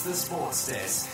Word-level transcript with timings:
is 0.00 0.04
the 0.04 0.14
Sports 0.14 0.66
Desk. 0.68 1.08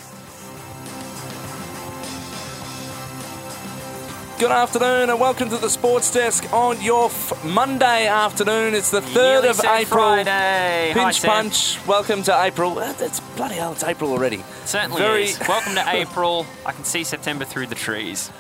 Good 4.39 4.51
afternoon 4.51 5.09
and 5.09 5.19
welcome 5.19 5.49
to 5.49 5.57
the 5.57 5.71
Sports 5.71 6.13
Desk 6.13 6.53
on 6.53 6.81
your 6.83 7.07
f- 7.07 7.43
Monday 7.45 8.07
afternoon. 8.07 8.75
It's 8.75 8.91
the 8.91 9.01
3rd 9.01 9.49
of 9.51 9.61
April. 9.65 9.87
Friday. 9.87 10.93
Hi, 10.95 11.05
Pinch 11.05 11.21
Sam. 11.21 11.31
punch. 11.31 11.79
Welcome 11.87 12.23
to 12.25 12.43
April. 12.43 12.79
Uh, 12.79 12.93
It's 13.01 13.21
bloody 13.37 13.55
hell, 13.55 13.73
it's 13.73 13.83
April 13.83 14.13
already. 14.13 14.45
Certainly 14.67 14.99
Very- 15.01 15.25
is. 15.25 15.41
Welcome 15.49 15.75
to 15.77 15.85
April. 15.95 16.45
I 16.67 16.73
can 16.73 16.85
see 16.85 17.03
September 17.03 17.45
through 17.47 17.69
the 17.69 17.75
trees. 17.75 18.31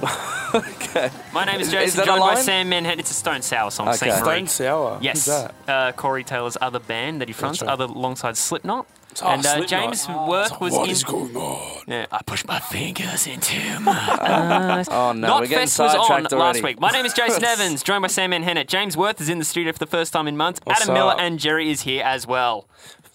okay. 0.54 1.10
My 1.32 1.44
name 1.44 1.60
is 1.60 1.68
Is 1.68 1.72
Jason, 1.72 1.96
that 1.98 2.02
a 2.04 2.06
joined 2.06 2.20
by 2.20 2.34
line? 2.34 2.42
Sam 2.44 2.68
Manhead. 2.68 2.98
It's 3.00 3.10
a 3.10 3.14
Stone 3.14 3.42
Sour 3.42 3.70
song. 3.70 3.88
Okay. 3.88 3.96
Saint 3.98 4.14
Stone 4.14 4.24
Stone 4.24 4.46
Sour. 4.48 4.98
Yes. 5.02 5.26
Who's 5.26 5.34
that? 5.34 5.54
Uh, 5.68 5.92
Corey 5.92 6.22
Taylor's 6.24 6.56
other 6.60 6.78
band 6.80 7.20
that 7.20 7.28
he 7.28 7.32
fronts, 7.34 7.62
right. 7.62 7.70
other 7.70 7.84
alongside 7.84 8.36
Slipknot. 8.36 8.86
Oh, 9.22 9.26
and 9.28 9.44
uh, 9.44 9.56
Slipknot. 9.56 9.68
James 9.68 10.08
Worth 10.08 10.60
was 10.60 10.72
What 10.72 10.84
in. 10.84 10.90
is 10.90 11.04
going 11.04 11.36
on? 11.36 11.82
Yeah, 11.86 12.06
I 12.10 12.22
pushed 12.22 12.46
my 12.46 12.60
fingers 12.60 13.26
into 13.26 13.80
my 13.80 14.84
Oh 14.90 15.12
no, 15.12 15.26
Not 15.26 15.40
we're 15.40 15.46
getting 15.48 15.58
Fest 15.66 15.78
was 15.80 15.94
on 15.94 16.06
sidetracked 16.06 16.32
already. 16.32 16.58
last 16.60 16.62
week. 16.64 16.80
My 16.80 16.90
name 16.90 17.04
is 17.04 17.12
Jason 17.12 17.44
Evans, 17.54 17.82
joined 17.82 18.02
by 18.02 18.08
Sam 18.08 18.30
Manhennett. 18.30 18.68
James 18.68 18.96
Worth 18.96 19.20
is 19.20 19.28
in 19.28 19.38
the 19.38 19.44
studio 19.44 19.72
for 19.72 19.78
the 19.80 19.86
first 19.86 20.12
time 20.12 20.28
in 20.28 20.36
months. 20.36 20.60
What's 20.64 20.80
Adam 20.82 20.94
Miller 20.94 21.12
up? 21.12 21.20
and 21.20 21.38
Jerry 21.38 21.70
is 21.70 21.82
here 21.82 22.02
as 22.04 22.26
well. 22.26 22.66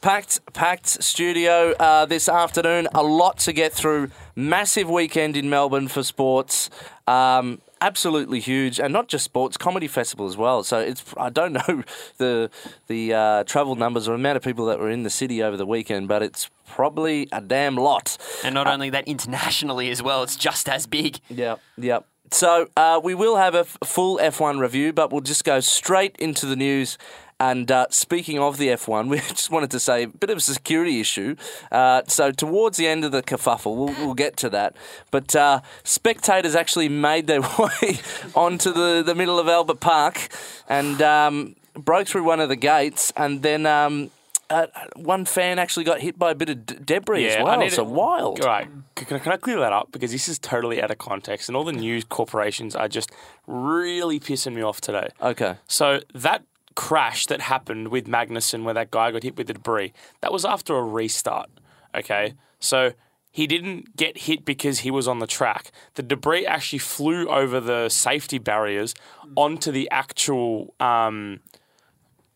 Packed, 0.01 0.39
packed 0.53 0.87
studio 1.03 1.73
uh, 1.79 2.05
this 2.05 2.29
afternoon. 2.29 2.87
A 2.93 3.01
lot 3.01 3.39
to 3.39 3.51
get 3.53 3.73
through. 3.73 4.11
Massive 4.35 4.87
weekend 4.89 5.35
in 5.35 5.49
Melbourne 5.49 5.87
for 5.87 6.03
sports. 6.03 6.69
Um, 7.07 7.59
absolutely 7.81 8.39
huge, 8.39 8.79
and 8.79 8.91
not 8.93 9.07
just 9.07 9.25
sports, 9.25 9.57
comedy 9.57 9.87
festival 9.87 10.27
as 10.27 10.37
well. 10.37 10.63
So 10.63 10.79
it's 10.79 11.03
I 11.17 11.29
don't 11.29 11.53
know 11.67 11.83
the 12.17 12.49
the 12.87 13.13
uh, 13.13 13.43
travel 13.43 13.75
numbers 13.75 14.07
or 14.07 14.13
amount 14.13 14.37
of 14.37 14.43
people 14.43 14.65
that 14.67 14.79
were 14.79 14.89
in 14.89 15.03
the 15.03 15.09
city 15.09 15.43
over 15.43 15.57
the 15.57 15.65
weekend, 15.65 16.07
but 16.07 16.21
it's 16.23 16.49
probably 16.67 17.27
a 17.31 17.41
damn 17.41 17.75
lot. 17.75 18.17
And 18.43 18.53
not 18.53 18.67
only 18.67 18.89
that, 18.91 19.07
internationally 19.07 19.89
as 19.89 20.01
well, 20.01 20.23
it's 20.23 20.35
just 20.35 20.67
as 20.69 20.85
big. 20.85 21.19
Yep, 21.29 21.59
yep. 21.77 22.05
So 22.31 22.67
uh, 22.75 22.99
we 23.01 23.15
will 23.15 23.37
have 23.37 23.55
a 23.55 23.59
f- 23.59 23.77
full 23.85 24.17
F1 24.17 24.59
review, 24.59 24.91
but 24.91 25.11
we'll 25.13 25.21
just 25.21 25.45
go 25.45 25.61
straight 25.61 26.15
into 26.17 26.45
the 26.45 26.57
news. 26.57 26.97
And 27.39 27.71
uh, 27.71 27.85
speaking 27.91 28.39
of 28.39 28.57
the 28.57 28.69
F1, 28.69 29.07
we 29.09 29.17
just 29.19 29.51
wanted 29.51 29.71
to 29.71 29.79
say 29.79 30.03
a 30.03 30.07
bit 30.07 30.29
of 30.29 30.37
a 30.37 30.41
security 30.41 30.99
issue. 30.99 31.35
Uh, 31.71 32.01
so 32.07 32.31
towards 32.31 32.77
the 32.77 32.87
end 32.87 33.05
of 33.05 33.11
the 33.11 33.21
kerfuffle, 33.21 33.75
we'll, 33.75 33.93
we'll 34.05 34.13
get 34.15 34.37
to 34.37 34.49
that. 34.49 34.75
But 35.11 35.35
uh, 35.35 35.61
spectators 35.83 36.55
actually 36.55 36.89
made 36.89 37.27
their 37.27 37.41
way 37.59 37.99
onto 38.35 38.73
the, 38.73 39.03
the 39.05 39.13
middle 39.15 39.37
of 39.39 39.47
Albert 39.47 39.79
Park 39.79 40.29
and 40.67 41.01
um, 41.01 41.55
broke 41.75 42.07
through 42.07 42.23
one 42.23 42.39
of 42.39 42.49
the 42.49 42.55
gates, 42.55 43.13
and 43.15 43.41
then. 43.43 43.65
Um, 43.65 44.11
uh, 44.49 44.65
one 44.95 45.25
fan 45.25 45.59
actually 45.59 45.83
got 45.83 45.99
hit 45.99 46.17
by 46.17 46.31
a 46.31 46.33
bit 46.35 46.47
of 46.47 46.65
d- 46.65 46.75
debris 46.85 47.25
as 47.27 47.35
well. 47.43 47.69
so 47.69 47.83
wild. 47.83 48.41
Right, 48.41 48.65
can, 48.95 49.17
I- 49.17 49.19
can 49.19 49.33
I 49.33 49.35
clear 49.35 49.59
that 49.59 49.73
up 49.73 49.91
because 49.91 50.13
this 50.13 50.29
is 50.29 50.39
totally 50.39 50.81
out 50.81 50.89
of 50.89 50.97
context, 50.99 51.49
and 51.49 51.57
all 51.57 51.65
the 51.65 51.73
news 51.73 52.05
corporations 52.05 52.73
are 52.73 52.87
just 52.87 53.11
really 53.45 54.21
pissing 54.21 54.53
me 54.53 54.61
off 54.61 54.79
today. 54.79 55.09
Okay. 55.21 55.57
So 55.67 55.99
that 56.13 56.43
crash 56.77 57.25
that 57.25 57.41
happened 57.41 57.87
with 57.87 58.05
Magnussen, 58.07 58.63
where 58.63 58.73
that 58.75 58.91
guy 58.91 59.11
got 59.11 59.23
hit 59.23 59.35
with 59.35 59.47
the 59.47 59.53
debris, 59.53 59.91
that 60.21 60.31
was 60.31 60.45
after 60.45 60.77
a 60.77 60.83
restart. 60.83 61.49
Okay, 61.95 62.35
so 62.59 62.93
he 63.31 63.47
didn't 63.47 63.97
get 63.97 64.19
hit 64.19 64.45
because 64.45 64.79
he 64.79 64.91
was 64.91 65.07
on 65.07 65.17
the 65.17 65.27
track. 65.27 65.71
The 65.95 66.03
debris 66.03 66.45
actually 66.45 66.79
flew 66.79 67.27
over 67.27 67.59
the 67.59 67.89
safety 67.89 68.37
barriers 68.37 68.93
onto 69.35 69.71
the 69.71 69.89
actual. 69.91 70.73
Um, 70.79 71.41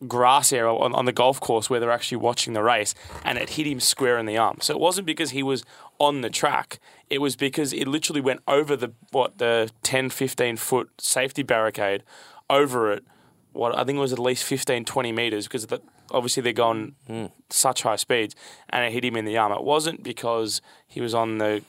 grass 0.07 0.51
area 0.51 0.73
on, 0.73 0.95
on 0.95 1.05
the 1.05 1.11
golf 1.11 1.39
course 1.39 1.69
where 1.69 1.79
they're 1.79 1.91
actually 1.91 2.17
watching 2.17 2.53
the 2.53 2.63
race 2.63 2.95
and 3.23 3.37
it 3.37 3.51
hit 3.51 3.67
him 3.67 3.79
square 3.79 4.17
in 4.17 4.25
the 4.25 4.35
arm. 4.35 4.57
So 4.59 4.73
it 4.73 4.79
wasn't 4.79 5.05
because 5.05 5.29
he 5.29 5.43
was 5.43 5.63
on 5.99 6.21
the 6.21 6.29
track. 6.31 6.79
It 7.11 7.19
was 7.19 7.35
because 7.35 7.71
it 7.71 7.87
literally 7.87 8.19
went 8.19 8.39
over 8.47 8.75
the 8.75 8.93
what 9.11 9.37
the 9.37 9.69
10 9.83 10.09
15 10.09 10.57
foot 10.57 10.89
safety 10.97 11.43
barricade 11.43 12.01
over 12.49 12.91
it. 12.91 13.05
What 13.53 13.77
I 13.77 13.83
think 13.83 13.97
it 13.97 14.01
was 14.01 14.13
at 14.13 14.19
least 14.19 14.43
15 14.43 14.85
20 14.85 15.11
meters 15.11 15.47
because 15.47 15.67
the, 15.67 15.81
obviously 16.11 16.43
they're 16.43 16.53
going 16.53 16.95
hmm. 17.07 17.25
such 17.49 17.83
high 17.83 17.97
speeds 17.97 18.35
and 18.69 18.85
it 18.85 18.91
hit 18.91 19.03
him 19.03 19.15
in 19.15 19.25
the 19.25 19.37
arm. 19.37 19.51
It 19.51 19.63
wasn't 19.63 20.03
because 20.03 20.61
he 20.87 21.01
was 21.01 21.13
on 21.13 21.37
the 21.37 21.63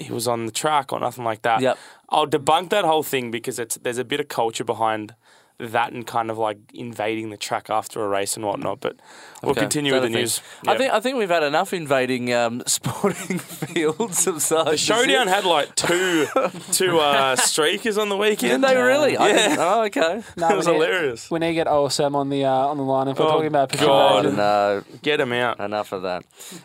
he 0.00 0.12
was 0.12 0.28
on 0.28 0.46
the 0.46 0.52
track 0.52 0.92
or 0.92 1.00
nothing 1.00 1.24
like 1.24 1.42
that. 1.42 1.60
Yep. 1.60 1.78
I'll 2.10 2.26
debunk 2.26 2.70
that 2.70 2.84
whole 2.84 3.02
thing 3.02 3.30
because 3.30 3.58
it's 3.58 3.76
there's 3.76 3.98
a 3.98 4.04
bit 4.04 4.20
of 4.20 4.28
culture 4.28 4.64
behind 4.64 5.14
that 5.60 5.92
and 5.92 6.06
kind 6.06 6.30
of 6.30 6.38
like 6.38 6.58
invading 6.72 7.30
the 7.30 7.36
track 7.36 7.68
after 7.68 8.02
a 8.04 8.08
race 8.08 8.36
and 8.36 8.46
whatnot. 8.46 8.80
But 8.80 8.96
we'll 9.42 9.50
Okay. 9.52 9.62
continue 9.62 9.92
with 9.92 10.02
the 10.02 10.06
a 10.06 10.10
news. 10.10 10.38
thing? 10.38 10.68
I 10.68 10.78
think 10.78 10.92
I 10.92 11.00
think 11.00 11.16
we've 11.18 11.28
had 11.28 11.42
enough 11.42 11.72
invading 11.72 12.32
um, 12.32 12.62
sporting 12.66 13.38
fields 13.72 14.26
of 14.26 14.40
size. 14.40 14.66
the 14.66 14.76
showdown 14.76 15.26
had 15.26 15.44
like 15.44 15.74
two 15.74 16.26
two 16.72 16.98
uh, 17.00 17.34
streakers 17.36 18.00
on 18.00 18.08
the 18.08 18.16
weekend. 18.16 18.62
Did 18.62 18.70
they 18.70 18.76
really? 18.80 19.16
I 19.16 19.28
Yeah. 19.28 19.34
didn't- 19.34 19.58
oh, 19.58 19.82
okay. 19.86 20.18
It 20.18 20.36
was 20.36 20.66
we 20.66 20.72
need- 20.72 20.78
hilarious. 20.84 21.30
We 21.30 21.38
need 21.40 21.48
to 21.48 21.54
get 21.54 21.66
OSM 21.66 22.14
on 22.14 22.28
the 22.30 22.44
uh, 22.44 22.50
on 22.50 22.76
the 22.76 22.84
line 22.84 23.08
if 23.08 23.18
we're 23.18 23.26
Oh, 23.26 23.30
talking 23.30 23.46
about 23.48 23.70
pitch 23.70 23.80
God. 23.80 24.26
invasion. 24.26 24.36
No, 24.36 24.84
Get 25.02 25.20
him 25.20 25.32
out. 25.32 25.58
enough 25.60 25.92
of 25.92 26.02
that. 26.02 26.24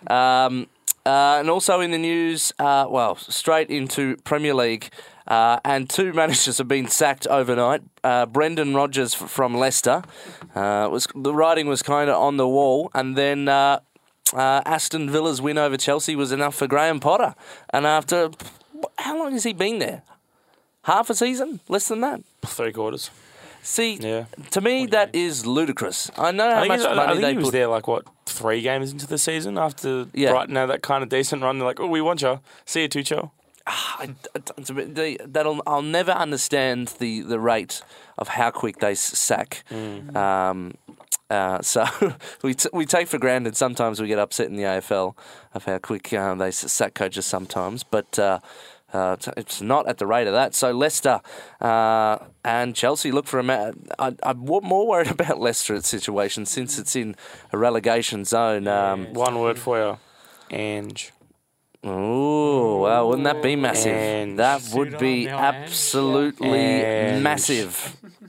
Um, 0.10 0.68
uh, 1.06 1.38
and 1.40 1.50
also 1.50 1.82
in 1.82 1.92
the 1.92 1.98
news, 1.98 2.54
uh, 2.60 2.86
well, 2.90 3.16
straight 3.18 3.70
into 3.70 4.16
Premier 4.24 4.54
League. 4.54 4.90
Uh, 5.28 5.60
and 5.64 5.90
two 5.90 6.12
managers 6.22 6.58
have 6.58 6.68
been 6.68 6.88
sacked 6.88 7.26
overnight. 7.28 7.82
Uh, 8.04 8.26
Brendan 8.26 8.76
Rodgers 8.76 9.14
f- 9.16 9.30
from 9.30 9.56
Leicester 9.56 10.04
uh, 10.56 10.88
was 10.92 11.08
the 11.16 11.34
writing 11.34 11.68
was 11.68 11.82
kind 11.82 12.10
of 12.10 12.16
on 12.22 12.38
the 12.38 12.48
wall, 12.48 12.92
and 12.94 13.16
then 13.16 13.48
uh, 13.48 13.80
uh, 14.34 14.62
Aston 14.66 15.10
Villa's 15.10 15.42
win 15.42 15.58
over 15.58 15.78
Chelsea 15.78 16.16
was 16.16 16.32
enough 16.32 16.56
for 16.56 16.68
Graham 16.68 17.00
Potter. 17.00 17.36
And 17.72 17.86
after 17.86 18.32
how 18.98 19.18
long 19.18 19.32
has 19.34 19.44
he 19.44 19.54
been 19.54 19.80
there? 19.80 20.02
Half 20.84 21.10
a 21.10 21.16
season? 21.16 21.62
Less 21.70 21.88
than 21.88 22.02
that? 22.02 22.22
Three 22.46 22.74
quarters. 22.74 23.10
See, 23.62 23.94
Yeah. 23.96 24.26
to 24.52 24.60
me 24.60 24.86
that 24.88 25.16
is 25.16 25.46
ludicrous. 25.46 26.12
I 26.18 26.32
know 26.34 26.54
how 26.54 26.64
I 26.64 26.68
much 26.68 26.80
he's- 26.82 26.92
I 26.92 26.96
money 26.96 27.12
think 27.14 27.22
they 27.22 27.32
he 27.32 27.38
was 27.38 27.46
put. 27.46 27.52
there 27.54 27.68
like 27.68 27.88
what 27.88 28.04
three 28.26 28.62
games 28.62 28.92
into 28.92 29.08
the 29.08 29.18
season 29.18 29.58
after 29.58 30.08
Yeah. 30.14 30.32
Brighton 30.32 30.58
had 30.58 30.66
that 30.66 30.82
kind 30.82 31.02
of 31.02 31.08
decent 31.08 31.42
run. 31.44 31.60
They're 31.60 31.68
like, 31.68 31.80
oh, 31.80 31.88
we 31.88 32.02
want 32.02 32.22
you. 32.22 32.42
See 32.66 32.82
you, 32.82 32.90
Tuchel. 32.90 33.32
I, 33.66 34.10
it's 34.58 34.70
a 34.70 34.74
bit- 34.74 34.96
the- 34.96 35.22
that'll 35.26 35.62
I'll 35.66 35.82
never 35.82 36.12
understand 36.12 36.90
the, 37.00 37.22
the 37.22 37.40
rate 37.40 37.82
of 38.18 38.28
how 38.30 38.52
quick 38.52 38.80
they 38.80 38.94
sack. 38.96 39.64
Mm. 39.70 40.16
Um, 40.16 40.74
uh, 41.30 41.62
so 41.62 41.86
we 42.44 42.54
t- 42.54 42.70
we 42.74 42.86
take 42.86 43.08
for 43.08 43.18
granted. 43.18 43.56
Sometimes 43.56 44.02
we 44.02 44.08
get 44.08 44.20
upset 44.20 44.48
in 44.48 44.56
the 44.56 44.64
AFL 44.64 45.16
of 45.54 45.64
how 45.66 45.78
quick 45.80 46.12
uh, 46.14 46.36
they 46.36 46.52
sack 46.52 46.94
coaches. 46.94 47.26
Sometimes, 47.26 47.84
but. 47.84 48.18
Uh, 48.20 48.40
uh, 48.92 49.16
t- 49.16 49.32
it's 49.38 49.60
not 49.60 49.88
at 49.90 49.98
the 49.98 50.06
rate 50.06 50.28
of 50.28 50.34
that. 50.34 50.54
So 50.54 50.72
Leicester 50.72 51.20
uh, 51.60 52.20
and 52.46 52.76
Chelsea 52.76 53.12
look 53.12 53.26
for 53.26 53.40
a. 53.40 53.44
Ma- 53.44 53.72
I, 53.98 54.14
I'm 54.22 54.38
more 54.38 54.88
worried 54.88 55.10
about 55.20 55.40
Leicester's 55.40 55.88
situation 55.88 56.46
since 56.46 56.78
it's 56.78 56.96
in 56.96 57.16
a 57.52 57.58
relegation 57.58 58.24
zone. 58.24 58.68
Um, 58.68 59.12
One 59.16 59.40
word 59.40 59.58
for 59.58 59.80
you, 59.80 59.98
Ange. 60.56 61.12
Oh, 61.84 62.78
wow, 62.84 63.08
wouldn't 63.08 63.26
that 63.26 63.42
be 63.44 63.56
massive? 63.56 63.92
And- 63.94 64.40
that 64.40 64.62
would 64.74 64.98
be 64.98 65.28
absolutely 65.28 66.50
massive. 67.20 67.98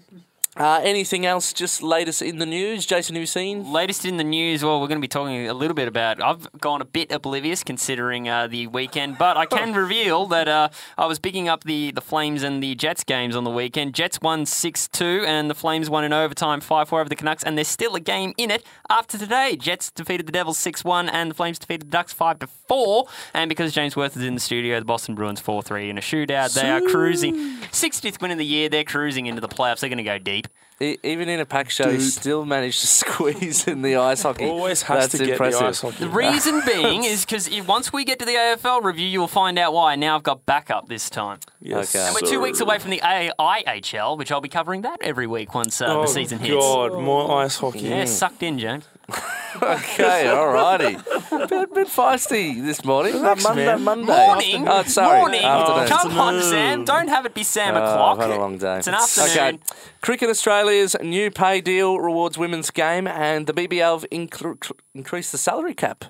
Uh, 0.56 0.80
anything 0.84 1.26
else 1.26 1.52
just 1.52 1.82
latest 1.82 2.22
in 2.22 2.38
the 2.38 2.46
news? 2.46 2.86
Jason, 2.86 3.16
have 3.16 3.20
you 3.20 3.26
seen? 3.26 3.72
Latest 3.72 4.04
in 4.04 4.18
the 4.18 4.24
news, 4.24 4.62
well, 4.62 4.80
we're 4.80 4.86
going 4.86 4.98
to 4.98 5.04
be 5.04 5.08
talking 5.08 5.48
a 5.48 5.54
little 5.54 5.74
bit 5.74 5.88
about. 5.88 6.22
I've 6.22 6.48
gone 6.60 6.80
a 6.80 6.84
bit 6.84 7.10
oblivious 7.10 7.64
considering 7.64 8.28
uh, 8.28 8.46
the 8.46 8.68
weekend, 8.68 9.18
but 9.18 9.36
I 9.36 9.46
can 9.46 9.74
reveal 9.74 10.26
that 10.26 10.46
uh, 10.46 10.68
I 10.96 11.06
was 11.06 11.18
picking 11.18 11.48
up 11.48 11.64
the, 11.64 11.90
the 11.90 12.00
Flames 12.00 12.44
and 12.44 12.62
the 12.62 12.76
Jets 12.76 13.02
games 13.02 13.34
on 13.34 13.42
the 13.42 13.50
weekend. 13.50 13.94
Jets 13.94 14.20
won 14.20 14.46
6 14.46 14.88
2, 14.88 15.24
and 15.26 15.50
the 15.50 15.56
Flames 15.56 15.90
won 15.90 16.04
in 16.04 16.12
overtime 16.12 16.60
5 16.60 16.88
4 16.88 17.00
over 17.00 17.08
the 17.08 17.16
Canucks, 17.16 17.42
and 17.42 17.58
there's 17.58 17.66
still 17.66 17.96
a 17.96 18.00
game 18.00 18.32
in 18.36 18.52
it 18.52 18.64
after 18.88 19.18
today. 19.18 19.56
Jets 19.56 19.90
defeated 19.90 20.26
the 20.26 20.32
Devils 20.32 20.58
6 20.58 20.84
1, 20.84 21.08
and 21.08 21.32
the 21.32 21.34
Flames 21.34 21.58
defeated 21.58 21.88
the 21.88 21.90
Ducks 21.90 22.12
5 22.12 22.38
to 22.38 22.46
4. 22.68 23.06
And 23.34 23.48
because 23.48 23.72
James 23.72 23.96
Worth 23.96 24.16
is 24.16 24.22
in 24.22 24.34
the 24.34 24.40
studio, 24.40 24.78
the 24.78 24.84
Boston 24.84 25.16
Bruins 25.16 25.40
4 25.40 25.62
3 25.64 25.90
in 25.90 25.98
a 25.98 26.00
shootout. 26.00 26.54
They 26.54 26.70
are 26.70 26.80
cruising. 26.80 27.34
60th 27.34 28.22
win 28.22 28.30
of 28.30 28.38
the 28.38 28.46
year, 28.46 28.68
they're 28.68 28.84
cruising 28.84 29.26
into 29.26 29.40
the 29.40 29.48
playoffs. 29.48 29.80
They're 29.80 29.90
going 29.90 29.98
to 29.98 30.04
go 30.04 30.18
deep. 30.18 30.43
E- 30.80 30.98
even 31.04 31.28
in 31.28 31.38
a 31.38 31.46
pack 31.46 31.70
show, 31.70 31.88
he 31.88 32.00
still 32.00 32.44
managed 32.44 32.80
to 32.80 32.86
squeeze 33.04 33.68
in 33.68 33.82
the 33.82 33.94
ice 33.96 34.22
hockey. 34.22 34.44
Always 34.46 34.82
has 34.82 35.04
That's 35.04 35.12
to 35.18 35.18
get 35.24 35.28
impressive. 35.34 35.60
the 35.60 35.66
ice 35.66 35.80
hockey. 35.80 35.96
The 35.98 36.08
reason 36.08 36.62
being 36.66 37.04
is 37.04 37.24
because 37.24 37.48
once 37.66 37.92
we 37.92 38.04
get 38.04 38.18
to 38.18 38.24
the 38.24 38.32
AFL 38.32 38.82
review, 38.82 39.06
you'll 39.06 39.28
find 39.28 39.56
out 39.58 39.72
why. 39.72 39.94
Now 39.94 40.16
I've 40.16 40.24
got 40.24 40.44
backup 40.46 40.88
this 40.88 41.08
time. 41.08 41.38
Yes, 41.60 41.94
Okay. 41.94 42.04
And 42.04 42.16
we're 42.20 42.28
two 42.28 42.40
weeks 42.40 42.60
away 42.60 42.78
from 42.80 42.90
the 42.90 43.00
AIHL, 43.04 44.18
which 44.18 44.32
I'll 44.32 44.40
be 44.40 44.48
covering 44.48 44.82
that 44.82 45.00
every 45.00 45.26
week 45.28 45.54
once 45.54 45.80
uh, 45.80 45.86
Oh, 45.86 46.02
the 46.02 46.08
season 46.08 46.38
hits. 46.40 46.52
God, 46.54 47.00
more 47.00 47.40
ice 47.42 47.56
hockey. 47.58 47.80
Yeah, 47.80 48.04
sucked 48.06 48.42
in, 48.42 48.58
James. 48.58 48.84
Okay, 49.56 50.24
alrighty. 50.26 51.48
Bit, 51.48 51.74
bit 51.74 51.86
feisty 51.86 52.60
this 52.60 52.84
morning. 52.84 53.14
Uh, 53.14 53.36
Monday, 53.40 53.66
man. 53.66 53.82
Monday. 53.84 54.26
Morning. 54.26 54.68
Oh, 54.68 54.82
sorry. 54.82 55.18
Morning. 55.20 55.44
Afternoon. 55.44 55.88
Come 55.88 56.18
on, 56.18 56.42
Sam. 56.42 56.84
Don't 56.84 57.06
have 57.08 57.24
it 57.24 57.34
be 57.34 57.44
Sam 57.44 57.76
Oh, 57.76 57.78
o'clock. 57.78 58.18
I've 58.18 58.28
had 58.30 58.36
a 58.36 58.40
long 58.40 58.58
day. 58.58 58.78
It's 58.78 58.88
an 58.88 58.94
afternoon. 58.94 59.54
Okay. 59.54 59.58
Cricket 60.00 60.28
Australia's 60.28 60.96
new 61.00 61.30
pay 61.30 61.60
deal 61.60 61.98
rewards 62.00 62.36
women's 62.36 62.70
game, 62.70 63.06
and 63.06 63.46
the 63.46 63.52
BBL 63.52 64.00
have 64.00 64.10
incre- 64.10 64.72
increased 64.92 65.30
the 65.30 65.38
salary 65.38 65.74
cap, 65.74 66.06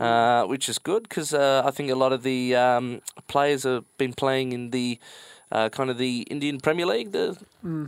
uh, 0.00 0.44
which 0.46 0.68
is 0.68 0.78
good 0.78 1.04
because 1.04 1.32
uh, 1.32 1.62
I 1.64 1.70
think 1.70 1.90
a 1.90 1.94
lot 1.94 2.12
of 2.12 2.24
the 2.24 2.56
um, 2.56 3.00
players 3.28 3.62
have 3.62 3.84
been 3.96 4.12
playing 4.12 4.52
in 4.52 4.70
the 4.70 4.98
uh, 5.52 5.68
kind 5.68 5.88
of 5.88 5.98
the 5.98 6.22
Indian 6.22 6.58
Premier 6.58 6.84
League 6.86 7.12
the, 7.12 7.38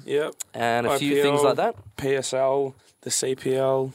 Yep. 0.04 0.34
and 0.54 0.86
a 0.86 0.98
few 0.98 1.20
things 1.20 1.42
like 1.42 1.56
that. 1.56 1.74
PSL, 1.96 2.74
the 3.00 3.10
CPL. 3.10 3.92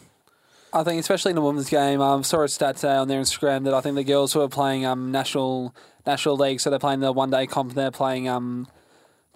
I 0.75 0.83
think, 0.83 0.99
especially 0.99 1.29
in 1.29 1.35
the 1.35 1.41
women's 1.41 1.69
game, 1.69 2.01
I 2.01 2.13
um, 2.13 2.23
saw 2.23 2.41
a 2.41 2.49
stat 2.49 2.75
today 2.75 2.95
on 2.95 3.07
their 3.07 3.21
Instagram 3.21 3.63
that 3.63 3.73
I 3.73 3.79
think 3.79 3.95
the 3.95 4.03
girls 4.03 4.33
who 4.33 4.41
are 4.41 4.49
playing 4.49 4.85
um, 4.85 5.09
national 5.09 5.73
national 6.05 6.35
league, 6.35 6.59
so 6.59 6.69
they're 6.69 6.79
playing 6.79 6.99
the 6.99 7.13
one 7.13 7.31
day 7.31 7.47
comp, 7.47 7.75
they're 7.75 7.91
playing 7.91 8.27
um, 8.27 8.67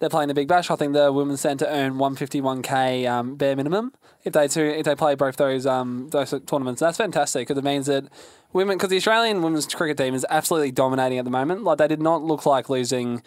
they're 0.00 0.10
playing 0.10 0.28
the 0.28 0.34
Big 0.34 0.48
Bash. 0.48 0.70
I 0.70 0.76
think 0.76 0.92
the 0.92 1.10
women's 1.10 1.40
to 1.40 1.66
earn 1.66 1.96
one 1.96 2.14
fifty 2.14 2.42
one 2.42 2.60
k 2.60 3.06
um, 3.06 3.36
bare 3.36 3.56
minimum 3.56 3.94
if 4.22 4.34
they 4.34 4.44
if 4.44 4.84
they 4.84 4.94
play 4.94 5.14
both 5.14 5.36
those 5.36 5.64
um, 5.64 6.08
those 6.10 6.34
tournaments. 6.46 6.80
That's 6.80 6.98
fantastic 6.98 7.48
because 7.48 7.56
it 7.56 7.64
means 7.64 7.86
that 7.86 8.04
women 8.52 8.76
because 8.76 8.90
the 8.90 8.98
Australian 8.98 9.40
women's 9.40 9.66
cricket 9.66 9.96
team 9.96 10.14
is 10.14 10.26
absolutely 10.28 10.72
dominating 10.72 11.18
at 11.18 11.24
the 11.24 11.30
moment. 11.30 11.64
Like 11.64 11.78
they 11.78 11.88
did 11.88 12.02
not 12.02 12.22
look 12.22 12.44
like 12.44 12.68
losing 12.68 13.22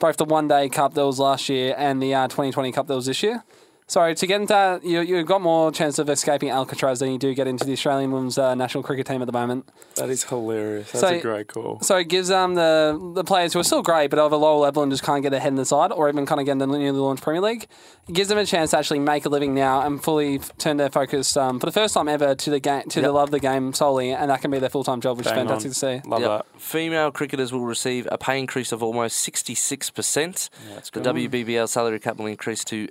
both 0.00 0.18
the 0.18 0.26
one 0.26 0.48
day 0.48 0.68
cup 0.68 0.92
that 0.92 1.06
was 1.06 1.18
last 1.18 1.48
year 1.48 1.74
and 1.78 2.02
the 2.02 2.14
uh, 2.14 2.28
2020 2.28 2.72
cup 2.72 2.88
that 2.88 2.94
was 2.94 3.06
this 3.06 3.22
year. 3.22 3.42
So 3.86 4.14
to 4.14 4.26
get 4.26 4.40
into 4.40 4.80
you, 4.82 5.00
you've 5.02 5.26
got 5.26 5.42
more 5.42 5.70
chance 5.70 5.98
of 5.98 6.08
escaping 6.08 6.48
Alcatraz 6.48 7.00
than 7.00 7.12
you 7.12 7.18
do 7.18 7.34
get 7.34 7.46
into 7.46 7.66
the 7.66 7.72
Australian 7.74 8.12
women's 8.12 8.38
uh, 8.38 8.54
national 8.54 8.82
cricket 8.82 9.06
team 9.06 9.20
at 9.20 9.26
the 9.26 9.32
moment. 9.32 9.68
That 9.96 10.08
is 10.08 10.24
hilarious. 10.24 10.90
That's 10.92 11.00
So- 11.02 11.08
a 11.14 11.20
great 11.20 11.48
call. 11.48 11.80
So 11.82 11.96
it 11.96 12.08
gives 12.08 12.30
um 12.30 12.54
the 12.54 12.98
the 13.14 13.24
players 13.24 13.52
who 13.52 13.58
are 13.60 13.64
still 13.64 13.82
great 13.82 14.08
but 14.08 14.18
of 14.18 14.32
a 14.32 14.36
lower 14.38 14.58
level 14.58 14.82
and 14.82 14.90
just 14.90 15.02
can't 15.04 15.22
get 15.22 15.30
their 15.30 15.40
head 15.40 15.48
in 15.48 15.56
the 15.56 15.66
side 15.66 15.92
or 15.92 16.08
even 16.08 16.24
kind 16.24 16.40
of 16.40 16.46
get 16.46 16.52
in 16.52 16.58
the 16.58 16.66
newly 16.66 16.92
launched 16.92 17.22
Premier 17.22 17.42
League, 17.42 17.66
it 18.08 18.12
gives 18.14 18.30
them 18.30 18.38
a 18.38 18.46
chance 18.46 18.70
to 18.70 18.78
actually 18.78 19.00
make 19.00 19.26
a 19.26 19.28
living 19.28 19.54
now 19.54 19.82
and 19.82 20.02
fully 20.02 20.36
f- 20.38 20.56
turn 20.56 20.78
their 20.78 20.88
focus 20.90 21.36
um, 21.36 21.60
for 21.60 21.66
the 21.66 21.72
first 21.72 21.92
time 21.92 22.08
ever 22.08 22.34
to 22.34 22.48
the 22.50 22.60
game 22.60 22.84
to 22.88 23.02
the 23.02 23.12
love 23.12 23.24
of 23.28 23.32
the 23.32 23.40
game 23.40 23.74
solely, 23.74 24.12
and 24.12 24.30
that 24.30 24.40
can 24.40 24.50
be 24.50 24.58
their 24.58 24.70
full 24.70 24.84
time 24.84 25.02
job, 25.02 25.18
which 25.18 25.26
Bang 25.26 25.34
is 25.46 25.62
fantastic 25.62 25.68
on. 25.68 25.72
to 26.00 26.02
see. 26.02 26.08
Love 26.08 26.20
Yep. 26.22 26.30
that. 26.54 26.60
Female 26.60 27.10
cricketers 27.10 27.52
will 27.52 27.66
receive 27.66 28.08
a 28.10 28.16
pay 28.16 28.38
increase 28.38 28.72
of 28.72 28.82
almost 28.82 29.18
66%. 29.28 30.48
the 30.92 31.00
WBBL 31.00 31.68
salary 31.68 32.00
cap 32.00 32.16
will 32.16 32.26
increase 32.26 32.64
to 32.64 32.88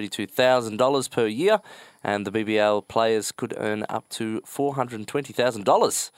$732,000 0.00 1.10
per 1.10 1.26
year, 1.26 1.60
and 2.04 2.26
the 2.26 2.30
BBL 2.30 2.86
players 2.88 3.32
could 3.32 3.54
earn 3.56 3.84
up 3.88 4.08
to 4.10 4.40
$420,000. 4.42 6.10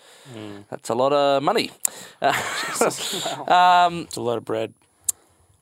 That's 0.71 0.89
a 0.89 0.95
lot 0.95 1.13
of 1.13 1.43
money. 1.43 1.71
um, 2.23 4.03
It's 4.03 4.17
a 4.17 4.21
lot 4.21 4.39
of 4.39 4.45
bread. 4.45 4.75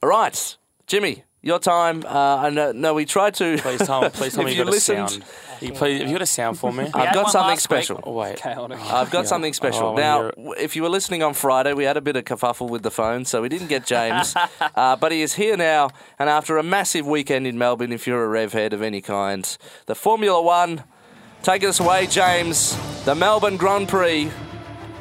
all 0.03 0.09
right, 0.09 0.57
Jimmy, 0.87 1.25
your 1.47 1.59
time. 1.59 2.03
Uh, 2.05 2.37
I 2.37 2.51
know, 2.51 2.73
no, 2.73 2.93
we 2.95 3.05
tried 3.07 3.35
to. 3.35 3.57
Please 3.59 3.87
tell 3.87 4.03
me, 4.03 4.09
please 4.11 4.35
tell 4.35 4.45
me 4.45 4.53
you 4.53 4.59
you 4.59 4.65
got 4.65 4.71
listened- 4.73 4.99
a 5.07 5.09
sound. 5.09 5.25
You 5.59 5.73
please, 5.73 6.01
have 6.01 6.09
you 6.11 6.15
got 6.15 6.21
a 6.23 6.27
sound 6.27 6.59
for 6.59 6.71
me? 6.71 6.85
I've 6.95 7.15
got 7.15 7.31
something 7.31 7.57
special. 7.59 8.01
Oh, 8.05 8.13
wait. 8.13 8.37
Chaotic. 8.37 8.79
I've 8.79 9.11
got 9.11 9.27
something 9.27 9.55
special. 9.55 9.87
Oh, 9.87 9.95
now, 9.95 10.17
wanna 10.17 10.33
hear 10.37 10.45
w- 10.45 10.55
if 10.63 10.77
you 10.77 10.83
were 10.83 10.91
listening 10.91 11.23
on 11.23 11.33
Friday, 11.33 11.73
we 11.73 11.85
had 11.85 11.97
a 11.97 12.03
bit 12.03 12.15
of 12.15 12.25
kerfuffle 12.25 12.69
with 12.69 12.83
the 12.83 12.91
phone, 12.91 13.25
so 13.25 13.41
we 13.41 13.49
didn't 13.49 13.69
get 13.69 13.87
James. 13.87 14.35
uh, 14.61 14.97
but 14.97 15.13
he 15.13 15.23
is 15.23 15.33
here 15.33 15.57
now, 15.57 15.89
and 16.19 16.29
after 16.29 16.59
a 16.59 16.63
massive 16.63 17.07
weekend 17.07 17.47
in 17.47 17.57
Melbourne, 17.57 17.91
if 17.91 18.07
you're 18.07 18.23
a 18.23 18.29
rev 18.29 18.53
head 18.53 18.75
of 18.75 18.83
any 18.83 19.01
kind, 19.01 19.57
the 19.87 19.95
Formula 19.95 20.43
One. 20.43 20.85
Take 21.43 21.65
us 21.65 21.81
away, 21.81 22.07
James. 22.07 22.77
The 23.07 23.15
Melbourne 23.15 23.57
Grand 23.57 23.89
Prix. 23.89 24.31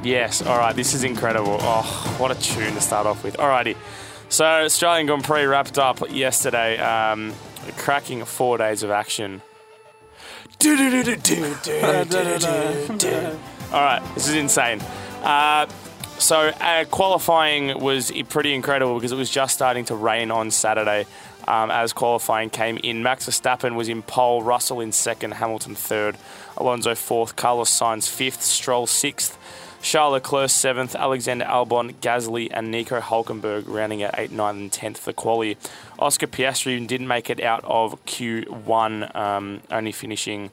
Yes, 0.03 0.42
all 0.42 0.57
right, 0.57 0.75
this 0.75 0.94
is 0.94 1.03
incredible. 1.03 1.57
Oh, 1.59 2.15
what 2.19 2.30
a 2.31 2.36
tune 2.36 2.75
to 2.75 2.81
start 2.81 3.07
off 3.07 3.24
with. 3.24 3.36
Alrighty. 3.38 3.75
So, 4.30 4.45
Australian 4.45 5.06
Grand 5.07 5.24
Prix 5.24 5.45
wrapped 5.45 5.77
up 5.77 6.12
yesterday, 6.12 6.77
um, 6.80 7.33
cracking 7.77 8.25
four 8.25 8.57
days 8.57 8.83
of 8.83 8.92
action. 8.92 9.42
All 13.72 13.81
right, 13.81 14.01
this 14.16 14.27
is 14.27 14.36
insane. 14.36 14.81
Uh, 15.24 15.68
so, 16.18 16.50
uh, 16.60 16.86
qualifying 16.86 17.80
was 17.80 18.12
pretty 18.30 18.54
incredible 18.54 18.95
because 18.95 19.12
it 19.12 19.18
was 19.18 19.30
just 19.30 19.54
starting 19.54 19.86
to 19.86 19.95
rain 19.95 20.31
on 20.31 20.51
Saturday 20.51 21.06
um, 21.48 21.71
as 21.71 21.94
qualifying 21.94 22.50
came 22.50 22.78
in. 22.78 23.04
Max 23.04 23.28
Verstappen 23.28 23.75
was 23.75 23.89
in 23.89 24.01
pole, 24.01 24.42
Russell 24.44 24.81
in 24.81 24.92
second, 24.92 25.36
Hamilton 25.36 25.75
third, 25.75 26.18
Alonso 26.57 26.95
fourth, 26.95 27.36
Carlos 27.36 27.71
Sainz 27.71 28.10
fifth, 28.10 28.42
Stroll 28.42 28.88
sixth, 28.88 29.38
Charles 29.81 30.13
Leclerc 30.13 30.50
seventh, 30.50 30.95
Alexander 30.95 31.45
Albon, 31.45 31.94
Gasly, 31.95 32.50
and 32.51 32.72
Nico 32.72 33.00
Hulkenberg 33.00 33.66
rounding 33.68 34.01
at 34.01 34.18
8, 34.18 34.31
9, 34.31 34.56
and 34.56 34.72
10th 34.72 34.98
for 34.98 35.13
quali. 35.13 35.57
Oscar 36.00 36.27
Piastri 36.27 36.86
didn't 36.86 37.07
make 37.07 37.30
it 37.30 37.42
out 37.42 37.63
of 37.63 38.04
Q1, 38.06 39.16
um, 39.16 39.62
only 39.72 39.92
finishing 39.92 40.51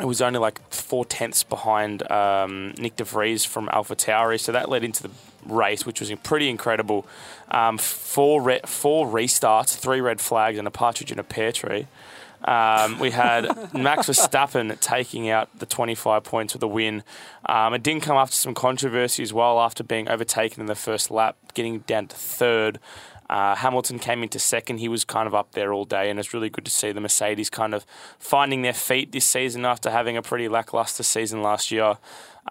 it 0.00 0.06
was 0.06 0.20
only 0.20 0.40
like 0.40 0.60
four 0.72 1.04
tenths 1.04 1.44
behind 1.44 2.10
um, 2.10 2.74
Nick 2.78 2.96
De 2.96 3.04
Vries 3.04 3.44
from 3.44 3.68
Alpha 3.72 3.94
Tauri, 3.94 4.40
so 4.40 4.50
that 4.50 4.68
led 4.68 4.82
into 4.82 5.04
the 5.04 5.10
race, 5.46 5.86
which 5.86 6.00
was 6.00 6.12
pretty 6.24 6.48
incredible. 6.48 7.06
Um, 7.50 7.78
four 7.78 8.42
re- 8.42 8.60
four 8.66 9.06
restarts, 9.06 9.76
three 9.76 10.00
red 10.00 10.20
flags, 10.20 10.58
and 10.58 10.66
a 10.66 10.70
partridge 10.70 11.12
in 11.12 11.18
a 11.20 11.22
pear 11.22 11.52
tree. 11.52 11.86
Um, 12.44 12.98
we 12.98 13.10
had 13.10 13.72
Max 13.74 14.08
Verstappen 14.08 14.78
taking 14.80 15.30
out 15.30 15.48
the 15.58 15.66
25 15.66 16.24
points 16.24 16.52
with 16.52 16.62
a 16.62 16.68
win. 16.68 17.02
Um, 17.46 17.74
it 17.74 17.82
didn't 17.82 18.02
come 18.02 18.16
after 18.16 18.36
some 18.36 18.54
controversy 18.54 19.22
as 19.22 19.32
well 19.32 19.58
after 19.60 19.82
being 19.82 20.08
overtaken 20.08 20.60
in 20.60 20.66
the 20.66 20.74
first 20.74 21.10
lap, 21.10 21.36
getting 21.54 21.80
down 21.80 22.08
to 22.08 22.16
third. 22.16 22.78
Uh, 23.30 23.54
Hamilton 23.54 23.98
came 23.98 24.22
into 24.22 24.38
second. 24.38 24.78
He 24.78 24.88
was 24.88 25.04
kind 25.04 25.26
of 25.26 25.34
up 25.34 25.52
there 25.52 25.72
all 25.72 25.84
day, 25.84 26.10
and 26.10 26.18
it's 26.18 26.34
really 26.34 26.50
good 26.50 26.64
to 26.66 26.70
see 26.70 26.92
the 26.92 27.00
Mercedes 27.00 27.48
kind 27.48 27.74
of 27.74 27.86
finding 28.18 28.62
their 28.62 28.74
feet 28.74 29.12
this 29.12 29.24
season 29.24 29.64
after 29.64 29.90
having 29.90 30.16
a 30.16 30.22
pretty 30.22 30.48
lackluster 30.48 31.02
season 31.02 31.42
last 31.42 31.70
year. 31.70 31.96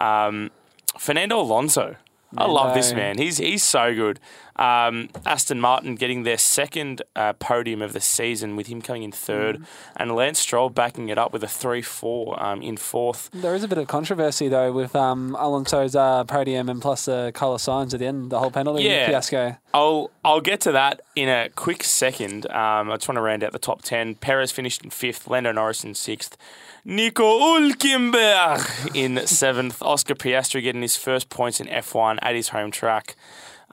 Um, 0.01 0.49
Fernando 0.97 1.39
Alonso. 1.39 1.95
I 2.35 2.47
love 2.47 2.73
this 2.73 2.93
man. 2.93 3.19
He's 3.19 3.37
he's 3.37 3.61
so 3.61 3.93
good. 3.93 4.19
Um, 4.55 5.09
Aston 5.25 5.59
Martin 5.59 5.95
getting 5.95 6.23
their 6.23 6.37
second 6.37 7.01
uh, 7.15 7.33
podium 7.33 7.81
of 7.81 7.93
the 7.93 7.99
season 8.01 8.55
with 8.55 8.67
him 8.67 8.81
coming 8.81 9.03
in 9.03 9.11
third, 9.11 9.57
Mm. 9.59 9.65
and 9.97 10.15
Lance 10.15 10.39
Stroll 10.39 10.69
backing 10.69 11.09
it 11.09 11.17
up 11.17 11.33
with 11.33 11.43
a 11.43 11.47
three-four 11.47 12.41
um, 12.43 12.61
in 12.61 12.77
fourth. 12.77 13.29
There 13.33 13.55
is 13.55 13.63
a 13.63 13.67
bit 13.67 13.77
of 13.79 13.87
controversy 13.87 14.47
though 14.49 14.71
with 14.71 14.95
um, 14.95 15.35
Alonso's 15.39 15.95
uh, 15.95 16.23
podium 16.25 16.69
and 16.69 16.81
plus 16.81 17.05
the 17.05 17.31
Carlos 17.33 17.63
Sainz 17.65 17.93
at 17.93 17.99
the 17.99 18.05
end, 18.05 18.29
the 18.31 18.39
whole 18.39 18.51
penalty 18.51 18.83
Yeah. 18.83 19.07
fiasco. 19.07 19.57
I'll 19.73 20.11
I'll 20.23 20.41
get 20.41 20.61
to 20.61 20.71
that 20.73 21.01
in 21.15 21.29
a 21.29 21.49
quick 21.49 21.83
second. 21.83 22.45
Um, 22.51 22.91
I 22.91 22.95
just 22.95 23.07
want 23.07 23.17
to 23.17 23.21
round 23.21 23.43
out 23.43 23.53
the 23.53 23.59
top 23.59 23.81
ten. 23.81 24.13
Perez 24.15 24.51
finished 24.51 24.83
in 24.83 24.91
fifth, 24.91 25.27
Lando 25.27 25.51
Norris 25.51 25.83
in 25.83 25.95
sixth, 25.95 26.37
Nico 26.85 27.39
Hulkenberg 27.39 28.95
in 28.95 29.25
seventh, 29.27 29.81
Oscar 29.81 30.15
Piastri 30.15 30.61
getting 30.61 30.81
his 30.81 30.95
first 30.95 31.29
points 31.29 31.59
in 31.59 31.67
F1 31.67 32.19
at 32.21 32.35
his 32.35 32.49
home 32.49 32.71
track. 32.71 33.15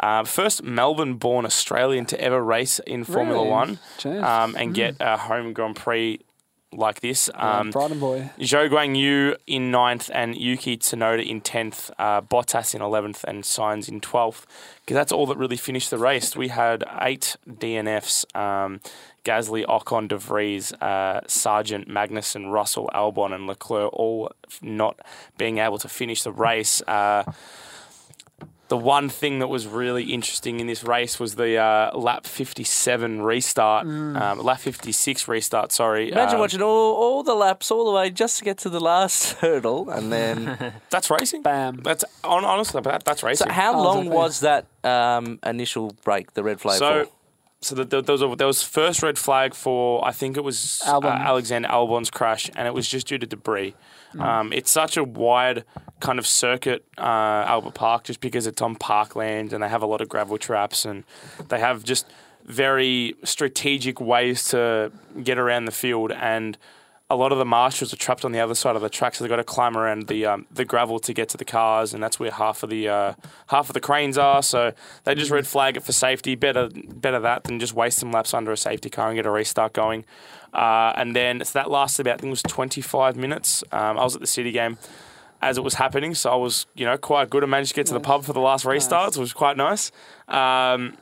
Uh, 0.00 0.25
first 0.25 0.62
Melbourne-born 0.62 1.45
Australian 1.45 2.07
to 2.07 2.21
ever 2.21 2.42
race 2.42 2.78
in 2.80 3.04
Formula 3.04 3.38
Really? 3.38 3.50
One 3.50 3.78
um, 4.25 4.57
and 4.57 4.75
get 4.75 4.97
a 4.99 5.16
home 5.16 5.52
Grand 5.52 5.76
Prix 5.76 6.21
like 6.73 7.00
this. 7.00 7.28
Um, 7.35 7.71
Brighton 7.71 7.99
boy. 7.99 8.30
Zhou 8.38 8.71
Guanyu 8.71 9.37
in 9.47 9.71
ninth 9.71 10.11
and 10.14 10.37
Yuki 10.37 10.76
Tsunoda 10.76 11.26
in 11.26 11.40
tenth, 11.40 11.90
uh, 11.99 12.21
Bottas 12.21 12.75
in 12.75 12.83
eleventh, 12.83 13.25
and 13.25 13.42
Sainz 13.42 13.88
in 13.88 14.00
twelfth. 14.00 14.47
Because 14.80 14.95
that's 14.95 15.12
all 15.12 15.26
that 15.26 15.37
really 15.37 15.57
finished 15.57 15.90
the 15.90 15.99
race. 15.99 16.37
We 16.37 16.49
had 16.49 16.85
eight 17.00 17.37
DNFs: 17.49 18.25
um, 18.37 18.80
Gasly, 19.25 19.64
Ocon, 19.66 20.09
De 20.09 20.16
Vries, 20.16 20.73
uh, 20.75 21.21
Sargeant, 21.26 21.88
Magnussen, 21.88 22.50
Russell, 22.52 22.88
Albon, 22.95 23.35
and 23.35 23.47
Leclerc 23.47 23.92
all 23.92 24.30
f- 24.47 24.62
not 24.62 24.99
being 25.37 25.59
able 25.59 25.78
to 25.78 25.88
finish 25.88 26.23
the 26.23 26.33
race. 26.33 26.83
Uh, 26.83 27.25
the 28.70 28.76
one 28.76 29.08
thing 29.08 29.40
that 29.40 29.48
was 29.48 29.66
really 29.66 30.04
interesting 30.04 30.60
in 30.60 30.66
this 30.66 30.82
race 30.84 31.18
was 31.20 31.34
the 31.34 31.56
uh, 31.58 31.90
lap 31.96 32.24
57 32.24 33.20
restart, 33.20 33.84
um, 33.86 34.38
lap 34.42 34.60
56 34.60 35.26
restart. 35.28 35.72
Sorry, 35.72 36.10
Imagine 36.12 36.36
Um, 36.36 36.40
watching 36.40 36.62
all, 36.62 36.94
all 36.94 37.22
the 37.22 37.34
laps 37.34 37.70
all 37.70 37.84
the 37.84 37.90
way 37.90 38.10
just 38.10 38.38
to 38.38 38.44
get 38.44 38.58
to 38.58 38.68
the 38.70 38.80
last 38.80 39.32
hurdle, 39.42 39.90
and 39.90 40.12
then. 40.12 40.72
That's 40.90 41.10
racing. 41.10 41.42
Bam. 41.42 41.78
That's 41.82 42.04
hon- 42.24 42.44
honestly, 42.44 42.80
that, 42.82 43.04
that's 43.04 43.22
racing. 43.22 43.48
so, 43.48 43.52
how 43.52 43.74
Oh, 43.74 43.82
long 43.82 43.98
exactly. 44.06 44.16
was 44.16 44.40
that 44.40 44.66
um, 44.84 45.38
initial 45.44 45.94
break, 46.04 46.34
the 46.34 46.42
red 46.44 46.60
flag? 46.60 46.78
So, 46.78 47.04
for? 47.04 47.10
so 47.60 47.74
the, 47.74 47.84
the, 47.84 48.02
there, 48.02 48.12
was 48.14 48.22
a, 48.22 48.36
there 48.36 48.46
was 48.46 48.62
first 48.62 49.02
red 49.02 49.18
flag 49.18 49.54
for 49.54 50.04
I 50.06 50.12
think 50.12 50.36
it 50.36 50.44
was 50.44 50.80
uh, 50.86 51.00
Alexander 51.04 51.68
Albon's 51.68 52.10
crash, 52.10 52.48
and 52.56 52.66
it 52.68 52.74
was 52.74 52.88
just 52.88 53.08
due 53.08 53.18
to 53.18 53.26
debris. 53.26 53.74
Um, 54.19 54.52
it's 54.52 54.71
such 54.71 54.97
a 54.97 55.05
wide 55.05 55.64
kind 56.00 56.19
of 56.19 56.26
circuit, 56.26 56.85
uh, 56.99 57.45
Albert 57.47 57.75
Park, 57.75 58.05
just 58.05 58.21
because 58.21 58.47
it's 58.47 58.61
on 58.62 58.76
parkland 58.76 59.52
and 59.52 59.62
they 59.62 59.69
have 59.69 59.83
a 59.83 59.87
lot 59.87 60.00
of 60.00 60.09
gravel 60.09 60.38
traps 60.38 60.85
and 60.85 61.05
they 61.49 61.61
have 61.61 61.85
just 61.85 62.07
very 62.45 63.14
strategic 63.23 64.00
ways 64.00 64.45
to 64.49 64.90
get 65.23 65.38
around 65.38 65.67
the 65.67 65.73
field 65.73 66.12
and. 66.12 66.59
A 67.11 67.17
lot 67.17 67.33
of 67.33 67.38
the 67.38 67.45
marshals 67.45 67.93
are 67.93 67.97
trapped 67.97 68.25
on 68.25 68.31
the 68.31 68.38
other 68.38 68.55
side 68.55 68.76
of 68.76 68.83
the 68.83 68.88
track, 68.88 69.17
so 69.17 69.25
they've 69.25 69.29
got 69.29 69.37
to 69.37 69.45
climb 69.45 69.76
around 69.76 70.07
the 70.07 70.26
um, 70.26 70.47
the 70.50 70.64
gravel 70.64 71.00
to 71.00 71.12
get 71.12 71.29
to 71.31 71.37
the 71.37 71.45
cars, 71.45 71.93
and 71.93 72.00
that's 72.00 72.21
where 72.21 72.31
half 72.31 72.62
of 72.62 72.71
the 72.71 72.88
uh, 72.88 73.14
half 73.49 73.69
of 73.69 73.75
the 73.75 73.81
cranes 73.81 74.17
are. 74.17 74.43
So 74.45 74.73
they 75.02 75.17
just 75.17 75.33
red 75.33 75.47
flag 75.47 75.76
it 75.76 75.83
for 75.83 75.93
safety. 75.93 76.37
Better 76.37 76.71
better 76.73 77.19
that 77.19 77.45
than 77.45 77.59
just 77.59 77.75
waste 77.75 77.99
some 77.99 78.12
laps 78.12 78.33
under 78.33 78.52
a 78.52 78.57
safety 78.57 78.88
car 78.88 79.09
and 79.09 79.17
get 79.17 79.26
a 79.26 79.31
restart 79.31 79.73
going. 79.73 80.05
Uh, 80.55 80.93
and 80.97 81.14
then 81.17 81.45
so 81.45 81.59
that 81.59 81.69
lasted 81.69 82.02
about 82.02 82.14
I 82.14 82.17
think 82.19 82.29
it 82.29 82.31
was 82.31 82.43
25 82.43 83.17
minutes. 83.17 83.64
Um, 83.73 83.99
I 83.99 84.05
was 84.05 84.14
at 84.14 84.21
the 84.21 84.26
City 84.29 84.52
game 84.52 84.79
as 85.43 85.59
it 85.59 85.64
was 85.64 85.75
happening, 85.75 86.14
so 86.14 86.31
I 86.31 86.37
was 86.37 86.67
you 86.76 86.87
know 86.87 86.97
quite 86.97 87.29
good. 87.29 87.43
I 87.43 87.47
managed 87.47 87.71
to 87.71 87.75
get 87.75 87.87
to 87.87 87.95
the 87.95 88.00
pub 88.00 88.25
for 88.25 88.33
the 88.33 88.40
last 88.40 88.64
restarts, 88.64 89.11
which 89.11 89.19
was 89.19 89.33
quite 89.33 89.57
nice. 89.57 89.90
Um, 90.29 90.97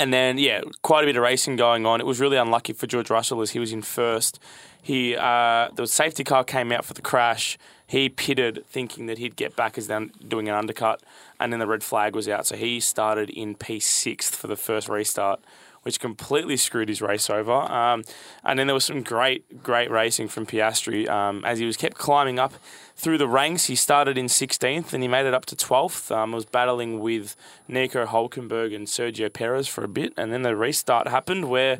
and 0.00 0.14
then, 0.14 0.38
yeah, 0.38 0.62
quite 0.80 1.04
a 1.04 1.06
bit 1.06 1.16
of 1.16 1.22
racing 1.22 1.56
going 1.56 1.84
on. 1.84 2.00
It 2.00 2.06
was 2.06 2.20
really 2.20 2.38
unlucky 2.38 2.72
for 2.72 2.86
George 2.86 3.10
Russell 3.10 3.42
as 3.42 3.50
he 3.50 3.58
was 3.58 3.70
in 3.70 3.82
first. 3.82 4.40
He 4.82 5.16
uh, 5.16 5.68
the 5.74 5.86
safety 5.86 6.24
car 6.24 6.44
came 6.44 6.72
out 6.72 6.84
for 6.84 6.94
the 6.94 7.02
crash. 7.02 7.58
He 7.86 8.08
pitted 8.08 8.64
thinking 8.68 9.06
that 9.06 9.18
he'd 9.18 9.34
get 9.34 9.56
back 9.56 9.76
as 9.76 9.88
then 9.88 10.12
doing 10.26 10.48
an 10.48 10.54
undercut, 10.54 11.02
and 11.40 11.52
then 11.52 11.58
the 11.58 11.66
red 11.66 11.82
flag 11.82 12.14
was 12.14 12.28
out. 12.28 12.46
So 12.46 12.56
he 12.56 12.78
started 12.78 13.30
in 13.30 13.56
P6th 13.56 14.36
for 14.36 14.46
the 14.46 14.56
first 14.56 14.88
restart, 14.88 15.40
which 15.82 15.98
completely 15.98 16.56
screwed 16.56 16.88
his 16.88 17.02
race 17.02 17.28
over. 17.28 17.52
Um, 17.52 18.04
and 18.44 18.58
then 18.58 18.68
there 18.68 18.74
was 18.74 18.84
some 18.84 19.02
great, 19.02 19.62
great 19.62 19.90
racing 19.90 20.28
from 20.28 20.46
Piastri 20.46 21.08
um, 21.08 21.44
as 21.44 21.58
he 21.58 21.66
was 21.66 21.76
kept 21.76 21.96
climbing 21.96 22.38
up 22.38 22.52
through 22.94 23.18
the 23.18 23.28
ranks. 23.28 23.64
He 23.64 23.74
started 23.74 24.16
in 24.16 24.26
16th 24.26 24.92
and 24.92 25.02
he 25.02 25.08
made 25.08 25.26
it 25.26 25.34
up 25.34 25.46
to 25.46 25.56
12th. 25.56 26.14
Um, 26.14 26.32
was 26.32 26.44
battling 26.44 27.00
with 27.00 27.34
Nico 27.66 28.06
Hulkenberg 28.06 28.74
and 28.74 28.86
Sergio 28.86 29.32
Perez 29.32 29.66
for 29.66 29.82
a 29.82 29.88
bit, 29.88 30.12
and 30.16 30.32
then 30.32 30.42
the 30.42 30.56
restart 30.56 31.08
happened 31.08 31.48
where. 31.48 31.78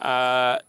Uh, 0.00 0.60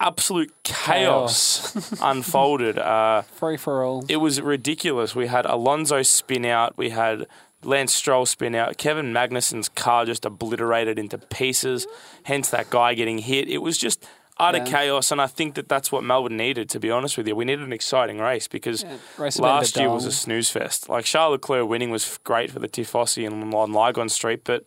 absolute 0.00 0.52
chaos, 0.64 1.74
unfolded. 2.02 2.78
Uh, 2.78 3.22
Free 3.22 3.56
for 3.56 3.82
all. 3.84 4.04
it 4.08 4.16
was 4.16 4.40
ridiculous. 4.40 5.14
We 5.14 5.26
had 5.26 5.46
Alonso 5.46 6.02
spin 6.02 6.44
out. 6.44 6.76
We 6.76 6.90
had 6.90 7.26
Lance 7.62 7.92
Stroll 7.92 8.26
spin 8.26 8.54
out. 8.54 8.76
Kevin 8.78 9.12
Magnussen's 9.12 9.68
car 9.68 10.04
just 10.04 10.24
obliterated 10.24 10.98
into 10.98 11.18
pieces. 11.18 11.86
Hence 12.24 12.50
that 12.50 12.70
guy 12.70 12.94
getting 12.94 13.18
hit. 13.18 13.48
It 13.48 13.58
was 13.58 13.76
just 13.78 14.06
utter 14.40 14.58
Yeah. 14.58 14.64
chaos, 14.66 15.10
and 15.10 15.20
I 15.20 15.26
think 15.26 15.56
that 15.56 15.68
that's 15.68 15.90
what 15.90 16.04
Melbourne 16.04 16.36
needed. 16.36 16.70
To 16.70 16.78
be 16.78 16.92
honest 16.92 17.18
with 17.18 17.26
you, 17.26 17.34
we 17.34 17.44
needed 17.44 17.64
an 17.66 17.72
exciting 17.72 18.18
race 18.20 18.46
because 18.46 18.84
Yeah, 18.84 18.96
race 19.18 19.34
had 19.34 19.42
been 19.42 19.50
a 19.50 19.54
last 19.54 19.76
year 19.76 19.90
was 19.90 20.04
a 20.04 20.12
snooze 20.12 20.48
fest. 20.48 20.88
Like 20.88 21.04
Charles 21.04 21.32
Leclerc 21.32 21.68
winning 21.68 21.90
was 21.90 22.20
great 22.22 22.52
for 22.52 22.60
the 22.60 22.68
Tifosi 22.68 23.26
and 23.26 23.52
on 23.52 23.72
Lygon 23.72 24.08
Street, 24.08 24.42
but 24.44 24.62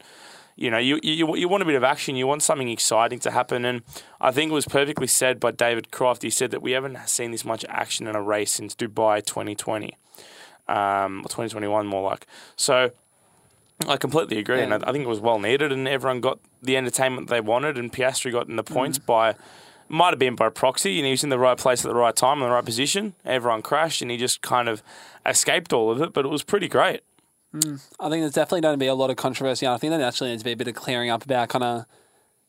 you 0.62 0.70
know, 0.70 0.78
you, 0.78 1.00
you 1.02 1.36
you 1.36 1.48
want 1.50 1.64
a 1.64 1.66
bit 1.66 1.76
of 1.76 1.84
action. 1.84 2.16
You 2.16 2.28
want 2.28 2.44
something 2.44 2.70
exciting 2.70 3.20
to 3.20 3.32
happen, 3.32 3.66
and 3.66 3.82
I 4.20 4.32
think 4.32 4.52
it 4.52 4.54
was 4.54 4.68
perfectly 4.68 5.08
said 5.08 5.40
by 5.40 5.52
David 5.52 5.92
Croft. 5.92 6.22
He 6.22 6.30
said 6.30 6.52
that 6.52 6.62
we 6.62 6.72
haven't 6.74 6.98
seen 7.10 7.32
this 7.32 7.44
much 7.44 7.66
action 7.68 8.08
in 8.08 8.16
a 8.16 8.22
race 8.22 8.52
since 8.52 8.76
Dubai 8.76 9.26
2020, 9.26 9.98
um, 10.68 11.22
or 11.22 11.30
2021 11.30 11.88
more 11.88 12.04
like. 12.10 12.28
So 12.56 12.92
I 13.88 13.98
completely 13.98 14.38
agree, 14.38 14.62
and 14.62 14.74
I, 14.74 14.78
I 14.88 14.92
think 14.92 15.04
it 15.06 15.10
was 15.10 15.20
well 15.20 15.40
needed, 15.40 15.72
and 15.72 15.88
everyone 15.88 16.22
got 16.22 16.40
the 16.62 16.78
entertainment 16.78 17.30
they 17.30 17.42
wanted, 17.42 17.78
and 17.78 17.92
Piastri 17.92 18.32
got 18.32 18.48
in 18.48 18.56
the 18.56 18.64
points 18.64 19.00
Mm. 19.00 19.06
by. 19.06 19.36
Might 19.90 20.12
have 20.12 20.20
been 20.20 20.36
by 20.36 20.48
proxy, 20.48 20.94
you 20.94 21.02
know, 21.02 21.08
he 21.08 21.12
was 21.12 21.24
in 21.26 21.32
the 21.32 21.38
right 21.38 21.58
place 21.58 21.84
at 21.84 21.90
the 21.90 21.96
right 21.96 22.16
time, 22.16 22.38
in 22.38 22.48
the 22.48 22.54
right 22.54 22.64
position. 22.64 23.14
Everyone 23.26 23.62
crashed, 23.62 24.02
and 24.02 24.10
he 24.10 24.16
just 24.16 24.42
kind 24.42 24.70
of 24.70 24.82
escaped 25.26 25.74
all 25.74 25.92
of 25.92 26.02
it. 26.02 26.14
But 26.14 26.24
it 26.24 26.30
was 26.30 26.44
pretty 26.44 26.70
great. 26.70 27.02
I 27.54 28.10
think 28.10 28.22
there's 28.22 28.34
definitely 28.34 28.62
going 28.62 28.74
to 28.74 28.78
be 28.78 28.88
a 28.88 28.96
lot 28.96 29.10
of 29.10 29.18
controversy. 29.18 29.68
I 29.68 29.78
think 29.78 29.92
there 29.92 30.02
actually 30.02 30.30
needs 30.30 30.42
to 30.42 30.46
be 30.46 30.54
a 30.54 30.58
bit 30.58 30.68
of 30.68 30.76
clearing 30.76 31.10
up 31.10 31.24
about 31.26 31.50
kind 31.50 31.64
of 31.64 31.86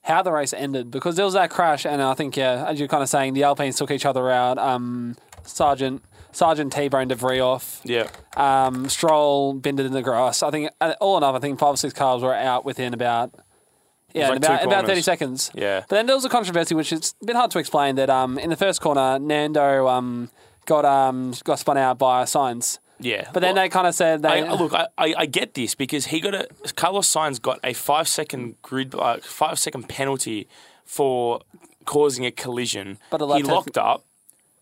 how 0.02 0.22
the 0.22 0.32
race 0.32 0.52
ended 0.52 0.90
because 0.90 1.16
there 1.16 1.24
was 1.24 1.34
that 1.34 1.50
crash, 1.50 1.84
and 1.86 2.02
I 2.02 2.14
think 2.14 2.36
yeah, 2.36 2.66
as 2.66 2.78
you're 2.78 2.88
kind 2.88 3.02
of 3.02 3.08
saying, 3.08 3.34
the 3.34 3.42
Alpines 3.44 3.76
took 3.76 3.90
each 3.90 4.06
other 4.06 4.30
out. 4.30 4.58
Um, 4.58 5.16
Sargeant 5.44 6.00
Sargeant 6.32 6.72
T-boned 6.72 7.10
De 7.10 7.40
off. 7.40 7.80
Yeah, 7.84 8.08
Um, 8.36 8.88
Stroll 8.88 9.54
bended 9.54 9.86
in 9.86 9.92
the 9.92 10.02
grass. 10.02 10.42
I 10.42 10.50
think 10.50 10.70
all 11.00 11.16
in 11.16 11.22
all, 11.22 11.36
I 11.36 11.38
think 11.40 11.58
five 11.58 11.74
or 11.74 11.76
six 11.76 11.92
cars 11.92 12.22
were 12.22 12.34
out 12.34 12.64
within 12.64 12.94
about 12.94 13.34
yeah, 14.14 14.28
like 14.28 14.38
about 14.38 14.64
about 14.64 14.86
thirty 14.86 15.02
seconds. 15.02 15.50
yeah. 15.54 15.80
But 15.88 15.96
then 15.96 16.06
there 16.06 16.16
was 16.16 16.24
a 16.24 16.28
controversy, 16.28 16.74
which 16.74 16.92
is 16.92 17.14
a 17.22 17.26
bit 17.26 17.36
hard 17.36 17.50
to 17.52 17.58
explain. 17.58 17.96
That 17.96 18.10
um, 18.10 18.38
in 18.38 18.50
the 18.50 18.56
first 18.56 18.80
corner, 18.80 19.18
Nando 19.18 19.88
um, 19.88 20.30
got 20.66 20.84
um, 20.84 21.34
got 21.44 21.58
spun 21.58 21.78
out 21.78 21.98
by 21.98 22.24
Sainz. 22.24 22.78
Yeah, 23.02 23.28
But 23.32 23.40
then 23.40 23.54
Well, 23.54 23.64
they 23.64 23.68
kind 23.68 23.86
of 23.86 23.94
said 23.94 24.22
they 24.22 24.42
I, 24.42 24.52
look, 24.54 24.72
I, 24.72 24.86
I, 24.96 25.26
get 25.26 25.54
this 25.54 25.74
because 25.74 26.06
he 26.06 26.20
got 26.20 26.34
a 26.34 26.46
Carlos 26.74 27.08
Sainz 27.08 27.40
got 27.40 27.58
a 27.64 27.72
five 27.72 28.08
second 28.08 28.60
grid, 28.62 28.94
uh, 28.94 29.18
five 29.22 29.58
second 29.58 29.88
penalty 29.88 30.48
for 30.84 31.40
causing 31.84 32.24
a 32.24 32.30
collision. 32.30 32.98
But 33.10 33.20
a 33.22 33.36
he 33.36 33.42
locked 33.42 33.76
up. 33.78 34.04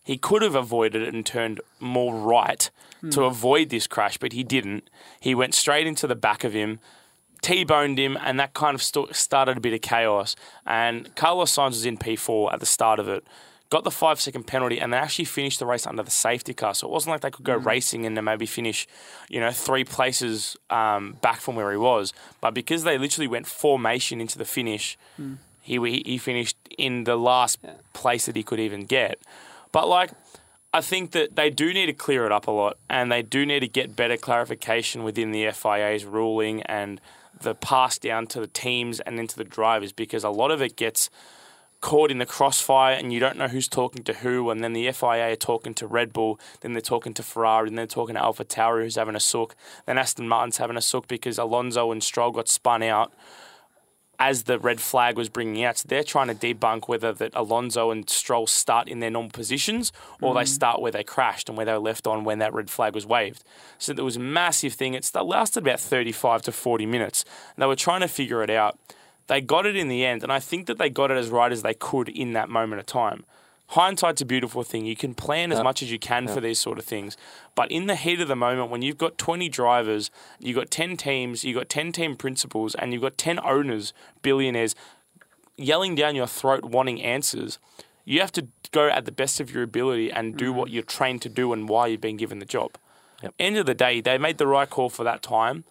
He 0.02 0.16
could 0.16 0.42
have 0.42 0.54
avoided 0.54 1.02
it 1.02 1.14
and 1.14 1.24
turned 1.24 1.60
more 1.78 2.14
right 2.14 2.70
Hmm. 3.00 3.10
to 3.10 3.24
avoid 3.24 3.70
this 3.70 3.86
crash, 3.86 4.18
but 4.18 4.32
he 4.34 4.44
didn't. 4.44 4.90
He 5.20 5.34
went 5.34 5.54
straight 5.54 5.86
into 5.86 6.06
the 6.06 6.14
back 6.14 6.44
of 6.44 6.52
him. 6.52 6.80
T-boned 7.40 7.98
him, 7.98 8.18
and 8.22 8.38
that 8.38 8.52
kind 8.52 8.74
of 8.74 8.82
st- 8.82 9.16
started 9.16 9.56
a 9.56 9.60
bit 9.60 9.72
of 9.72 9.80
chaos. 9.80 10.36
And 10.66 11.14
Carlos 11.16 11.50
Sainz 11.50 11.68
was 11.70 11.86
in 11.86 11.96
P4 11.96 12.52
at 12.52 12.60
the 12.60 12.66
start 12.66 13.00
of 13.00 13.08
it, 13.08 13.24
got 13.70 13.84
the 13.84 13.90
five 13.90 14.20
second 14.20 14.46
penalty, 14.46 14.80
and 14.80 14.92
they 14.92 14.98
actually 14.98 15.24
finished 15.24 15.60
the 15.60 15.66
race 15.66 15.86
under 15.86 16.02
the 16.02 16.10
safety 16.10 16.52
car. 16.52 16.74
So 16.74 16.88
it 16.88 16.90
wasn't 16.90 17.12
like 17.12 17.20
they 17.22 17.30
could 17.30 17.44
go 17.44 17.56
racing 17.56 18.04
and 18.04 18.16
then 18.16 18.24
maybe 18.24 18.44
finish, 18.46 18.86
you 19.28 19.40
know, 19.40 19.52
three 19.52 19.84
places 19.84 20.56
um, 20.68 21.16
back 21.22 21.40
from 21.40 21.54
where 21.56 21.70
he 21.70 21.76
was. 21.78 22.12
But 22.40 22.52
because 22.52 22.82
they 22.82 22.98
literally 22.98 23.28
went 23.28 23.46
formation 23.46 24.20
into 24.20 24.36
the 24.38 24.44
finish, 24.44 24.98
he 25.62 26.02
he 26.04 26.18
finished 26.18 26.56
in 26.76 27.04
the 27.04 27.16
last 27.16 27.58
place 27.92 28.26
that 28.26 28.36
he 28.36 28.42
could 28.42 28.60
even 28.60 28.84
get. 28.84 29.18
But 29.72 29.88
like. 29.88 30.10
I 30.72 30.80
think 30.82 31.10
that 31.10 31.34
they 31.34 31.50
do 31.50 31.74
need 31.74 31.86
to 31.86 31.92
clear 31.92 32.24
it 32.26 32.30
up 32.30 32.46
a 32.46 32.52
lot, 32.52 32.76
and 32.88 33.10
they 33.10 33.22
do 33.22 33.44
need 33.44 33.58
to 33.58 33.66
get 33.66 33.96
better 33.96 34.16
clarification 34.16 35.02
within 35.02 35.32
the 35.32 35.50
FIA's 35.50 36.04
ruling 36.04 36.62
and 36.62 37.00
the 37.40 37.56
pass 37.56 37.98
down 37.98 38.28
to 38.28 38.38
the 38.38 38.46
teams 38.46 39.00
and 39.00 39.18
then 39.18 39.26
to 39.26 39.36
the 39.36 39.42
drivers, 39.42 39.90
because 39.90 40.22
a 40.22 40.30
lot 40.30 40.52
of 40.52 40.62
it 40.62 40.76
gets 40.76 41.10
caught 41.80 42.10
in 42.10 42.18
the 42.18 42.26
crossfire, 42.26 42.94
and 42.94 43.12
you 43.12 43.20
don't 43.20 43.36
know 43.36 43.48
who's 43.48 43.68
talking 43.68 44.02
to 44.04 44.12
who, 44.12 44.50
and 44.50 44.62
then 44.62 44.72
the 44.72 44.90
FIA 44.92 45.32
are 45.32 45.36
talking 45.36 45.74
to 45.74 45.86
Red 45.86 46.12
Bull, 46.12 46.38
then 46.60 46.72
they're 46.72 46.80
talking 46.80 47.14
to 47.14 47.22
Ferrari, 47.22 47.68
and 47.68 47.78
they're 47.78 47.86
talking 47.86 48.14
to 48.14 48.22
Alpha 48.22 48.44
Tauri, 48.44 48.84
who's 48.84 48.96
having 48.96 49.16
a 49.16 49.20
sook, 49.20 49.56
then 49.86 49.98
Aston 49.98 50.28
Martin's 50.28 50.58
having 50.58 50.76
a 50.76 50.82
sook 50.82 51.08
because 51.08 51.38
Alonso 51.38 51.90
and 51.90 52.02
Stroll 52.02 52.32
got 52.32 52.48
spun 52.48 52.82
out 52.82 53.12
as 54.20 54.42
the 54.42 54.58
red 54.58 54.80
flag 54.80 55.16
was 55.16 55.30
bringing 55.30 55.64
out. 55.64 55.78
So 55.78 55.86
they're 55.88 56.04
trying 56.04 56.28
to 56.28 56.34
debunk 56.34 56.86
whether 56.86 57.10
that 57.10 57.32
Alonso 57.34 57.90
and 57.90 58.08
Stroll 58.08 58.46
start 58.46 58.86
in 58.86 59.00
their 59.00 59.10
normal 59.10 59.30
positions 59.30 59.92
or 60.20 60.34
they 60.34 60.42
mm. 60.42 60.48
start 60.48 60.82
where 60.82 60.92
they 60.92 61.02
crashed 61.02 61.48
and 61.48 61.56
where 61.56 61.64
they 61.64 61.72
were 61.72 61.78
left 61.78 62.06
on 62.06 62.22
when 62.22 62.38
that 62.38 62.52
red 62.52 62.68
flag 62.68 62.94
was 62.94 63.06
waved. 63.06 63.42
So 63.78 63.94
there 63.94 64.04
was 64.04 64.16
a 64.16 64.20
massive 64.20 64.74
thing. 64.74 64.92
It 64.92 65.06
st- 65.06 65.24
lasted 65.24 65.62
about 65.62 65.80
35 65.80 66.42
to 66.42 66.52
40 66.52 66.84
minutes. 66.84 67.24
And 67.56 67.62
they 67.62 67.66
were 67.66 67.74
trying 67.74 68.02
to 68.02 68.08
figure 68.08 68.42
it 68.42 68.50
out. 68.50 68.78
They 69.30 69.40
got 69.40 69.64
it 69.64 69.76
in 69.76 69.86
the 69.86 70.04
end, 70.04 70.24
and 70.24 70.32
I 70.32 70.40
think 70.40 70.66
that 70.66 70.76
they 70.76 70.90
got 70.90 71.12
it 71.12 71.16
as 71.16 71.28
right 71.28 71.52
as 71.52 71.62
they 71.62 71.72
could 71.72 72.08
in 72.08 72.32
that 72.32 72.48
moment 72.48 72.80
of 72.80 72.86
time. 72.86 73.24
Hindsight's 73.68 74.20
a 74.20 74.24
beautiful 74.24 74.64
thing. 74.64 74.86
You 74.86 74.96
can 74.96 75.14
plan 75.14 75.52
as 75.52 75.62
much 75.62 75.84
as 75.84 75.92
you 75.92 76.00
can 76.00 76.26
for 76.26 76.40
these 76.40 76.58
sort 76.58 76.80
of 76.80 76.84
things. 76.84 77.16
But 77.54 77.70
in 77.70 77.86
the 77.86 77.94
heat 77.94 78.20
of 78.20 78.26
the 78.26 78.34
moment, 78.34 78.72
when 78.72 78.82
you've 78.82 78.98
got 78.98 79.18
20 79.18 79.48
drivers, 79.48 80.10
you've 80.40 80.56
got 80.56 80.68
10 80.68 80.96
teams, 80.96 81.44
you've 81.44 81.56
got 81.56 81.68
10 81.68 81.92
team 81.92 82.16
principals, 82.16 82.74
and 82.74 82.92
you've 82.92 83.02
got 83.02 83.16
10 83.16 83.38
owners, 83.44 83.92
billionaires, 84.22 84.74
yelling 85.56 85.94
down 85.94 86.16
your 86.16 86.26
throat 86.26 86.64
wanting 86.64 87.00
answers, 87.00 87.60
you 88.04 88.18
have 88.18 88.32
to 88.32 88.48
go 88.72 88.88
at 88.88 89.04
the 89.04 89.12
best 89.12 89.38
of 89.38 89.54
your 89.54 89.62
ability 89.62 90.10
and 90.10 90.36
do 90.36 90.46
mm-hmm. 90.46 90.58
what 90.58 90.70
you're 90.70 90.82
trained 90.82 91.22
to 91.22 91.28
do 91.28 91.52
and 91.52 91.68
why 91.68 91.86
you've 91.86 92.00
been 92.00 92.16
given 92.16 92.40
the 92.40 92.44
job. 92.44 92.76
Yep. 93.22 93.34
End 93.38 93.56
of 93.58 93.66
the 93.66 93.74
day, 93.74 94.00
they 94.00 94.18
made 94.18 94.38
the 94.38 94.48
right 94.48 94.68
call 94.68 94.90
for 94.90 95.04
that 95.04 95.22
time. 95.22 95.62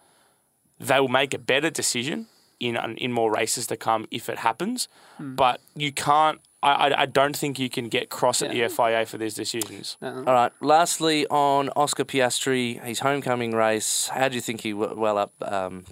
They 0.80 1.02
will 1.02 1.10
make 1.10 1.34
a 1.34 1.38
better 1.38 1.70
decision 1.70 2.28
in 2.60 2.76
in 2.98 3.12
more 3.12 3.32
races 3.32 3.68
to 3.68 3.78
come 3.78 4.08
if 4.12 4.30
it 4.30 4.40
happens. 4.40 4.88
But 5.36 5.62
you 5.76 5.92
can't. 5.92 6.40
I, 6.62 6.72
I, 6.90 7.02
I 7.02 7.06
don't 7.06 7.38
think 7.38 7.58
you 7.58 7.70
can 7.70 7.88
get 7.88 8.10
cross 8.10 8.42
at 8.42 8.52
the 8.52 8.68
FIA 8.68 9.06
for 9.06 9.18
these 9.18 9.34
decisions. 9.34 9.96
All 10.02 10.34
right. 10.34 10.52
Lastly, 10.62 11.26
on 11.28 11.70
Oscar 11.76 12.04
Piastri, 12.04 12.84
his 12.84 13.00
homecoming 13.00 13.52
race. 13.54 14.10
How 14.10 14.28
do 14.28 14.36
you 14.36 14.42
think 14.42 14.62
he 14.62 14.72
w- 14.72 14.94
well 15.00 15.18
up 15.18 15.32
um, 15.42 15.86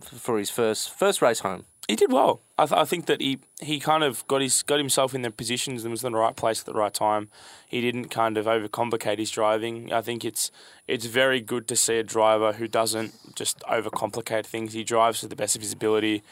for 0.00 0.38
his 0.38 0.50
first 0.50 0.90
first 0.90 1.20
race 1.20 1.40
home? 1.40 1.64
He 1.88 1.96
did 1.96 2.10
well. 2.10 2.40
I, 2.56 2.64
th- 2.64 2.80
I 2.80 2.84
think 2.84 3.06
that 3.06 3.20
he, 3.20 3.40
he 3.60 3.78
kind 3.78 4.02
of 4.02 4.26
got 4.26 4.40
his 4.40 4.62
got 4.62 4.78
himself 4.78 5.14
in 5.14 5.20
the 5.20 5.30
positions 5.30 5.84
and 5.84 5.90
was 5.90 6.02
in 6.02 6.12
the 6.12 6.18
right 6.18 6.34
place 6.34 6.60
at 6.60 6.66
the 6.66 6.72
right 6.72 6.94
time. 6.94 7.28
He 7.68 7.82
didn't 7.82 8.06
kind 8.06 8.38
of 8.38 8.46
overcomplicate 8.46 9.18
his 9.18 9.30
driving. 9.30 9.92
I 9.92 10.00
think 10.00 10.24
it's 10.24 10.50
it's 10.88 11.04
very 11.04 11.40
good 11.40 11.68
to 11.68 11.76
see 11.76 11.98
a 11.98 12.02
driver 12.02 12.54
who 12.54 12.68
doesn't 12.68 13.36
just 13.36 13.60
overcomplicate 13.60 14.46
things. 14.46 14.72
He 14.72 14.82
drives 14.82 15.20
to 15.20 15.28
the 15.28 15.36
best 15.36 15.56
of 15.56 15.62
his 15.62 15.72
ability. 15.72 16.22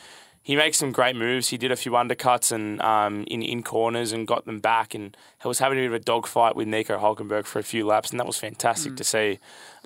He 0.44 0.56
makes 0.56 0.78
some 0.78 0.90
great 0.90 1.14
moves. 1.14 1.48
He 1.48 1.56
did 1.58 1.70
a 1.70 1.76
few 1.76 1.92
undercuts 1.92 2.50
and 2.50 2.80
um, 2.80 3.24
in 3.28 3.42
in 3.42 3.62
corners 3.62 4.10
and 4.12 4.26
got 4.26 4.46
them 4.46 4.58
back. 4.58 4.94
And 4.94 5.14
he 5.42 5.48
was 5.48 5.58
having 5.58 5.78
a 5.78 5.82
bit 5.82 5.86
of 5.88 5.94
a 5.94 5.98
dogfight 5.98 6.56
with 6.56 6.66
Nico 6.66 6.98
Hulkenberg 6.98 7.44
for 7.44 7.58
a 7.58 7.62
few 7.62 7.86
laps, 7.86 8.10
and 8.10 8.18
that 8.18 8.26
was 8.26 8.38
fantastic 8.38 8.96
to 8.96 9.04
see. 9.04 9.38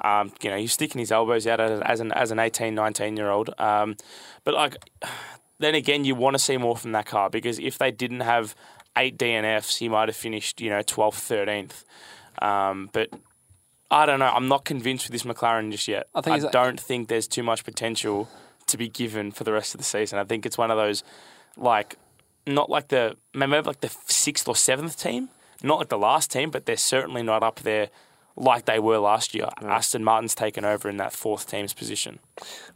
Um, 0.02 0.32
you 0.42 0.50
know, 0.50 0.56
he's 0.58 0.72
sticking 0.72 1.00
his 1.00 1.10
elbows 1.10 1.44
out 1.48 1.60
as 1.60 1.80
as 1.80 2.00
an 2.00 2.12
as 2.12 2.30
an 2.30 2.38
18, 2.38 2.72
19 2.72 3.16
year 3.16 3.30
old. 3.30 3.50
Um, 3.58 3.96
but 4.44 4.54
like 4.54 4.76
then 5.58 5.74
again, 5.74 6.04
you 6.04 6.14
want 6.14 6.34
to 6.34 6.38
see 6.38 6.56
more 6.56 6.76
from 6.76 6.92
that 6.92 7.06
car 7.06 7.30
because 7.30 7.58
if 7.58 7.78
they 7.78 7.90
didn't 7.90 8.20
have 8.20 8.54
eight 8.96 9.18
DNFs, 9.18 9.78
he 9.78 9.88
might 9.88 10.08
have 10.08 10.16
finished, 10.16 10.60
you 10.60 10.70
know, 10.70 10.80
12th, 10.80 11.70
13th. 12.40 12.44
Um, 12.44 12.90
but 12.92 13.10
I 13.90 14.06
don't 14.06 14.18
know. 14.18 14.30
I'm 14.32 14.48
not 14.48 14.64
convinced 14.64 15.06
with 15.06 15.12
this 15.12 15.22
McLaren 15.22 15.70
just 15.70 15.88
yet. 15.88 16.08
I 16.14 16.20
I, 16.44 16.50
don't 16.50 16.80
think 16.80 17.08
there's 17.08 17.28
too 17.28 17.42
much 17.42 17.64
potential 17.64 18.28
to 18.66 18.76
be 18.76 18.88
given 18.88 19.30
for 19.30 19.44
the 19.44 19.52
rest 19.52 19.74
of 19.74 19.78
the 19.78 19.84
season. 19.84 20.18
I 20.18 20.24
think 20.24 20.44
it's 20.44 20.58
one 20.58 20.70
of 20.70 20.76
those, 20.76 21.04
like, 21.56 21.96
not 22.46 22.68
like 22.68 22.88
the 22.88 23.16
maybe 23.34 23.60
like 23.60 23.80
the 23.80 23.94
sixth 24.06 24.48
or 24.48 24.56
seventh 24.56 25.00
team, 25.00 25.30
not 25.62 25.78
like 25.78 25.88
the 25.88 25.98
last 25.98 26.30
team, 26.30 26.50
but 26.50 26.66
they're 26.66 26.76
certainly 26.76 27.22
not 27.22 27.42
up 27.42 27.60
there 27.60 27.90
like 28.36 28.66
they 28.66 28.78
were 28.78 28.98
last 28.98 29.34
year. 29.34 29.48
Aston 29.62 30.04
Martin's 30.04 30.34
taken 30.34 30.64
over 30.64 30.88
in 30.88 30.98
that 30.98 31.12
fourth 31.12 31.46
team's 31.50 31.72
position. 31.72 32.18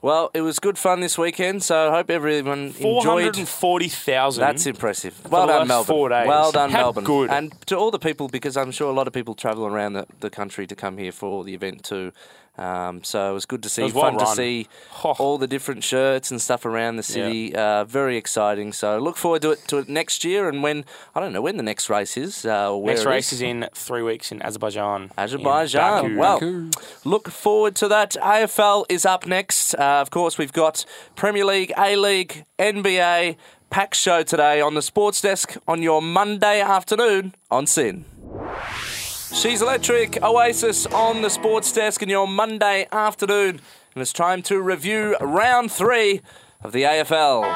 Well, 0.00 0.30
it 0.32 0.40
was 0.40 0.58
good 0.58 0.78
fun 0.78 1.00
this 1.00 1.18
weekend, 1.18 1.62
so 1.62 1.88
I 1.90 1.96
hope 1.96 2.10
everyone 2.10 2.74
enjoyed. 2.78 3.36
and 3.36 3.48
forty 3.48 3.88
thousand. 3.88 4.40
That's 4.40 4.66
impressive. 4.66 5.20
Well 5.30 5.46
done, 5.46 5.68
Melbourne. 5.68 5.86
four 5.86 6.08
days. 6.08 6.26
Well 6.26 6.50
done, 6.52 6.70
How 6.70 6.78
Melbourne. 6.84 7.04
good. 7.04 7.30
And 7.30 7.52
to 7.66 7.76
all 7.76 7.90
the 7.90 7.98
people, 7.98 8.28
because 8.28 8.56
I'm 8.56 8.70
sure 8.72 8.88
a 8.88 8.94
lot 8.94 9.06
of 9.06 9.12
people 9.12 9.34
travel 9.34 9.66
around 9.66 9.92
the, 9.92 10.06
the 10.20 10.30
country 10.30 10.66
to 10.66 10.74
come 10.74 10.96
here 10.96 11.12
for 11.12 11.44
the 11.44 11.54
event 11.54 11.84
too. 11.84 12.12
Um, 12.58 13.02
so 13.04 13.30
it 13.30 13.32
was 13.34 13.46
good 13.46 13.62
to 13.62 13.68
see, 13.70 13.84
was 13.84 13.92
fun 13.92 14.18
to 14.18 14.26
see 14.26 14.66
Oh. 15.02 15.14
all 15.18 15.38
the 15.38 15.46
different 15.46 15.82
shirts 15.82 16.30
and 16.30 16.42
stuff 16.42 16.66
around 16.66 16.96
the 16.96 17.02
city. 17.02 17.54
Uh, 17.54 17.84
very 17.84 18.16
exciting. 18.18 18.72
So 18.74 18.98
look 18.98 19.16
forward 19.16 19.40
to 19.42 19.52
it 19.52 19.66
to 19.68 19.78
it 19.78 19.88
next 19.88 20.24
year. 20.24 20.46
And 20.48 20.62
when 20.62 20.84
I 21.14 21.20
don't 21.20 21.32
know 21.32 21.40
when 21.40 21.56
the 21.56 21.62
next 21.62 21.88
race 21.88 22.16
is. 22.18 22.44
Uh, 22.44 22.72
or 22.72 22.82
where 22.82 22.94
Next 22.94 23.06
race 23.06 23.32
is 23.32 23.40
in 23.40 23.66
three 23.74 24.02
weeks 24.02 24.30
in 24.30 24.42
Azerbaijan. 24.42 25.10
Azerbaijan. 25.18 26.02
Baku. 26.02 26.18
Well, 26.18 26.34
Baku. 26.40 26.70
look 27.04 27.30
forward 27.30 27.74
to 27.76 27.88
that. 27.88 28.10
AFL 28.20 28.84
is 28.90 29.06
up 29.06 29.26
next. 29.26 29.74
Uh, 29.74 30.00
of 30.02 30.10
course, 30.10 30.36
we've 30.36 30.52
got 30.52 30.84
Premier 31.16 31.44
League, 31.46 31.72
A 31.78 31.96
League, 31.96 32.44
NBA, 32.58 33.36
pack 33.70 33.94
show 33.94 34.22
today 34.22 34.60
on 34.60 34.74
the 34.74 34.82
Sports 34.82 35.20
Desk 35.22 35.56
on 35.66 35.80
your 35.82 36.02
Monday 36.02 36.60
afternoon 36.60 37.34
on 37.50 37.66
SYN. 37.66 38.04
She's 39.32 39.62
Electric, 39.62 40.22
Oasis 40.22 40.86
on 40.86 41.22
the 41.22 41.30
Sports 41.30 41.72
Desk 41.72 42.02
in 42.02 42.08
your 42.08 42.26
Monday 42.26 42.86
afternoon. 42.92 43.60
And 43.94 44.02
it's 44.02 44.12
time 44.12 44.42
to 44.42 44.60
review 44.60 45.16
round 45.20 45.72
three 45.72 46.20
of 46.62 46.72
the 46.72 46.82
AFL. 46.82 47.44
Oh, 47.44 47.50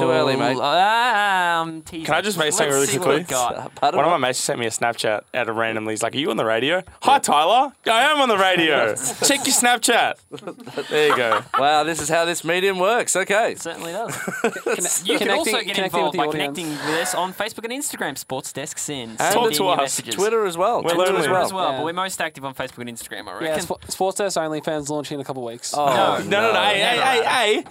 Too 0.00 0.10
early, 0.10 0.36
mate. 0.36 0.56
Ah. 0.60 1.23
Um, 1.64 1.82
tease 1.82 2.06
Can 2.06 2.14
I 2.14 2.20
just 2.20 2.36
make 2.38 2.46
Let's 2.46 2.56
something 2.58 2.72
really 2.74 2.86
see 2.86 2.98
what 2.98 3.04
quickly? 3.06 3.18
we've 3.20 3.28
got. 3.28 3.94
One 3.94 4.04
of 4.04 4.10
my 4.10 4.16
mates 4.18 4.38
sent 4.38 4.58
me 4.58 4.66
a 4.66 4.70
Snapchat 4.70 5.22
out 5.34 5.48
of 5.48 5.56
randomly. 5.56 5.92
He's 5.92 6.02
like, 6.02 6.14
"Are 6.14 6.18
you 6.18 6.30
on 6.30 6.36
the 6.36 6.44
radio?" 6.44 6.82
Hi, 7.02 7.18
Tyler. 7.18 7.72
I 7.86 8.02
am 8.12 8.20
on 8.20 8.28
the 8.28 8.38
radio. 8.38 8.94
Check 9.24 9.46
your 9.46 9.54
Snapchat. 9.54 10.14
There 10.90 11.08
you 11.08 11.16
go. 11.16 11.40
Wow, 11.58 11.84
this 11.84 12.00
is 12.00 12.08
how 12.08 12.24
this 12.24 12.44
medium 12.44 12.78
works. 12.78 13.16
Okay. 13.16 13.52
It 13.52 13.60
certainly 13.60 13.92
does. 13.92 15.04
you 15.06 15.18
can 15.18 15.30
also 15.30 15.52
get 15.62 15.74
connecting 15.74 15.84
involved 15.84 16.16
with 16.16 16.18
by 16.18 16.26
audience. 16.28 16.58
connecting 16.58 16.68
with 16.90 17.00
us 17.02 17.14
on 17.14 17.32
Facebook 17.32 17.64
and 17.64 17.72
Instagram, 17.72 18.16
Sports 18.18 18.52
Desk 18.52 18.76
SYN. 18.78 19.10
And 19.10 19.18
Talk 19.18 19.44
to 19.44 19.48
in 19.50 19.54
your 19.54 19.72
us. 19.74 19.80
messages. 19.80 20.14
Twitter 20.14 20.44
as 20.46 20.56
well. 20.58 20.82
We're 20.82 20.94
Twitter 20.94 21.16
as 21.16 21.28
well. 21.28 21.44
as 21.44 21.52
well, 21.52 21.70
Yeah. 21.72 21.76
but 21.78 21.84
we're 21.84 21.92
most 21.92 22.20
active 22.20 22.44
on 22.44 22.54
Facebook 22.54 22.78
and 22.78 22.90
Instagram, 22.90 23.28
I 23.28 23.44
Yeah. 23.44 23.58
Sp- 23.64 23.80
Sports 23.88 24.18
Desk 24.18 24.36
OnlyFans 24.38 24.88
launching 24.88 25.16
in 25.16 25.20
a 25.20 25.24
couple 25.24 25.46
of 25.46 25.52
weeks. 25.52 25.72
Oh, 25.74 25.86
No, 25.86 26.18
No, 26.18 26.40
no, 26.40 26.52
no. 26.52 26.60
Hey, 26.62 26.74
hey, 26.80 26.96
never 26.96 27.02
hey, 27.02 27.22
hey. 27.62 27.64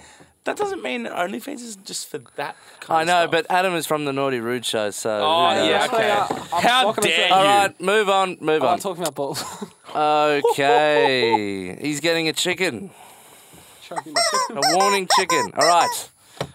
That 0.44 0.56
doesn't 0.58 0.82
mean 0.82 1.06
OnlyFans 1.06 1.62
is 1.62 1.76
just 1.76 2.08
for 2.08 2.18
that. 2.36 2.54
Kind 2.80 2.98
I 2.98 3.00
of 3.02 3.06
know, 3.08 3.20
stuff. 3.22 3.30
but 3.30 3.46
Adam 3.50 3.74
is 3.74 3.86
from 3.86 4.04
the 4.04 4.12
Naughty 4.12 4.40
Rude 4.40 4.66
show, 4.66 4.90
so. 4.90 5.10
Oh, 5.22 5.48
who 5.50 5.56
knows? 5.56 5.68
yeah, 5.70 5.76
Actually, 5.78 5.98
okay. 6.36 6.44
I'm 6.52 6.62
How 6.62 6.82
not 6.82 6.96
gonna 6.96 7.08
dare 7.08 7.28
you? 7.28 7.32
All 7.34 7.44
right, 7.44 7.80
move 7.80 8.08
on, 8.10 8.36
move 8.40 8.62
I'm 8.62 8.68
on. 8.68 8.78
talking 8.78 9.02
about 9.02 9.14
balls. 9.14 9.42
Okay, 9.96 11.76
he's 11.80 12.00
getting 12.00 12.28
a 12.28 12.32
chicken, 12.32 12.90
a 13.90 14.60
warning 14.76 15.08
chicken. 15.16 15.52
All 15.56 15.66
right, 15.66 16.10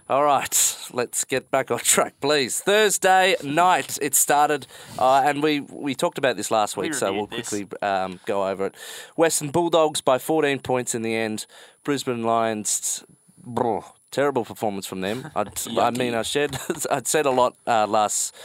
all 0.10 0.24
right. 0.26 0.76
Let's 0.92 1.24
get 1.24 1.50
back 1.50 1.72
on 1.72 1.80
track, 1.80 2.16
please. 2.20 2.60
Thursday 2.60 3.36
night 3.44 3.98
it 4.02 4.14
started, 4.16 4.68
uh, 4.98 5.22
and 5.26 5.42
we 5.42 5.62
we 5.62 5.96
talked 5.96 6.18
about 6.18 6.36
this 6.36 6.52
last 6.52 6.76
week, 6.78 6.94
so 6.94 7.14
we'll 7.14 7.28
reviewed 7.28 7.40
this. 7.46 7.50
quickly 7.50 7.78
um, 7.88 8.20
go 8.26 8.48
over 8.48 8.66
it. 8.68 8.76
Western 9.16 9.52
Bulldogs 9.52 10.02
by 10.02 10.18
14 10.20 10.60
points 10.60 10.94
in 10.94 11.02
the 11.02 11.16
end. 11.16 11.46
Brisbane 11.84 12.24
Lions. 12.24 13.04
Brr, 13.50 13.82
terrible 14.12 14.46
performance 14.46 14.86
from 14.86 15.02
them. 15.02 15.32
I'd, 15.36 15.52
I 15.78 15.92
mean, 15.92 16.14
I 16.16 16.22
said 16.24 16.58
I'd 16.92 17.08
said 17.08 17.26
a 17.26 17.32
lot 17.32 17.56
uh, 17.68 17.88
last 17.88 18.36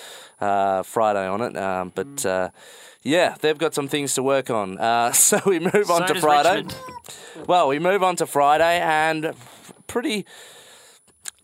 uh, 0.41 0.83
Friday 0.83 1.27
on 1.27 1.41
it, 1.41 1.57
um, 1.57 1.93
but 1.95 2.27
uh, 2.27 2.51
yeah, 3.03 3.37
they've 3.41 3.59
got 3.59 3.75
some 3.75 3.89
things 3.89 4.15
to 4.15 4.23
work 4.23 4.51
on. 4.51 4.79
Uh, 4.79 5.13
so 5.29 5.41
we 5.47 5.59
move 5.61 5.91
on 5.91 6.09
So 6.09 6.15
to 6.15 6.21
Friday. 6.21 6.63
Richmond. 6.63 6.77
Well, 7.47 7.69
we 7.69 7.79
move 7.79 8.03
on 8.03 8.17
to 8.17 8.27
Friday, 8.27 8.81
and 8.81 9.35
pretty 9.87 10.25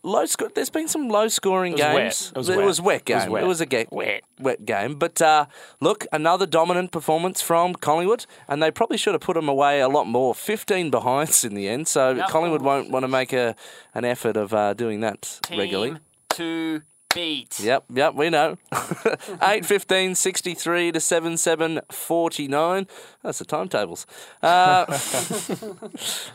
low 0.03 0.25
score. 0.25 0.49
There's 0.53 0.69
been 0.69 0.87
some 0.87 1.09
low 1.09 1.27
scoring 1.27 1.73
was 1.73 1.81
wet. 1.81 1.95
games. 1.95 2.31
It 2.35 2.37
was 2.37 2.49
it 2.49 2.57
wet. 2.57 2.65
was 2.65 2.81
wet 2.81 3.03
It 3.09 3.13
was 3.15 3.23
game. 3.23 3.31
wet. 3.31 3.43
It 3.43 3.47
was 3.47 3.61
a 3.61 3.65
ga- 3.65 3.87
Wet. 3.91 4.23
wet 4.39 4.65
game. 4.65 4.95
But 4.95 5.21
uh, 5.21 5.45
look, 5.79 6.05
another 6.11 6.45
dominant 6.45 6.91
performance 6.91 7.41
from 7.41 7.73
Collingwood, 7.75 8.25
and 8.47 8.61
they 8.61 8.71
probably 8.71 8.97
should 8.97 9.13
have 9.13 9.21
put 9.21 9.35
them 9.35 9.47
away 9.49 9.79
a 9.81 9.87
lot 9.89 10.07
more. 10.07 10.33
15 10.35 10.89
behinds 10.91 11.43
in 11.43 11.53
the 11.53 11.67
end, 11.69 11.87
so 11.87 12.11
Yep. 12.11 12.29
Collingwood 12.29 12.61
won't 12.61 12.89
want 12.91 13.03
to 13.03 13.07
make 13.07 13.33
a 13.33 13.55
an 13.93 14.05
effort 14.05 14.37
of 14.37 14.53
uh, 14.53 14.73
doing 14.73 15.01
that 15.01 15.39
Team 15.43 15.59
regularly. 15.59 15.97
to 16.31 16.81
beat. 17.13 17.59
Yep, 17.59 17.85
yep, 17.93 18.13
we 18.15 18.29
know. 18.29 18.57
8 19.41 19.65
15, 19.65 20.15
63 20.15 20.91
to 20.93 20.99
7 20.99 21.37
7, 21.37 21.79
49. 21.89 22.87
That's 23.23 23.39
the 23.39 23.45
timetables. 23.45 24.05
Uh, 24.41 24.85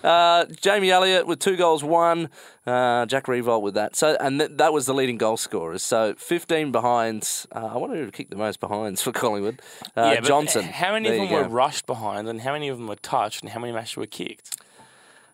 uh, 0.05 0.45
Jamie 0.61 0.91
Elliott 0.91 1.27
with 1.27 1.39
two 1.39 1.57
goals, 1.57 1.83
one. 1.85 2.29
Uh, 2.67 3.07
Jack 3.07 3.27
Riewoldt 3.27 3.63
with 3.63 3.75
that. 3.75 3.95
So, 3.95 4.17
and 4.21 4.41
th- 4.41 4.53
that 4.55 4.73
was 4.73 4.87
the 4.87 4.95
leading 4.95 5.19
goal 5.19 5.37
scorers. 5.37 5.83
So 5.83 6.15
15 6.19 6.73
behinds. 6.73 7.47
Uh, 7.55 7.67
I 7.67 7.77
wonder 7.77 7.97
who 7.97 8.11
kicked 8.11 8.31
the 8.31 8.37
most 8.37 8.61
behinds 8.61 9.03
for 9.03 9.13
Collingwood. 9.13 9.61
Uh, 9.97 10.13
yeah, 10.15 10.21
Johnson. 10.21 10.65
How 10.65 10.93
many 10.93 11.09
There 11.11 11.23
of 11.23 11.29
them 11.31 11.43
were 11.43 11.49
rushed 11.49 11.87
behind, 11.87 12.29
and 12.29 12.41
how 12.41 12.53
many 12.53 12.69
of 12.69 12.79
them 12.79 12.89
were 12.89 12.97
touched, 12.97 13.43
and 13.43 13.51
how 13.53 13.61
many 13.61 13.73
matches 13.73 13.97
were 13.97 14.07
kicked? 14.07 14.57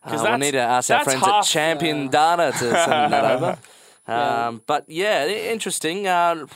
Uh, 0.05 0.11
Because 0.11 0.29
we 0.29 0.37
need 0.39 0.51
to 0.53 0.59
ask 0.59 0.91
our 0.91 1.05
friends 1.05 1.23
at 1.23 1.29
half- 1.29 1.49
Champion 1.49 2.09
Data 2.09 2.53
to 2.53 2.59
send 2.59 3.13
that 3.13 3.25
over. 3.37 3.59
Um, 4.07 4.63
But 4.67 4.85
yeah, 4.89 5.27
interesting. 5.27 6.07
Uh, 6.07 6.47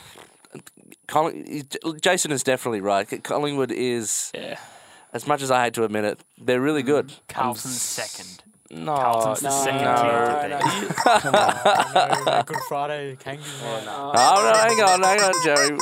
Colling- 1.07 1.65
Jason 2.01 2.31
is 2.31 2.43
definitely 2.43 2.81
right. 2.81 3.23
Collingwood 3.23 3.71
is, 3.71 4.31
Yeah. 4.33 4.59
as 5.13 5.25
much 5.25 5.41
as 5.41 5.49
I 5.49 5.63
hate 5.63 5.73
to 5.75 5.83
admit 5.85 6.03
it, 6.03 6.19
they're 6.37 6.59
really 6.61 6.83
good. 6.83 7.13
Carlton's 7.29 7.81
second. 7.81 8.43
No, 8.69 8.93
Carlton's 8.95 9.39
the 9.39 9.49
no, 9.49 9.63
second 9.63 9.81
no, 9.83 9.95
team 9.95 10.49
no, 10.49 10.59
no. 10.59 10.59
Come 11.21 11.35
on, 11.35 12.25
no, 12.25 12.43
Good 12.45 12.57
Friday, 12.67 13.15
Kangas. 13.15 13.39
Oh, 13.63 14.51
no, 14.51 14.59
hang 14.59 14.81
on, 14.81 15.01
hang 15.03 15.21
on, 15.21 15.33
Jerry. 15.45 15.77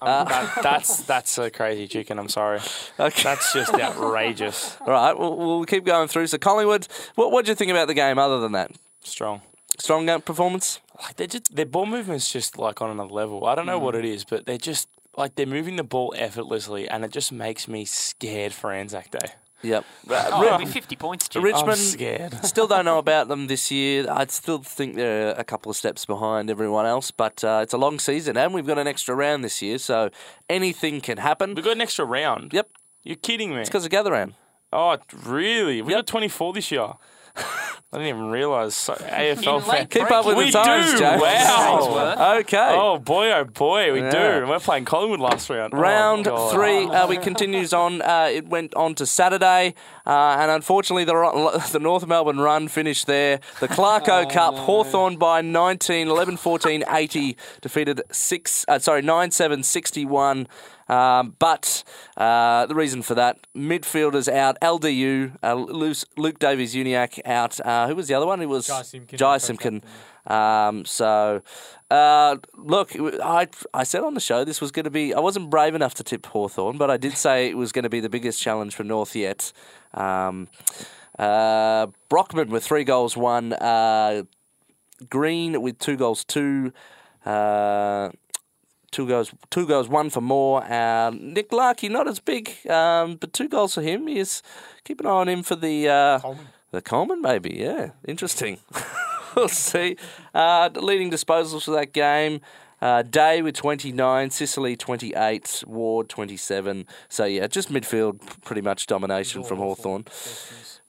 That, 0.00 0.52
that's 0.62 0.98
that's 1.02 1.38
a 1.38 1.50
crazy 1.50 1.88
chicken. 1.88 2.18
I'm 2.20 2.28
sorry. 2.28 2.60
Okay. 3.00 3.22
That's 3.24 3.52
just 3.52 3.74
outrageous. 3.74 4.76
All 4.82 4.88
right, 4.92 5.18
we'll, 5.18 5.36
we'll 5.36 5.64
keep 5.64 5.84
going 5.84 6.06
through. 6.06 6.28
So, 6.28 6.38
Collingwood, 6.38 6.86
what 7.16 7.32
what 7.32 7.44
do 7.44 7.50
you 7.50 7.56
think 7.56 7.70
about 7.72 7.88
the 7.88 7.94
game 7.94 8.18
other 8.18 8.38
than 8.38 8.52
that? 8.52 8.70
Strong. 9.02 9.40
Strong 9.78 10.06
game 10.06 10.20
performance? 10.22 10.80
Like 11.02 11.16
they're 11.16 11.26
just 11.26 11.54
their 11.54 11.66
ball 11.66 11.86
movement's 11.86 12.32
just 12.32 12.58
like 12.58 12.80
on 12.80 12.90
another 12.90 13.12
level. 13.12 13.46
I 13.46 13.54
don't 13.54 13.66
know 13.66 13.78
what 13.78 13.94
it 13.94 14.04
is, 14.04 14.24
but 14.24 14.46
they're 14.46 14.56
just 14.58 14.88
like 15.16 15.34
they're 15.34 15.46
moving 15.46 15.76
the 15.76 15.84
ball 15.84 16.14
effortlessly, 16.16 16.88
and 16.88 17.04
it 17.04 17.10
just 17.10 17.32
makes 17.32 17.68
me 17.68 17.84
scared 17.84 18.52
for 18.52 18.72
Anzac 18.72 19.10
Day. 19.10 19.28
Yep. 19.62 19.84
Oh, 20.10 20.44
it'll 20.44 20.58
be 20.58 20.66
50 20.66 20.96
points, 20.96 21.28
Jim. 21.28 21.42
Richmond- 21.42 21.70
I'm 21.70 21.76
scared. 21.76 22.34
Still 22.44 22.66
don't 22.68 22.84
know 22.84 22.98
about 22.98 23.28
them 23.28 23.46
this 23.46 23.70
year. 23.70 24.06
I'd 24.08 24.30
still 24.30 24.58
think 24.58 24.96
they're 24.96 25.30
a 25.30 25.42
couple 25.44 25.70
of 25.70 25.76
steps 25.76 26.04
behind 26.04 26.50
everyone 26.50 26.84
else, 26.86 27.10
but 27.10 27.42
uh, 27.42 27.60
it's 27.62 27.72
a 27.72 27.78
long 27.78 27.98
season 27.98 28.36
and 28.36 28.52
we've 28.52 28.66
got 28.66 28.78
an 28.78 28.86
extra 28.86 29.14
round 29.14 29.42
this 29.42 29.62
year, 29.62 29.78
so 29.78 30.10
anything 30.50 31.00
can 31.00 31.16
happen. 31.18 31.54
We've 31.54 31.64
got 31.64 31.72
an 31.72 31.80
extra 31.80 32.04
round. 32.04 32.52
Yep, 32.52 32.68
You're 33.02 33.16
kidding 33.16 33.50
me. 33.54 33.60
it's 33.62 33.70
because 33.70 33.84
of 33.86 33.90
gather 33.90 34.12
round. 34.12 34.34
Oh, 34.72 34.98
really? 35.24 35.80
We 35.82 35.92
Yep. 35.92 36.00
got 36.00 36.06
24 36.06 36.52
this 36.52 36.70
year. 36.70 36.92
I 37.92 37.98
didn't 37.98 38.08
even 38.08 38.30
realise. 38.30 38.74
So, 38.74 38.94
AFL 38.94 39.42
Even 39.42 39.60
fan. 39.62 39.86
Keep 39.86 40.10
up 40.10 40.26
with 40.26 40.36
we 40.36 40.46
the 40.46 40.50
times, 40.50 40.92
do. 40.92 40.98
James. 40.98 41.22
Wow. 41.22 42.36
Okay. 42.40 42.74
Oh 42.76 42.98
boy, 42.98 43.30
oh 43.32 43.44
boy, 43.44 43.92
we 43.92 44.00
Yeah. 44.00 44.10
do. 44.10 44.18
And 44.18 44.48
we're 44.50 44.58
playing 44.58 44.84
Collingwood 44.86 45.20
last 45.20 45.48
round. 45.48 45.72
Oh, 45.72 45.78
Round 45.78 46.24
God. 46.24 46.52
three, 46.52 46.84
uh, 46.86 47.06
we 47.06 47.16
continues 47.16 47.72
on. 47.72 48.02
Uh, 48.02 48.28
it 48.32 48.48
went 48.48 48.74
on 48.74 48.96
to 48.96 49.06
Saturday, 49.06 49.74
uh, 50.04 50.36
and 50.38 50.50
unfortunately, 50.50 51.04
the 51.04 51.68
the 51.72 51.78
North 51.78 52.06
Melbourne 52.06 52.40
run 52.40 52.66
finished 52.68 53.06
there. 53.06 53.40
The 53.60 53.68
Clarko 53.68 54.30
Cup, 54.30 54.54
Hawthorn 54.56 55.16
by 55.16 55.40
19, 55.40 56.08
11 56.08 56.36
14 56.36 56.84
80, 56.90 57.36
defeated 57.62 58.02
six. 58.10 58.64
Uh, 58.68 58.78
sorry, 58.80 59.00
9 59.02 59.30
7 59.30 59.62
61. 59.62 60.48
Um, 60.88 61.34
but 61.38 61.82
uh, 62.16 62.66
the 62.66 62.74
reason 62.74 63.02
for 63.02 63.14
that, 63.14 63.38
midfielders 63.56 64.32
out, 64.32 64.56
LDU, 64.60 65.36
uh, 65.42 65.54
Luke, 65.54 65.96
Luke 66.16 66.38
Davies-Uniacke 66.38 67.20
out. 67.26 67.58
Uh, 67.60 67.88
who 67.88 67.96
was 67.96 68.08
the 68.08 68.14
other 68.14 68.26
one? 68.26 68.40
It 68.40 68.48
was 68.48 68.66
Jai 68.66 68.82
the 69.38 69.82
Um, 70.26 70.84
so, 70.84 71.42
uh, 71.90 72.36
look, 72.56 72.92
I 72.96 73.48
I 73.72 73.84
said 73.84 74.02
on 74.02 74.14
the 74.14 74.20
show 74.20 74.44
this 74.44 74.60
was 74.60 74.72
going 74.72 74.84
to 74.84 74.90
be. 74.90 75.14
I 75.14 75.20
wasn't 75.20 75.50
brave 75.50 75.74
enough 75.74 75.94
to 75.94 76.04
tip 76.04 76.26
Hawthorn, 76.26 76.78
but 76.78 76.90
I 76.90 76.96
did 76.96 77.16
say 77.16 77.48
it 77.48 77.56
was 77.56 77.72
going 77.72 77.84
to 77.84 77.88
be 77.88 78.00
the 78.00 78.08
biggest 78.08 78.40
challenge 78.40 78.74
for 78.74 78.84
North 78.84 79.14
yet. 79.14 79.52
Um, 79.94 80.48
uh, 81.18 81.86
Brockman 82.08 82.50
with 82.50 82.64
three 82.64 82.84
goals, 82.84 83.16
one. 83.16 83.52
Uh, 83.52 84.24
Green 85.10 85.60
with 85.60 85.78
two 85.78 85.96
goals, 85.96 86.24
two. 86.24 86.72
Two 88.96 89.06
goals, 89.06 89.30
two 89.50 89.66
goals, 89.66 89.88
one 89.90 90.08
for 90.08 90.22
more. 90.22 90.64
Uh, 90.64 91.10
Nick 91.10 91.52
Larkey, 91.52 91.90
not 91.90 92.08
as 92.08 92.18
big, 92.18 92.50
um, 92.66 93.16
but 93.16 93.34
two 93.34 93.46
goals 93.46 93.74
for 93.74 93.82
him. 93.82 94.06
He's 94.06 94.42
keep 94.84 95.00
an 95.00 95.06
eye 95.06 95.10
on 95.10 95.28
him 95.28 95.42
for 95.42 95.54
the 95.54 95.86
uh, 95.86 96.18
Coleman. 96.20 96.46
the 96.70 96.80
Coleman, 96.80 97.20
maybe. 97.20 97.50
Yeah, 97.58 97.90
interesting. 98.08 98.56
we'll 99.36 99.48
see. 99.50 99.98
Uh, 100.34 100.70
leading 100.76 101.10
disposals 101.10 101.64
for 101.64 101.72
that 101.72 101.92
game. 101.92 102.40
Uh, 102.80 103.02
Day 103.02 103.42
with 103.42 103.54
29, 103.54 104.30
Sicily 104.30 104.76
28, 104.76 105.64
Ward 105.66 106.08
27. 106.08 106.86
So, 107.10 107.26
yeah, 107.26 107.46
just 107.48 107.70
midfield, 107.70 108.20
pretty 108.44 108.62
much 108.62 108.86
domination 108.86 109.42
from 109.42 109.58
Hawthorn. 109.58 110.06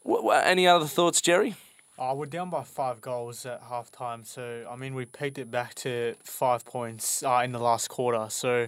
Wh- 0.10 0.24
wh- 0.26 0.46
any 0.48 0.66
other 0.66 0.86
thoughts, 0.86 1.20
Jerry? 1.20 1.56
Oh, 2.00 2.14
we're 2.14 2.28
down 2.28 2.50
by 2.52 2.64
five 2.64 3.02
goals 3.02 3.46
at 3.46 3.62
half 3.70 3.90
time. 3.92 4.24
So, 4.24 4.68
I 4.70 4.76
mean, 4.76 4.94
we 4.94 5.06
peaked 5.06 5.40
it 5.40 5.50
back 5.50 5.74
to 5.76 6.14
five 6.24 6.64
points 6.64 7.24
uh, 7.24 7.42
in 7.44 7.52
the 7.52 7.60
last 7.60 7.88
quarter. 7.88 8.28
So, 8.30 8.68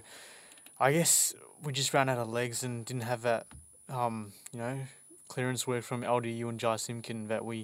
I 0.79 0.93
guess 0.93 1.35
we 1.63 1.71
just 1.71 1.93
ran 1.93 2.09
out 2.09 2.17
of 2.17 2.27
legs 2.29 2.63
and 2.63 2.83
didn't 2.85 3.03
have 3.03 3.21
that, 3.21 3.45
um, 3.87 4.31
you 4.51 4.59
know, 4.59 4.79
clearance 5.27 5.67
work 5.67 5.83
from 5.83 6.01
LDU 6.01 6.49
and 6.49 6.59
Jy 6.59 6.75
Simpkin 6.77 7.27
that 7.27 7.45
we, 7.45 7.57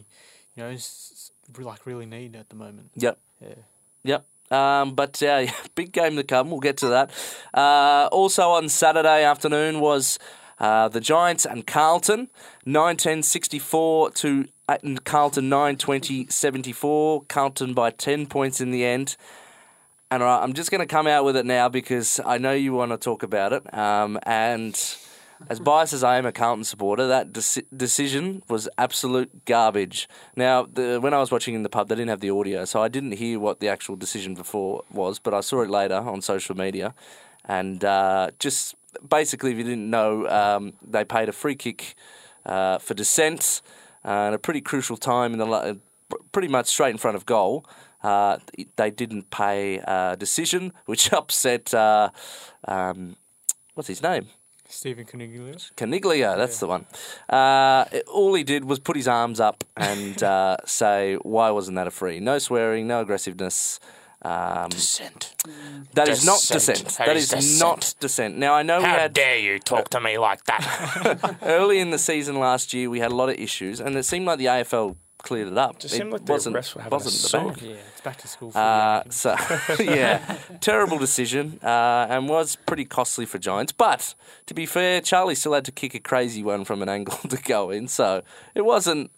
you 0.56 0.64
know, 0.64 0.70
s- 0.70 1.32
s- 1.50 1.60
like 1.66 1.88
really 1.88 2.06
need 2.06 2.36
at 2.36 2.50
the 2.50 2.56
moment. 2.56 2.92
Yep. 2.96 3.18
Yeah. 3.42 3.56
Yep. 4.04 4.26
Um, 4.52 4.94
but 4.94 5.24
uh, 5.24 5.48
big 5.76 5.92
game 5.92 6.16
to 6.18 6.24
come. 6.24 6.52
We'll 6.52 6.60
get 6.60 6.78
to 6.78 6.90
that. 6.90 7.10
Uh, 7.56 8.08
also 8.12 8.52
on 8.52 8.70
Saturday 8.70 9.24
afternoon 9.24 9.80
was 9.80 10.20
uh, 10.60 10.90
the 10.90 11.02
Giants 11.02 11.44
and 11.46 11.66
Carlton, 11.66 12.30
1964 12.66 14.12
to 14.12 14.46
uh, 14.68 14.78
Carlton 15.04 15.50
920 15.50 16.28
74. 16.28 17.24
Carlton 17.28 17.74
by 17.74 17.92
10 17.92 18.28
points 18.28 18.62
in 18.62 18.72
the 18.72 18.86
end. 18.86 19.16
And 20.12 20.22
right, 20.22 20.42
I'm 20.42 20.54
just 20.54 20.72
going 20.72 20.80
to 20.80 20.88
come 20.88 21.08
out 21.08 21.26
with 21.26 21.36
it 21.36 21.46
now 21.46 21.68
because 21.68 22.20
I 22.26 22.38
know 22.38 22.54
you 22.54 22.74
want 22.74 22.92
to 22.92 22.98
talk 22.98 23.24
about 23.24 23.54
it. 23.54 23.74
Um, 23.74 24.20
and 24.24 24.76
as 25.50 25.60
biased 25.60 25.94
as 25.94 26.04
I 26.04 26.18
am 26.18 26.26
a 26.26 26.32
Carlton 26.32 26.64
supporter, 26.64 27.08
that 27.08 27.34
deci- 27.34 27.66
decision 27.76 28.44
was 28.48 28.70
absolute 28.78 29.46
garbage. 29.46 30.08
Now, 30.36 30.68
the, 30.72 31.00
when 31.02 31.14
I 31.14 31.20
was 31.20 31.32
watching 31.32 31.56
in 31.56 31.64
the 31.64 31.70
pub, 31.70 31.90
they 31.90 31.96
didn't 31.96 32.10
have 32.10 32.22
the 32.22 32.30
audio, 32.30 32.66
so 32.66 32.82
I 32.82 32.88
didn't 32.88 33.14
hear 33.14 33.40
what 33.40 33.60
the 33.60 33.68
actual 33.68 33.96
decision 33.96 34.36
before 34.36 34.84
was, 34.92 35.20
but 35.20 35.34
I 35.34 35.42
saw 35.42 35.62
it 35.62 35.70
later 35.70 35.96
on 35.96 36.22
social 36.22 36.56
media. 36.56 36.94
And 37.44 37.84
uh, 37.84 38.32
just 38.40 38.76
basically, 39.08 39.52
if 39.52 39.58
you 39.58 39.64
didn't 39.64 39.90
know, 39.90 40.28
um, 40.30 40.74
they 40.82 41.04
paid 41.04 41.30
a 41.30 41.34
free 41.34 41.56
kick 41.56 41.96
uh, 42.46 42.78
for 42.78 42.94
dissent 42.94 43.62
at 44.06 44.34
a 44.34 44.38
pretty 44.40 44.62
crucial 44.62 44.98
time 44.98 45.34
in 45.34 45.40
the 45.40 45.80
pretty 46.32 46.48
much 46.48 46.68
straight 46.68 46.92
in 46.92 46.98
front 46.98 47.18
of 47.18 47.26
goal. 47.26 47.66
Uh, 48.04 48.38
they 48.76 48.92
didn't 48.92 49.32
pay 49.32 49.78
a 49.80 50.16
decision, 50.18 50.72
which 50.86 51.12
upset 51.12 51.74
uh, 51.74 52.10
um, 52.68 53.16
what's 53.74 53.88
his 53.88 54.02
name? 54.04 54.28
Stephen 54.68 55.06
Coniglio. 55.06 55.72
Coniglio, 55.76 56.36
that's 56.38 56.60
the 56.60 56.68
one. 56.68 56.86
Uh, 57.30 57.86
it- 57.92 58.08
all 58.08 58.34
he 58.34 58.44
did 58.44 58.66
was 58.66 58.80
put 58.80 58.96
his 58.96 59.08
arms 59.08 59.40
up 59.40 59.64
and 59.78 60.22
uh, 60.36 60.58
say, 60.66 61.16
"Why 61.22 61.52
wasn't 61.52 61.76
that 61.76 61.88
a 61.88 61.92
free?" 61.92 62.20
No 62.20 62.38
swearing, 62.40 62.88
no 62.88 63.02
aggressiveness. 63.02 63.80
Um, 64.26 64.70
Dissent. 64.70 65.36
that 65.94 66.08
is 66.08 66.26
not 66.26 66.40
Dissent. 66.42 66.78
dissent. 66.80 66.98
That 66.98 67.06
That 67.08 67.16
is 67.18 67.24
is 67.26 67.30
dissent. 67.30 67.60
not 67.60 67.94
dissent. 68.00 68.38
Now 68.38 68.54
I 68.56 68.64
know 68.64 68.80
we 68.80 68.86
How 68.86 68.98
had 69.00 69.14
dare 69.14 69.38
you 69.38 69.60
talk 69.60 69.90
to 69.90 70.00
me 70.02 70.18
like 70.18 70.44
that? 70.46 71.38
early 71.44 71.80
in 71.80 71.92
the 71.92 72.00
season 72.00 72.40
last 72.40 72.74
year 72.74 72.90
we 72.90 73.00
had 73.00 73.12
a 73.12 73.16
lot 73.16 73.30
of 73.30 73.36
issues, 73.36 73.80
and 73.80 73.96
it 73.96 74.04
seemed 74.04 74.26
like 74.26 74.40
the 74.40 74.46
AFL 74.46 74.96
cleared 75.20 75.48
it 75.48 75.58
up. 75.58 75.80
Just 75.80 75.94
it 75.94 75.98
seemed 75.98 76.12
like 76.12 76.26
the 76.26 76.32
wasn't 76.32 76.56
refs 76.56 76.74
were 76.76 76.82
having 76.82 76.96
wasn't 76.96 77.14
the 77.14 77.28
sock. 77.30 77.62
Yeah, 77.62 77.76
it's 77.92 78.02
back 78.02 78.18
to 78.18 78.28
school. 78.28 78.52
For 78.52 78.58
Uh, 78.60 79.04
so 79.10 79.36
yeah, 79.80 80.38
terrible 80.60 80.98
decision, 80.98 81.60
uh, 81.64 82.08
and 82.10 82.28
was 82.30 82.56
pretty 82.56 82.86
costly 82.86 83.26
for 83.28 83.38
Giants. 83.38 83.72
But 83.74 84.16
to 84.48 84.54
be 84.56 84.66
fair, 84.66 85.02
Charlie 85.02 85.36
still 85.36 85.54
had 85.54 85.66
to 85.66 85.72
kick 85.72 85.94
a 85.94 86.00
crazy 86.00 86.42
one 86.44 86.66
from 86.66 86.82
an 86.82 86.90
angle 86.90 87.18
to 87.30 87.38
go 87.38 87.70
in, 87.70 87.88
so 87.88 88.24
it 88.56 88.66
wasn't 88.66 89.12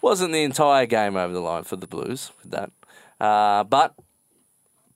wasn't 0.00 0.32
the 0.32 0.42
entire 0.42 0.86
game 0.86 1.16
over 1.16 1.32
the 1.34 1.40
line 1.40 1.64
for 1.64 1.76
the 1.76 1.86
Blues 1.86 2.30
with 2.42 2.50
that. 2.52 2.70
Uh, 3.20 3.64
but 3.64 3.94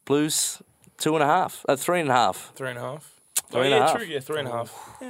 Blues 0.09 0.63
two 0.97 1.15
and 1.15 1.23
a 1.23 1.27
half, 1.27 1.67
uh, 1.69 1.77
three 1.77 2.01
and 2.01 2.09
a 2.09 2.15
half. 2.15 2.51
Three 2.57 2.71
and 2.71 2.79
a 2.79 2.81
half. 2.81 3.21
Three 3.51 3.61
oh, 3.61 3.65
and 3.65 3.75
a 3.75 3.77
yeah, 3.77 3.87
half. 3.87 3.97
true. 3.97 4.07
Yeah, 4.07 4.21
three 4.21 4.39
and 4.41 4.49
a 4.49 4.51
half. 4.51 5.03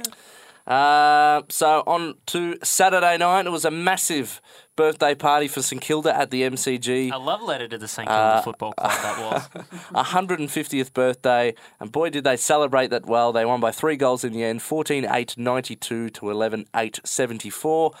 Uh, 0.67 1.41
so 1.49 1.83
on 1.87 2.15
to 2.27 2.57
Saturday 2.63 3.17
night, 3.17 3.47
it 3.47 3.49
was 3.49 3.63
a 3.63 3.71
massive 3.71 4.41
birthday 4.75 5.15
party 5.15 5.47
for 5.47 5.61
St 5.61 5.81
Kilda 5.81 6.15
at 6.15 6.31
the 6.31 6.43
MCG. 6.43 7.11
A 7.11 7.17
love 7.17 7.41
letter 7.41 7.67
to 7.69 7.77
the 7.77 7.87
St 7.87 8.07
Uh, 8.07 8.33
Kilda 8.33 8.43
Football 8.43 8.73
Club 8.73 8.91
that 8.91 9.49
was. 9.95 10.05
150th 10.05 10.93
birthday, 10.93 11.55
and 11.79 11.91
boy, 11.91 12.09
did 12.09 12.23
they 12.25 12.37
celebrate 12.37 12.87
that 12.91 13.05
well. 13.05 13.31
They 13.31 13.45
won 13.45 13.61
by 13.61 13.71
three 13.71 13.95
goals 13.95 14.23
in 14.25 14.33
the 14.33 14.43
end 14.43 14.61
14 14.61 15.05
8 15.09 15.37
92 15.37 16.09
to 16.09 16.29
11 16.29 16.65
8 16.75 16.99
74. 17.03 17.91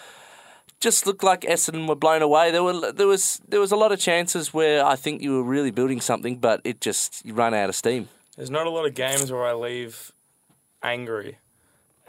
Just 0.79 1.05
looked 1.05 1.23
like 1.23 1.41
Essendon 1.41 1.87
were 1.87 1.95
blown 1.95 2.21
away. 2.21 2.51
There 2.51 2.63
were 2.63 2.91
there 2.91 3.07
was 3.07 3.41
there 3.47 3.59
was 3.59 3.71
a 3.71 3.75
lot 3.75 3.91
of 3.91 3.99
chances 3.99 4.53
where 4.53 4.85
I 4.85 4.95
think 4.95 5.21
you 5.21 5.33
were 5.33 5.43
really 5.43 5.71
building 5.71 5.99
something, 5.99 6.37
but 6.37 6.61
it 6.63 6.79
just 6.79 7.25
you 7.25 7.33
run 7.33 7.53
out 7.53 7.69
of 7.69 7.75
steam. 7.75 8.07
There's 8.37 8.49
not 8.49 8.65
a 8.65 8.69
lot 8.69 8.85
of 8.85 8.93
games 8.93 9.31
where 9.31 9.45
I 9.45 9.53
leave 9.53 10.13
angry 10.81 11.37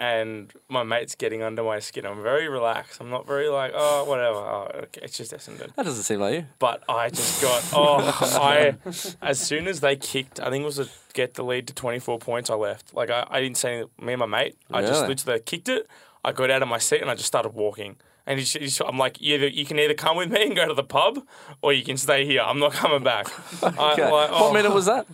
and 0.00 0.50
my 0.70 0.82
mate's 0.82 1.14
getting 1.14 1.42
under 1.42 1.62
my 1.62 1.78
skin. 1.78 2.06
I'm 2.06 2.22
very 2.22 2.48
relaxed. 2.48 3.02
I'm 3.02 3.10
not 3.10 3.26
very 3.26 3.50
like, 3.50 3.72
oh, 3.74 4.04
whatever. 4.04 4.38
Oh, 4.38 4.70
okay. 4.84 5.02
It's 5.02 5.14
just 5.14 5.30
Essendon. 5.30 5.74
That 5.74 5.84
doesn't 5.84 6.04
seem 6.04 6.20
like 6.20 6.34
you. 6.34 6.46
But 6.58 6.82
I 6.88 7.10
just 7.10 7.42
got, 7.42 7.62
oh, 7.74 8.18
I, 8.40 8.76
as 9.20 9.38
soon 9.38 9.68
as 9.68 9.80
they 9.80 9.96
kicked, 9.96 10.40
I 10.40 10.48
think 10.48 10.62
it 10.62 10.64
was 10.64 10.76
to 10.76 10.88
get 11.12 11.34
the 11.34 11.44
lead 11.44 11.66
to 11.66 11.74
24 11.74 12.18
points, 12.18 12.48
I 12.48 12.54
left. 12.54 12.94
Like, 12.94 13.10
I, 13.10 13.26
I 13.28 13.42
didn't 13.42 13.58
say 13.58 13.74
anything, 13.74 13.90
me 14.00 14.14
and 14.14 14.20
my 14.20 14.26
mate, 14.26 14.56
I 14.70 14.80
just 14.80 15.06
literally 15.06 15.38
kicked 15.40 15.68
it. 15.68 15.86
I 16.24 16.32
got 16.32 16.50
out 16.50 16.62
of 16.62 16.68
my 16.68 16.78
seat 16.78 17.02
and 17.02 17.10
I 17.10 17.14
just 17.14 17.26
started 17.26 17.50
walking. 17.50 17.96
And 18.26 18.38
he's, 18.38 18.52
he's, 18.52 18.80
I'm 18.80 18.98
like, 18.98 19.20
either 19.20 19.46
you 19.48 19.64
can 19.64 19.78
either 19.78 19.94
come 19.94 20.16
with 20.16 20.30
me 20.30 20.44
and 20.46 20.54
go 20.56 20.66
to 20.68 20.74
the 20.74 20.84
pub, 20.84 21.20
or 21.62 21.72
you 21.72 21.82
can 21.82 21.96
stay 21.96 22.24
here. 22.24 22.42
I'm 22.42 22.58
not 22.58 22.72
coming 22.72 23.02
back. 23.02 23.26
I, 23.62 23.66
Okay. 23.92 24.02
like, 24.10 24.10
What 24.12 24.30
oh, 24.32 24.52
minute 24.52 24.72
was 24.72 24.86
that? 24.86 25.06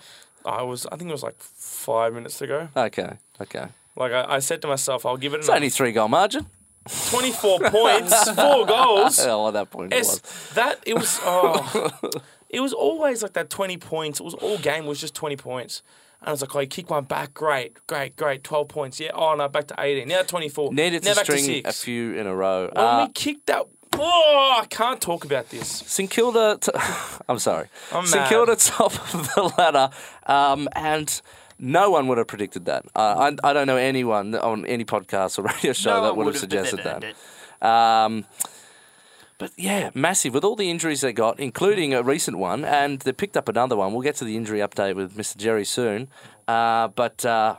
I 0.45 0.63
was, 0.63 0.87
I 0.87 0.97
think 0.97 1.09
it 1.09 1.13
was 1.13 1.23
like 1.23 1.37
five 1.41 2.13
minutes 2.15 2.39
to 2.39 2.47
go. 2.47 2.69
Okay, 2.77 3.17
okay. 3.41 3.67
Like 3.97 4.13
I, 4.13 4.35
I 4.37 4.39
said 4.41 4.61
to 4.63 4.69
myself, 4.69 5.05
I'll 5.07 5.17
give 5.17 5.35
it 5.35 5.39
It's 5.39 5.49
only 5.49 5.71
three 5.71 5.93
goal 5.93 6.09
margin. 6.09 6.47
24 7.11 7.59
points, 7.71 8.31
four 8.31 8.67
goals. 8.67 9.19
Well, 9.19 9.49
at 9.49 9.55
that 9.55 9.71
point 9.71 9.93
it 9.93 9.99
was. 9.99 10.21
That 10.55 10.79
it 10.87 10.95
was. 10.95 11.19
Oh, 11.25 11.91
it 12.49 12.61
was 12.61 12.73
always 12.73 13.23
like 13.23 13.33
that. 13.33 13.51
20 13.51 13.77
points. 13.79 14.21
It 14.21 14.23
was 14.23 14.35
all 14.35 14.59
game 14.59 14.87
was 14.87 15.01
just 15.01 15.15
20 15.15 15.37
points. 15.37 15.83
And 16.21 16.29
I 16.29 16.31
was 16.33 16.41
like, 16.41 16.55
oh, 16.57 16.61
you 16.61 16.67
kick 16.67 16.91
one 16.91 17.05
back, 17.05 17.35
great, 17.35 17.87
great, 17.87 18.17
great, 18.17 18.43
12 18.45 18.69
points. 18.69 18.99
Yeah, 19.01 19.11
oh 19.15 19.35
no, 19.35 19.49
back 19.49 19.67
to 19.69 19.75
18. 19.79 20.09
Now 20.09 20.23
24. 20.23 20.73
Needed 20.73 21.05
now 21.05 21.11
to 21.11 21.17
back 21.17 21.27
to 21.27 21.39
string 21.39 21.63
a 21.65 21.73
few 21.73 22.15
in 22.15 22.27
a 22.27 22.35
row. 22.35 22.71
When 22.73 22.85
Uh, 22.85 23.05
we 23.07 23.13
kicked 23.13 23.47
that, 23.47 23.67
oh, 23.95 24.59
I 24.63 24.67
can't 24.67 25.01
talk 25.01 25.25
about 25.25 25.51
this. 25.51 25.69
St 25.69 26.11
Kilda, 26.11 26.59
t- 26.61 26.73
I'm 27.29 27.39
sorry. 27.39 27.69
I'm 27.93 28.07
St 28.07 28.23
mad. 28.23 28.29
Kilda 28.29 28.57
top 28.57 28.93
of 29.15 29.35
the 29.35 29.53
ladder, 29.59 29.91
um, 30.27 30.69
and 30.75 31.21
no 31.59 31.91
one 31.91 32.07
would 32.09 32.19
have 32.19 32.27
predicted 32.27 32.65
that. 32.67 32.85
Uh, 32.95 33.31
I, 33.45 33.49
I 33.51 33.53
don't 33.53 33.67
know 33.67 33.77
anyone 33.77 34.35
on 34.35 34.67
any 34.67 34.85
podcast 34.85 35.39
or 35.39 35.43
radio 35.55 35.73
show 35.73 35.91
No 36.01 36.03
that 36.05 36.17
would 36.17 36.27
have 36.27 36.35
have 36.35 36.41
suggested 36.41 36.81
that. 36.85 37.15
Um, 37.67 38.27
but 39.39 39.53
yeah, 39.57 39.91
massive 39.95 40.33
with 40.35 40.45
all 40.45 40.57
the 40.57 40.71
injuries 40.71 41.01
they 41.03 41.13
got, 41.13 41.39
including 41.41 41.93
a 41.95 42.03
recent 42.03 42.39
one, 42.39 42.65
and 42.65 43.01
they 43.01 43.13
picked 43.13 43.37
up 43.37 43.49
another 43.49 43.77
one. 43.77 43.93
We'll 43.93 44.03
get 44.03 44.17
to 44.17 44.25
the 44.25 44.37
injury 44.37 44.61
update 44.61 44.95
with 44.97 45.17
Mr. 45.17 45.37
Jerry 45.37 45.65
soon. 45.65 46.09
Uh, 46.49 46.89
but 46.89 47.25
uh, 47.25 47.57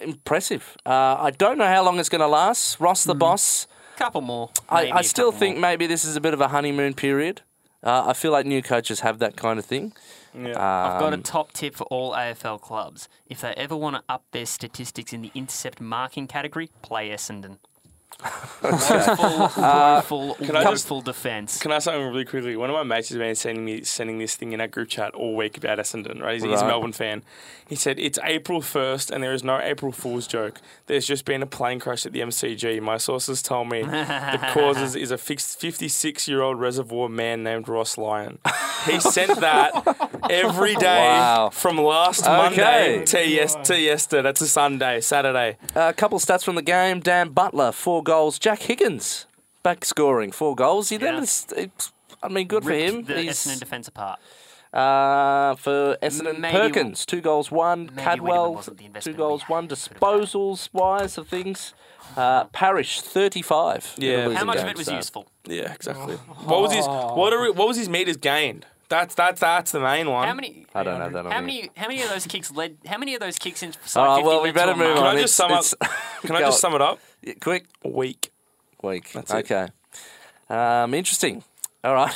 impressive. 0.00 0.76
Uh, 0.86 1.16
I 1.18 1.30
don't 1.30 1.58
know 1.58 1.66
how 1.66 1.82
long 1.84 1.98
it's 1.98 2.08
going 2.08 2.20
to 2.20 2.26
last. 2.28 2.80
Ross, 2.80 3.04
the 3.04 3.14
boss. 3.14 3.66
Couple 3.96 4.20
more. 4.22 4.50
I, 4.68 4.82
maybe 4.84 4.92
I 4.92 5.00
a 5.00 5.04
still 5.04 5.32
think 5.32 5.56
more. 5.56 5.62
maybe 5.62 5.86
this 5.86 6.04
is 6.04 6.16
a 6.16 6.20
bit 6.20 6.32
of 6.32 6.40
a 6.40 6.48
honeymoon 6.48 6.94
period. 6.94 7.42
Uh, 7.82 8.04
I 8.08 8.12
feel 8.12 8.30
like 8.32 8.46
new 8.46 8.62
coaches 8.62 9.00
have 9.00 9.18
that 9.20 9.36
kind 9.36 9.58
of 9.58 9.64
thing. 9.64 9.92
Yeah. 10.34 10.50
I've 10.50 11.00
got 11.00 11.12
a 11.12 11.16
Um, 11.16 11.22
top 11.22 11.52
tip 11.52 11.74
for 11.74 11.84
all 11.84 12.12
AFL 12.12 12.60
clubs. 12.60 13.08
If 13.26 13.40
they 13.40 13.52
ever 13.54 13.76
want 13.76 13.96
to 13.96 14.02
up 14.08 14.24
their 14.32 14.46
statistics 14.46 15.12
in 15.12 15.22
the 15.22 15.30
intercept 15.34 15.80
marking 15.80 16.26
category, 16.26 16.70
play 16.82 17.08
Essendon. 17.10 17.58
Woeful, 18.62 19.16
woeful, 19.16 20.36
Uh, 20.40 20.58
I 20.58 20.64
just- 20.64 20.84
woeful 20.90 21.00
defence. 21.02 21.58
Can 21.58 21.72
I 21.72 21.78
say 21.78 21.90
something 21.92 22.06
really 22.08 22.24
quickly? 22.24 22.56
One 22.56 22.68
of 22.70 22.74
my 22.74 22.82
mates 22.82 23.08
has 23.08 23.18
been 23.18 23.34
sending 23.34 23.64
me 23.64 23.82
sending 23.82 24.18
this 24.18 24.36
thing 24.36 24.52
in 24.52 24.60
our 24.60 24.68
group 24.68 24.88
chat 24.88 25.14
all 25.14 25.34
week 25.34 25.56
about 25.56 25.78
Essendon. 25.78 26.20
Right, 26.20 26.34
he's, 26.34 26.42
he's 26.42 26.52
a 26.60 26.64
Right. 26.64 26.66
Melbourne 26.68 26.92
fan. 26.92 27.22
He 27.66 27.76
said 27.76 27.98
it's 28.00 28.18
April 28.24 28.60
first, 28.60 29.10
and 29.10 29.22
there 29.22 29.32
is 29.32 29.44
no 29.44 29.60
April 29.60 29.92
Fool's 29.92 30.26
joke. 30.26 30.60
There's 30.86 31.06
just 31.06 31.24
been 31.24 31.40
a 31.42 31.46
plane 31.46 31.78
crash 31.78 32.04
at 32.04 32.12
the 32.12 32.20
MCG. 32.20 32.80
My 32.82 32.96
sources 32.96 33.42
tell 33.42 33.64
me 33.64 33.82
the 33.82 34.40
causes 34.52 34.96
is 34.96 35.10
a 35.12 35.18
56 35.18 36.28
year 36.28 36.42
old 36.42 36.58
reservoir 36.60 37.08
man 37.08 37.42
named 37.44 37.68
Ross 37.68 37.96
Lyon. 37.96 38.38
He 38.86 38.98
sent 39.00 39.40
that 39.40 39.72
every 40.28 40.74
day 40.74 41.06
Wow. 41.08 41.50
from 41.50 41.78
last 41.78 42.22
Okay. 42.26 42.36
Monday 42.36 43.04
to 43.06 43.26
yes 43.28 43.54
to 43.64 43.78
yesterday. 43.78 44.22
That's 44.22 44.40
a 44.40 44.48
Sunday, 44.48 45.00
Saturday. 45.00 45.56
A 45.76 45.92
couple 45.92 46.18
stats 46.18 46.44
from 46.44 46.56
the 46.56 46.62
game. 46.62 46.98
Dan 47.00 47.28
Butler, 47.30 47.70
four 47.72 47.99
goals. 48.02 48.38
Jack 48.38 48.60
Higgins, 48.62 49.26
back 49.62 49.84
scoring, 49.84 50.32
four 50.32 50.54
goals. 50.54 50.88
He 50.88 50.96
Yeah. 50.96 51.12
never, 51.12 51.22
it's, 51.22 51.92
I 52.22 52.28
mean, 52.28 52.46
good 52.48 52.64
for 52.64 52.72
him. 52.72 53.04
the 53.04 53.20
He's- 53.22 53.46
Essendon 53.46 53.58
defence 53.60 53.88
apart. 53.88 54.18
Uh, 54.72 55.56
for 55.56 55.96
Essendon, 56.00 56.38
Maybe 56.38 56.56
Perkins, 56.56 57.04
two 57.04 57.20
goals, 57.20 57.50
one. 57.50 57.88
Caldwell, 57.96 58.62
two 59.00 59.14
goals, 59.14 59.42
one. 59.48 59.66
Disposals 59.66 60.68
wise 60.72 61.18
of 61.18 61.28
things. 61.28 61.74
Uh, 62.16 62.44
Parish, 62.44 63.00
35. 63.00 63.94
Yeah. 63.96 64.30
How 64.32 64.44
much 64.44 64.58
of 64.58 64.68
it 64.68 64.76
was 64.76 64.86
so- 64.86 64.94
useful? 64.96 65.26
Yeah, 65.44 65.72
exactly. 65.72 66.14
What 66.16 66.60
was 66.62 66.72
his 66.72 66.86
what 66.86 67.32
are 67.32 67.52
what 67.52 67.66
was 67.66 67.76
his 67.76 67.88
meters 67.88 68.16
gained? 68.16 68.66
That's 68.90 69.14
that's 69.14 69.40
that's 69.40 69.70
the 69.72 69.80
main 69.80 70.10
one. 70.10 70.28
How 70.28 70.34
many? 70.34 70.66
I 70.74 70.82
don't 70.82 71.00
have 71.00 71.12
that 71.14 71.24
on 71.24 71.32
How 71.32 71.38
here. 71.38 71.46
many? 71.46 71.70
How 71.76 71.88
many 71.88 72.02
of 72.02 72.10
those 72.10 72.26
kicks 72.26 72.50
led? 72.50 72.76
How 72.86 72.98
many 72.98 73.14
of 73.14 73.20
those 73.20 73.38
kicks 73.38 73.62
in? 73.62 73.72
Oh, 73.96 74.22
well, 74.22 74.42
we 74.42 74.52
better 74.52 74.74
move 74.76 74.96
Can 74.96 75.04
on. 75.04 75.04
I 75.06 75.10
It's- 75.12 75.22
just 75.22 75.36
sum 75.36 75.52
up? 75.52 75.60
it's- 75.64 75.74
Can 76.22 76.36
I 76.36 76.40
Go. 76.40 76.46
just 76.46 76.60
sum 76.60 76.74
it 76.74 76.82
up? 76.82 76.98
Yeah, 77.22 77.34
Quick, 77.40 77.66
Weak. 77.84 78.30
week. 78.82 79.12
That's 79.12 79.32
it. 79.32 79.50
okay. 79.50 79.68
Um, 80.48 80.92
interesting. 80.94 81.44
All 81.82 81.94
right. 81.94 82.12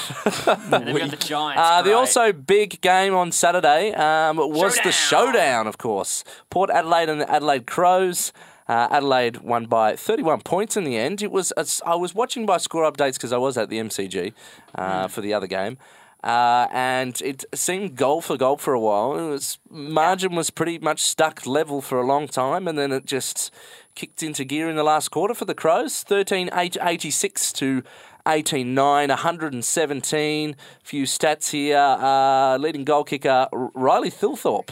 And 0.47 0.87
they've 0.87 0.99
got 0.99 1.11
the 1.11 1.17
Giants. 1.17 1.61
Uh, 1.63 1.79
the 1.83 1.91
great. 1.91 1.95
also 1.95 2.33
big 2.33 2.81
game 2.83 3.15
on 3.15 3.33
Saturday 3.33 3.95
um, 3.95 4.37
was 4.37 4.75
the 4.83 4.93
Showdown. 4.93 5.33
showdown, 5.33 5.67
of 5.67 5.79
course. 5.79 6.23
Port 6.51 6.69
Adelaide 6.71 7.09
and 7.09 7.21
the 7.23 7.31
Adelaide 7.31 7.67
Crows. 7.67 8.33
Uh, 8.69 8.89
Adelaide 8.91 9.39
won 9.39 9.67
by 9.67 9.95
31 9.97 10.41
points 10.41 10.77
in 10.77 10.85
the 10.85 10.97
end. 10.97 11.23
It 11.23 11.31
was 11.31 11.53
a- 11.57 11.67
I 11.87 11.95
was 11.95 12.15
watching 12.15 12.45
by 12.47 12.57
score 12.59 12.91
updates 12.91 13.15
because 13.15 13.33
I 13.33 13.37
was 13.39 13.57
at 13.57 13.69
the 13.71 13.79
MCG 13.79 14.33
uh, 14.75 15.07
for 15.09 15.21
the 15.21 15.33
other 15.33 15.47
game. 15.47 15.79
Uh, 16.25 16.67
and 16.73 17.21
it 17.21 17.45
seemed 17.55 17.97
goal 17.97 18.23
for 18.23 18.39
goal 18.39 18.57
for 18.57 18.73
a 18.73 18.81
while. 18.81 19.15
It 19.15 19.29
was 19.29 19.59
margin 19.69 20.35
was 20.35 20.49
pretty 20.49 20.79
much 20.79 21.03
stuck 21.03 21.47
level 21.47 21.83
for 21.83 22.01
a 22.01 22.07
long 22.07 22.29
time, 22.29 22.67
and 22.67 22.79
then 22.79 22.93
it 22.93 23.05
just 23.05 23.53
kicked 23.95 24.23
into 24.23 24.43
gear 24.43 24.71
in 24.71 24.77
the 24.77 24.83
last 24.83 25.11
quarter 25.11 25.35
for 25.35 25.45
the 25.45 25.55
Crows. 25.55 26.03
13 26.03 26.49
86 26.55 27.53
to 27.53 27.83
18 28.27 28.73
9, 28.75 29.09
117. 29.11 30.57
Few 30.83 31.05
stats 31.05 31.51
here. 31.51 31.77
Uh, 31.77 32.57
leading 32.57 32.85
goal 32.85 33.05
kicker 33.05 33.47
Riley 33.53 34.11
Thilthorpe. 34.11 34.71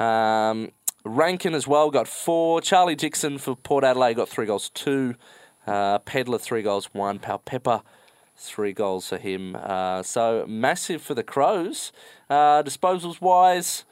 Um, 0.00 0.70
Rankine 1.04 1.54
as 1.54 1.66
well 1.66 1.90
got 1.90 2.06
four. 2.06 2.60
Charlie 2.60 2.94
Dixon 2.94 3.38
for 3.38 3.56
Port 3.56 3.82
Adelaide 3.82 4.14
got 4.14 4.28
three 4.28 4.46
goals, 4.46 4.70
two. 4.70 5.16
Uh, 5.66 5.98
Pedler, 5.98 6.40
three 6.40 6.62
goals, 6.62 6.90
one. 6.92 7.18
Pal 7.18 7.38
Pepper, 7.38 7.82
three 8.36 8.72
goals 8.72 9.08
for 9.08 9.18
him. 9.18 9.56
Uh, 9.56 10.02
so 10.02 10.44
massive 10.46 11.02
for 11.02 11.14
the 11.14 11.22
Crows. 11.22 11.92
Uh, 12.28 12.62
disposals 12.62 13.20
wise, 13.20 13.84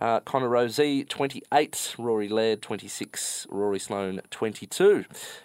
uh, 0.00 0.20
Connor 0.20 0.48
Rozee, 0.48 1.08
28. 1.08 1.94
Rory 1.98 2.28
Laird, 2.28 2.62
26. 2.62 3.46
Rory 3.50 3.78
Sloane, 3.78 4.20
22. 4.30 5.04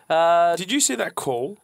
Uh, 0.10 0.56
Did 0.56 0.72
you 0.72 0.80
see 0.80 0.96
that 0.96 1.16
call? 1.16 1.58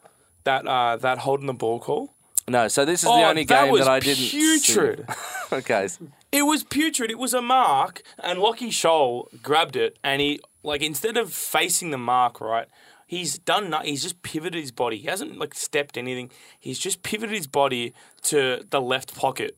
That 0.44 0.68
uh, 0.68 0.98
that 0.98 1.20
holding 1.20 1.48
the 1.48 1.54
ball 1.54 1.80
call? 1.80 2.14
no, 2.50 2.68
so 2.68 2.84
this 2.84 3.04
is 3.04 3.10
Oh, 3.10 3.16
the 3.16 3.24
only 3.24 3.46
that 3.46 3.66
game 3.68 3.78
that 3.78 3.88
I 3.88 4.02
didn't. 4.02 4.26
see. 4.26 4.60
putrid. 4.60 5.08
okay. 5.54 5.88
It 6.34 6.42
was 6.42 6.64
putrid. 6.66 7.10
It 7.10 7.18
was 7.18 7.34
a 7.34 7.42
mark, 7.42 8.02
and 8.22 8.40
Lockie 8.40 8.70
Sholl 8.70 9.28
grabbed 9.42 9.78
it, 9.78 9.98
and 10.04 10.20
he 10.20 10.42
like 10.62 10.82
instead 10.82 11.16
of 11.16 11.32
facing 11.34 11.92
the 11.92 11.98
mark, 11.98 12.42
right, 12.42 12.68
he's 13.08 13.38
done. 13.40 13.70
no- 13.70 13.80
He's 13.82 14.02
just 14.04 14.22
pivoted 14.24 14.60
his 14.62 14.72
body. 14.72 14.98
He 14.98 15.08
hasn't 15.08 15.38
like 15.38 15.54
stepped 15.54 15.98
anything. 15.98 16.32
He's 16.60 16.80
just 16.80 17.04
pivoted 17.04 17.36
his 17.36 17.48
body 17.48 17.94
to 18.24 18.66
the 18.70 18.82
left 18.82 19.16
pocket. 19.16 19.58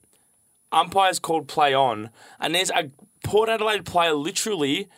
Umpires 0.71 1.19
called 1.19 1.47
play 1.47 1.73
on, 1.73 2.09
and 2.39 2.53
there's 2.53 2.71
a 2.71 2.91
Port 3.23 3.49
Adelaide 3.49 3.85
player 3.85 4.13
literally, 4.13 4.89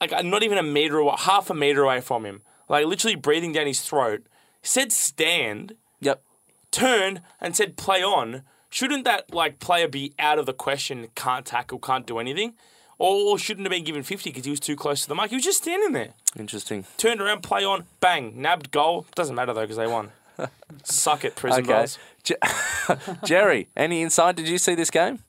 like 0.00 0.12
not 0.24 0.42
even 0.42 0.58
a 0.58 0.62
meter 0.62 0.98
away, 0.98 1.14
half 1.18 1.50
a 1.50 1.54
meter 1.54 1.82
away 1.84 2.00
from 2.00 2.24
him, 2.26 2.42
like 2.68 2.86
literally 2.86 3.16
breathing 3.16 3.52
down 3.52 3.66
his 3.66 3.80
throat. 3.80 4.26
Said 4.62 4.92
stand 4.92 5.74
Yep. 6.00 6.22
turned 6.70 7.22
and 7.40 7.56
said 7.56 7.76
play 7.76 8.02
on, 8.02 8.42
shouldn't 8.68 9.04
that 9.04 9.32
like 9.34 9.58
player 9.60 9.88
be 9.88 10.12
out 10.18 10.38
of 10.38 10.46
the 10.46 10.52
question? 10.52 11.08
Can't 11.14 11.46
tackle, 11.46 11.78
can't 11.78 12.06
do 12.06 12.18
anything, 12.18 12.54
or 13.00 13.38
shouldn't 13.38 13.66
have 13.66 13.70
been 13.70 13.84
given 13.84 14.02
fifty 14.02 14.30
because 14.30 14.44
he 14.44 14.50
was 14.50 14.60
too 14.60 14.76
close 14.76 15.02
to 15.02 15.08
the 15.08 15.14
mark? 15.14 15.30
He 15.30 15.36
was 15.36 15.44
just 15.44 15.62
standing 15.62 15.92
there. 15.92 16.10
Interesting. 16.38 16.84
Turned 16.96 17.20
around, 17.20 17.42
play 17.42 17.64
on, 17.64 17.84
bang, 18.00 18.40
nabbed 18.40 18.70
goal. 18.70 19.06
Doesn't 19.14 19.34
matter 19.34 19.52
though 19.52 19.62
because 19.62 19.76
they 19.76 19.86
won. 19.86 20.10
Suck 20.84 21.24
it, 21.24 21.36
prison 21.36 21.64
Okay. 21.64 21.72
bars. 21.72 21.98
Je- 22.22 22.34
Jerry, 23.24 23.68
any 23.76 24.02
insight? 24.02 24.36
Did 24.36 24.48
you 24.48 24.58
see 24.58 24.74
this 24.74 24.90
game? 24.90 25.20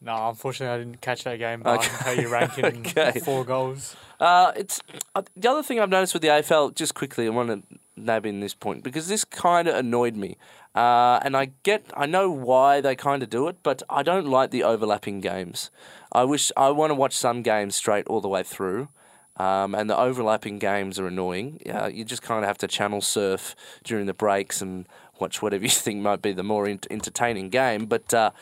No, 0.00 0.28
unfortunately, 0.28 0.74
I 0.74 0.78
didn't 0.84 1.00
catch 1.00 1.24
that 1.24 1.38
game, 1.38 1.60
but 1.62 1.80
I 1.80 1.84
can 1.84 1.98
tell 1.98 2.16
you 2.16 2.28
ranking 2.28 2.64
Okay. 2.96 3.18
four 3.20 3.44
goals. 3.44 3.96
Uh, 4.20 4.52
it's 4.56 4.80
uh, 5.14 5.22
the 5.36 5.50
other 5.50 5.62
thing 5.62 5.80
I've 5.80 5.90
noticed 5.90 6.12
with 6.12 6.22
the 6.22 6.28
AFL. 6.28 6.74
Just 6.74 6.94
quickly, 6.94 7.26
I 7.26 7.30
want 7.30 7.48
to 7.50 7.78
nab 7.96 8.24
in 8.24 8.38
this 8.40 8.54
point 8.54 8.84
because 8.84 9.08
this 9.08 9.24
kind 9.24 9.66
of 9.66 9.74
annoyed 9.74 10.14
me, 10.16 10.36
uh, 10.76 11.18
and 11.24 11.36
I 11.36 11.50
get, 11.64 11.84
I 11.96 12.06
know 12.06 12.30
why 12.30 12.80
they 12.80 12.94
kind 12.94 13.22
of 13.24 13.30
do 13.30 13.48
it, 13.48 13.56
but 13.64 13.82
I 13.90 14.04
don't 14.04 14.26
like 14.26 14.50
the 14.52 14.62
overlapping 14.62 15.20
games. 15.20 15.70
I 16.12 16.24
wish 16.24 16.50
I 16.56 16.70
want 16.70 16.90
to 16.90 16.94
watch 16.94 17.14
some 17.16 17.42
games 17.42 17.76
straight 17.76 18.06
all 18.06 18.20
the 18.20 18.28
way 18.28 18.42
through. 18.42 18.88
Um, 19.36 19.74
and 19.74 19.88
the 19.88 19.96
overlapping 19.96 20.58
games 20.58 20.98
are 20.98 21.06
annoying. 21.06 21.60
Uh, 21.72 21.86
you 21.86 22.04
just 22.04 22.22
kind 22.22 22.42
of 22.42 22.48
have 22.48 22.58
to 22.58 22.66
channel 22.66 23.00
surf 23.00 23.54
during 23.84 24.06
the 24.06 24.14
breaks 24.14 24.60
and 24.60 24.84
watch 25.20 25.40
whatever 25.40 25.62
you 25.70 25.70
think 25.70 26.00
might 26.02 26.20
be 26.22 26.32
the 26.32 26.42
more 26.42 26.66
ent- 26.66 26.88
entertaining 26.90 27.48
game. 27.48 27.86
But 27.86 28.12
uh, 28.12 28.32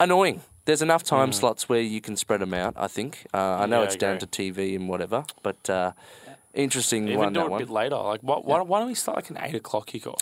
annoying. 0.00 0.40
There's 0.66 0.80
enough 0.80 1.02
time 1.02 1.30
slots 1.32 1.68
where 1.68 1.80
you 1.82 2.00
can 2.00 2.16
spread 2.16 2.40
them 2.40 2.54
out. 2.54 2.72
I 2.78 2.86
think. 2.88 3.26
Uh, 3.34 3.36
I 3.36 3.66
know 3.66 3.80
Yeah, 3.80 3.82
I 3.82 3.84
it's 3.84 3.96
down 3.96 4.18
to 4.20 4.26
TV 4.26 4.74
and 4.74 4.88
whatever, 4.88 5.24
but 5.42 5.68
uh, 5.68 5.92
interesting 6.54 7.06
Even 7.08 7.18
one. 7.18 7.32
do 7.34 7.40
it 7.40 7.46
a 7.46 7.50
one. 7.50 7.58
bit 7.58 7.68
later. 7.68 7.96
Like, 7.96 8.22
what, 8.22 8.46
why, 8.46 8.62
why 8.62 8.78
don't 8.78 8.88
we 8.88 8.94
start 8.94 9.16
like 9.16 9.28
an 9.28 9.36
eight 9.42 9.54
o'clock 9.56 9.88
kickoff? 9.88 10.20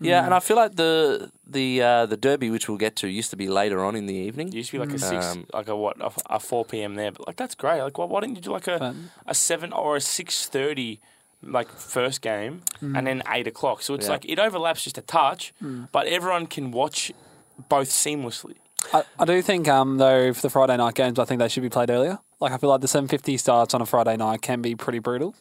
Yeah, 0.00 0.24
and 0.24 0.32
I 0.32 0.40
feel 0.40 0.56
like 0.56 0.76
the 0.76 1.30
the 1.46 1.82
uh, 1.82 2.06
the 2.06 2.16
derby, 2.16 2.48
which 2.50 2.68
we'll 2.68 2.78
get 2.78 2.96
to, 2.96 3.08
used 3.08 3.30
to 3.30 3.36
be 3.36 3.48
later 3.48 3.84
on 3.84 3.94
in 3.96 4.06
the 4.06 4.14
evening. 4.14 4.48
It 4.48 4.54
used 4.54 4.70
to 4.70 4.78
be 4.78 4.84
like 4.86 4.94
a 4.94 4.98
six, 4.98 5.26
Um, 5.32 5.46
like 5.52 5.68
a 5.68 5.76
what, 5.76 6.00
a, 6.00 6.10
a 6.36 6.40
four 6.40 6.64
p.m. 6.64 6.94
there. 6.94 7.12
But 7.12 7.26
like 7.26 7.36
that's 7.36 7.54
great. 7.54 7.82
Like, 7.82 7.98
why, 7.98 8.06
why 8.06 8.20
didn't 8.20 8.36
you 8.36 8.42
do 8.42 8.52
like 8.52 8.66
a 8.68 8.78
Fun. 8.78 9.10
a 9.26 9.34
seven 9.34 9.72
or 9.72 9.96
a 9.96 10.00
six 10.00 10.46
thirty? 10.48 11.00
Like 11.42 11.70
first 11.70 12.20
game 12.20 12.60
and 12.82 13.06
then 13.06 13.22
eight 13.32 13.46
o'clock, 13.46 13.80
so 13.80 13.94
it's 13.94 14.04
Yeah. 14.06 14.12
like 14.12 14.26
it 14.28 14.38
overlaps 14.38 14.84
just 14.84 14.98
a 14.98 15.00
touch, 15.00 15.54
but 15.90 16.06
everyone 16.06 16.46
can 16.46 16.70
watch 16.70 17.12
both 17.70 17.88
seamlessly. 17.88 18.56
I, 18.92 19.04
I 19.18 19.24
do 19.24 19.40
think, 19.40 19.66
um, 19.66 19.96
though, 19.96 20.34
for 20.34 20.42
the 20.42 20.50
Friday 20.50 20.76
night 20.76 20.94
games, 20.96 21.18
I 21.18 21.24
think 21.24 21.38
they 21.38 21.48
should 21.48 21.62
be 21.62 21.70
played 21.70 21.88
earlier. 21.88 22.18
Like, 22.40 22.52
I 22.52 22.58
feel 22.58 22.68
like 22.68 22.82
the 22.82 22.88
750 22.88 23.38
starts 23.38 23.72
on 23.72 23.80
a 23.80 23.86
Friday 23.86 24.18
night 24.18 24.42
can 24.42 24.60
be 24.60 24.74
pretty 24.74 24.98
brutal. 24.98 25.34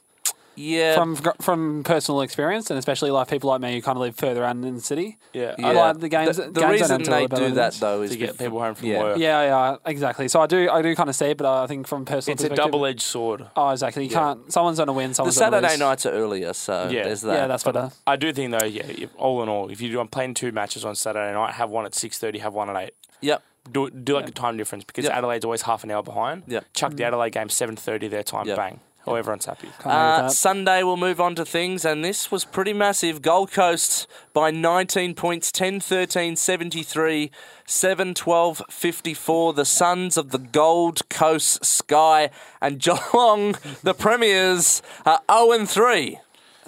Yeah, 0.59 0.95
From 0.95 1.15
from 1.15 1.83
personal 1.85 2.19
experience, 2.19 2.69
and 2.69 2.77
especially 2.77 3.11
like 3.11 3.29
people 3.29 3.49
like 3.49 3.61
me 3.61 3.73
who 3.75 3.81
kind 3.81 3.95
of 3.95 4.01
live 4.01 4.15
further 4.15 4.43
out 4.43 4.57
in 4.57 4.75
the 4.75 4.81
city. 4.81 5.17
Yeah, 5.31 5.55
yeah. 5.57 5.67
I 5.67 5.71
like 5.71 5.99
the 5.99 6.09
games- 6.09 6.35
The, 6.35 6.43
the 6.43 6.47
games 6.47 6.61
don't 6.61 6.71
reason 6.71 7.03
they 7.03 7.27
do 7.27 7.51
that 7.51 7.73
though 7.75 8.01
is 8.01 8.11
to 8.11 8.17
get 8.17 8.37
people 8.37 8.59
home 8.59 8.75
from 8.75 8.89
yeah. 8.89 8.99
work. 8.99 9.17
Yeah, 9.17 9.41
yeah, 9.43 9.75
exactly. 9.85 10.27
So 10.27 10.41
I 10.41 10.47
do, 10.47 10.69
I 10.69 10.81
do 10.81 10.93
kind 10.95 11.09
of 11.09 11.15
see 11.15 11.27
it, 11.27 11.37
but 11.37 11.45
uh, 11.45 11.63
I 11.63 11.67
think 11.67 11.87
from 11.87 12.03
personal 12.03 12.33
It's 12.33 12.43
a 12.43 12.49
double-edged 12.49 13.01
sword. 13.01 13.45
Oh, 13.55 13.69
exactly. 13.69 14.03
You 14.03 14.09
Yeah. 14.11 14.19
can't. 14.19 14.51
Someone's 14.51 14.77
going 14.79 14.87
to 14.87 14.93
win. 14.93 15.11
The 15.11 15.15
Someone's 15.15 15.37
gonna 15.37 15.51
Saturday 15.55 15.73
lose. 15.73 15.79
nights 15.79 16.05
are 16.05 16.11
earlier, 16.11 16.51
so 16.51 16.89
Yeah. 16.89 17.03
there's 17.03 17.21
that. 17.21 17.33
Yeah, 17.33 17.47
that's 17.47 17.63
better. 17.63 17.91
I 18.05 18.17
do 18.17 18.33
think 18.33 18.51
though, 18.51 18.65
yeah, 18.65 18.83
if, 18.85 19.09
all 19.15 19.41
in 19.43 19.47
all, 19.47 19.69
if 19.69 19.79
you 19.79 19.89
do 19.89 19.99
I'm 20.01 20.09
playing 20.09 20.33
two 20.33 20.51
matches 20.51 20.83
on 20.83 20.95
Saturday 20.95 21.33
night, 21.33 21.53
have 21.53 21.69
one 21.69 21.85
at 21.85 21.95
six 21.95 22.17
thirty, 22.19 22.39
have 22.39 22.53
one 22.53 22.69
at 22.69 22.75
eight. 22.75 22.93
Yep. 23.21 23.43
Do 23.71 23.89
do 23.89 24.13
like 24.15 24.27
a 24.27 24.31
time 24.31 24.57
difference 24.57 24.83
because 24.83 25.05
Yep. 25.05 25.13
Adelaide's 25.13 25.45
always 25.45 25.61
half 25.61 25.83
an 25.83 25.91
hour 25.91 26.03
behind. 26.03 26.43
Yep. 26.47 26.65
Chuck 26.73 26.91
the 26.95 27.03
mm. 27.03 27.07
Adelaide 27.07 27.31
game 27.31 27.49
seven 27.49 27.75
thirty 27.75 28.07
their 28.07 28.23
time, 28.23 28.47
Yep. 28.47 28.57
bang. 28.57 28.79
Oh, 29.07 29.15
everyone's 29.15 29.45
happy. 29.45 29.69
Uh, 29.83 30.29
Sunday, 30.29 30.83
we'll 30.83 30.97
move 30.97 31.19
on 31.19 31.33
to 31.35 31.45
things, 31.45 31.83
and 31.85 32.03
this 32.03 32.31
was 32.31 32.45
pretty 32.45 32.73
massive. 32.73 33.21
Gold 33.21 33.51
Coast 33.51 34.07
by 34.33 34.51
19 34.51 35.15
points 35.15 35.51
10 35.51 35.79
13 35.79 36.35
73, 36.35 37.31
7 37.65 38.13
12 38.13 38.61
54. 38.69 39.53
The 39.53 39.65
Sons 39.65 40.17
of 40.17 40.31
the 40.31 40.37
Gold 40.37 41.07
Coast 41.09 41.65
Sky 41.65 42.29
and 42.61 42.79
Geelong, 42.83 43.55
the 43.81 43.95
Premiers, 43.97 44.81
are 45.05 45.21
0 45.31 45.65
3. 45.65 46.19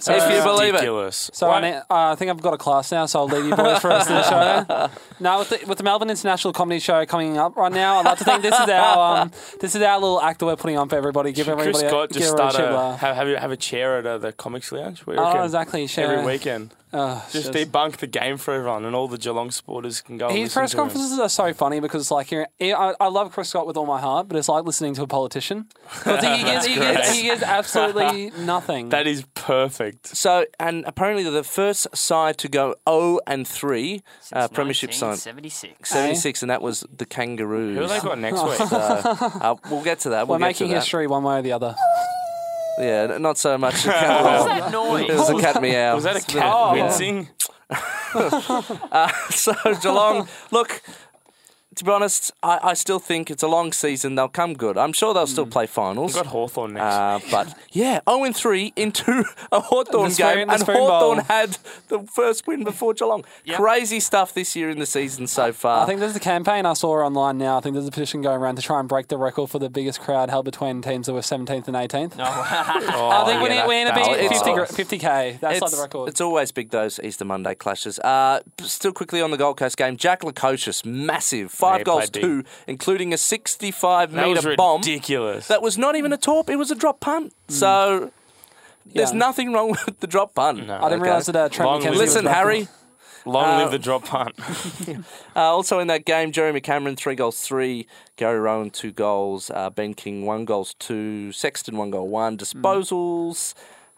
So 0.02 0.14
if 0.14 0.30
you 0.32 0.38
uh, 0.38 0.44
believe 0.44 0.74
ridiculous. 0.74 1.30
it. 1.30 1.36
So 1.36 1.48
I, 1.48 1.72
uh, 1.72 1.84
I 1.90 2.16
think 2.16 2.32
I've 2.32 2.42
got 2.42 2.54
a 2.54 2.58
class 2.58 2.92
now, 2.92 3.06
so 3.06 3.20
I'll 3.20 3.28
leave 3.28 3.46
you 3.46 3.56
boys 3.56 3.80
for 3.80 3.90
the 3.90 3.96
rest 3.96 4.10
of 4.10 4.16
the 4.16 4.30
show. 4.30 4.90
Now 5.20 5.38
with 5.38 5.50
the, 5.50 5.60
with 5.68 5.78
the 5.78 5.84
Melbourne 5.84 6.10
International 6.10 6.52
Comedy 6.52 6.80
Show 6.80 7.06
coming 7.06 7.38
up 7.38 7.56
right 7.56 7.72
now, 7.72 8.00
I'd 8.00 8.06
like 8.06 8.18
to 8.18 8.24
think 8.24 8.42
this 8.42 8.60
is 8.60 8.70
our 8.70 9.22
um, 9.22 9.32
this 9.60 9.76
is 9.76 9.82
our 9.84 10.00
little 10.00 10.20
act 10.20 10.40
that 10.40 10.48
we're 10.48 10.56
putting 10.56 10.80
on 10.80 10.90
for 10.90 10.96
everybody. 10.96 11.32
Give 11.32 11.48
everybody 11.48 11.74
Chris 11.74 11.84
a, 11.84 11.90
Scott 11.90 12.12
just 12.12 12.26
everybody 12.26 12.54
start 12.54 12.74
a, 12.74 12.76
a, 12.76 12.98
have, 12.98 13.16
have, 13.16 13.28
you, 13.28 13.36
have 13.36 13.52
a 13.52 13.58
chair 13.58 14.00
at 14.00 14.08
uh, 14.08 14.18
the 14.18 14.32
Comics 14.32 14.72
Lounge. 14.72 15.04
Oh, 15.08 15.44
exactly. 15.44 15.86
Share. 15.86 16.12
Every 16.12 16.26
weekend. 16.26 16.74
Oh, 16.94 17.26
just 17.32 17.52
just- 17.54 17.72
debunk 17.72 17.98
the 17.98 18.08
game 18.08 18.38
for 18.38 18.54
everyone, 18.54 18.86
and 18.86 18.96
all 18.96 19.08
the 19.08 19.18
Geelong 19.18 19.50
supporters 19.52 20.02
can 20.02 20.18
go. 20.18 20.28
and 20.28 20.38
His 20.38 20.48
listen 20.48 20.60
press 20.60 20.72
to 20.72 20.78
him. 20.78 20.84
conferences 20.84 21.20
are 21.20 21.30
so 21.30 21.54
funny 21.54 21.80
because, 21.80 22.02
it's 22.02 22.12
like, 22.12 22.32
you're, 22.32 22.48
I, 22.60 22.94
I 23.00 23.08
love 23.08 23.32
Chris 23.32 23.50
Scott 23.50 23.66
with 23.66 23.78
all 23.78 23.86
my 23.86 24.00
heart, 24.02 24.28
but 24.28 24.38
it's 24.38 24.50
like 24.50 24.66
listening 24.66 24.94
to 24.96 25.04
a 25.04 25.08
politician. 25.08 25.68
he, 26.04 26.12
gives, 26.12 26.66
he, 26.66 26.76
gives, 26.76 27.10
he 27.16 27.22
gives 27.24 27.44
absolutely 27.44 28.32
nothing. 28.40 28.90
That 28.90 29.08
is 29.08 29.24
perfect. 29.36 30.08
So, 30.08 30.46
and 30.60 30.84
apparently 30.86 31.24
they're 31.24 31.32
the 31.32 31.44
first 31.44 31.88
side 31.96 32.38
to 32.40 32.48
go 32.50 32.76
0 32.90 33.20
and 33.26 33.48
3 33.48 34.04
uh, 34.34 34.48
Premiership 34.50 34.94
side. 34.94 35.18
76. 35.18 35.90
76, 35.90 36.42
and 36.44 36.50
that 36.52 36.62
was 36.62 36.86
the 36.96 37.06
Kangaroos. 37.06 37.76
Who 37.78 37.82
have 37.84 37.90
they 37.90 38.08
got 38.08 38.20
next 38.20 38.44
week? 38.46 38.56
So, 38.70 38.76
uh, 38.78 39.56
we'll 39.70 39.84
get 39.84 40.00
to 40.00 40.10
that. 40.10 40.28
We're 40.28 40.34
We'll 40.34 40.40
get 40.40 40.46
making 40.48 40.68
to 40.68 40.74
that. 40.74 40.80
history 40.82 41.08
one 41.08 41.24
way 41.24 41.40
or 41.40 41.42
the 41.42 41.54
other. 41.54 41.76
Yeah, 42.80 43.18
not 43.20 43.38
so 43.38 43.58
much. 43.58 43.74
What's 43.86 43.86
that 43.86 44.72
noise? 44.72 45.10
It 45.10 45.14
was 45.16 45.30
a 45.30 45.40
cat 45.40 45.62
meow. 45.62 45.96
Was 45.96 46.04
that 46.06 46.16
a 46.16 46.18
It's 46.18 46.26
been- 46.34 46.42
cat 46.42 46.72
wincing? 46.74 47.28
Uh, 48.14 49.08
so 49.30 49.54
Geelong, 49.82 50.28
look, 50.52 50.82
to 51.82 51.86
be 51.86 51.92
honest, 51.92 52.32
I, 52.44 52.60
I 52.62 52.74
still 52.76 53.00
think 53.00 53.32
it's 53.32 53.42
a 53.42 53.48
long 53.48 53.74
season. 53.74 54.14
They'll 54.14 54.28
come 54.28 54.54
good. 54.54 54.78
I'm 54.78 54.94
sure 54.94 55.16
they'll 55.16 55.26
still 55.26 55.48
play 55.48 55.66
finals. 55.66 56.14
We've 56.14 56.24
got 56.24 56.32
Hawthorn 56.32 56.74
next. 56.74 56.84
Uh, 56.96 57.20
but 57.32 57.58
yeah, 57.72 58.02
0 58.08 58.24
and 58.26 58.36
3 58.36 58.72
into 58.76 59.24
a 59.52 59.60
Hawthorn 59.60 60.10
The 60.10 60.14
spoon- 60.14 60.36
game, 60.36 60.48
the 60.48 60.54
and 60.54 60.62
spoon 60.62 60.76
Hawthorn 60.76 61.18
bowl. 61.18 61.26
had 61.26 61.58
the 61.88 62.00
first 62.04 62.46
win 62.46 62.64
before 62.64 62.94
Geelong. 62.94 63.26
Crazy 63.56 64.00
stuff 64.00 64.32
this 64.36 64.56
year 64.56 64.70
in 64.70 64.78
the 64.78 64.86
season 64.86 65.26
so 65.26 65.52
far. 65.52 65.82
I 65.84 65.88
think 65.88 66.00
there's 66.00 66.16
a 66.16 66.20
campaign 66.20 66.68
I 66.68 66.74
saw 66.74 66.92
online 67.04 67.40
now. 67.40 67.58
I 67.58 67.62
think 67.62 67.74
there's 67.74 67.88
a 67.88 67.92
petition 67.92 68.22
going 68.22 68.40
around 68.40 68.58
to 68.58 68.62
try 68.62 68.80
and 68.80 68.88
break 68.88 69.08
the 69.08 69.18
record 69.18 69.50
for 69.50 69.58
the 69.58 69.70
biggest 69.70 70.02
crowd 70.02 70.30
held 70.30 70.46
between 70.46 70.84
teams 70.84 71.08
that 71.08 71.14
were 71.14 71.22
17th 71.22 71.68
and 71.68 71.76
18th. 71.76 72.16
No. 72.18 72.26
Oh, 72.94 73.10
I 73.10 73.26
think 73.26 73.42
we 73.42 73.50
yeah, 73.50 73.62
need, 73.64 73.68
we 73.70 73.76
need 73.76 73.88
to 73.90 73.94
that- 73.96 74.20
be 74.20 74.26
it's- 74.26 74.42
50, 74.42 74.54
gr- 74.54 74.62
50k. 75.00 75.40
That's 75.40 75.62
like 75.62 75.72
the 75.72 75.78
record. 75.82 76.10
it's 76.10 76.22
always 76.22 76.52
big 76.52 76.70
those 76.70 77.00
Easter 77.04 77.26
Monday 77.26 77.56
clashes. 77.56 77.98
Uh, 78.00 78.42
still 78.62 78.92
quickly 78.92 79.22
on 79.22 79.32
the 79.32 79.38
Gold 79.38 79.58
Coast 79.58 79.78
game, 79.78 79.96
Jack 79.98 80.22
Lukosius, 80.22 80.86
massive, 80.86 81.52
five 81.52 81.71
he 81.80 81.84
goals, 81.84 82.10
played 82.10 82.12
big. 82.14 82.22
two, 82.22 82.44
including 82.68 83.14
a 83.14 83.18
65 83.18 84.12
That 84.12 84.28
was 84.28 84.44
metre 84.46 84.56
bomb. 84.56 84.82
ridiculous. 84.82 85.48
That 85.48 85.62
was 85.62 85.78
not 85.78 85.96
even 85.96 86.14
a 86.14 86.18
torp; 86.18 86.50
it 86.50 86.56
was 86.58 86.72
a 86.72 86.76
drop 86.76 87.00
punt. 87.00 87.34
So 87.48 88.12
there's 88.86 89.12
Yeah. 89.12 89.18
nothing 89.18 89.54
wrong 89.54 89.72
with 89.72 90.00
the 90.00 90.08
drop 90.08 90.34
punt. 90.36 90.68
No. 90.68 90.76
I 90.76 90.90
didn't 90.90 91.02
Okay. 91.02 91.10
realise 91.10 91.26
that 91.28 91.36
uh, 91.36 91.50
Trent 91.50 91.70
McKenzie 91.72 91.82
live- 91.84 91.90
was 91.92 92.00
Listen. 92.00 92.26
Harry. 92.26 92.68
Long 93.24 93.46
Uh, 93.46 93.58
live 93.60 93.72
the 93.72 93.78
drop 93.80 94.06
punt. 94.06 94.34
Uh, 95.36 95.40
also 95.40 95.78
in 95.80 95.88
that 95.88 96.06
game, 96.06 96.32
Jeremy 96.32 96.60
Cameron, 96.60 96.96
three 96.96 97.14
goals, 97.16 97.40
three. 97.40 97.88
Gary 98.18 98.40
Rohan, 98.40 98.70
two 98.72 98.92
goals. 98.92 99.50
Uh, 99.52 99.70
ben 99.70 99.94
King, 99.94 100.26
one 100.26 100.44
goals, 100.44 100.74
two. 100.80 101.32
Sexton, 101.32 101.78
one 101.78 101.92
goal, 101.92 102.08
one. 102.08 102.36
Disposals. 102.38 103.54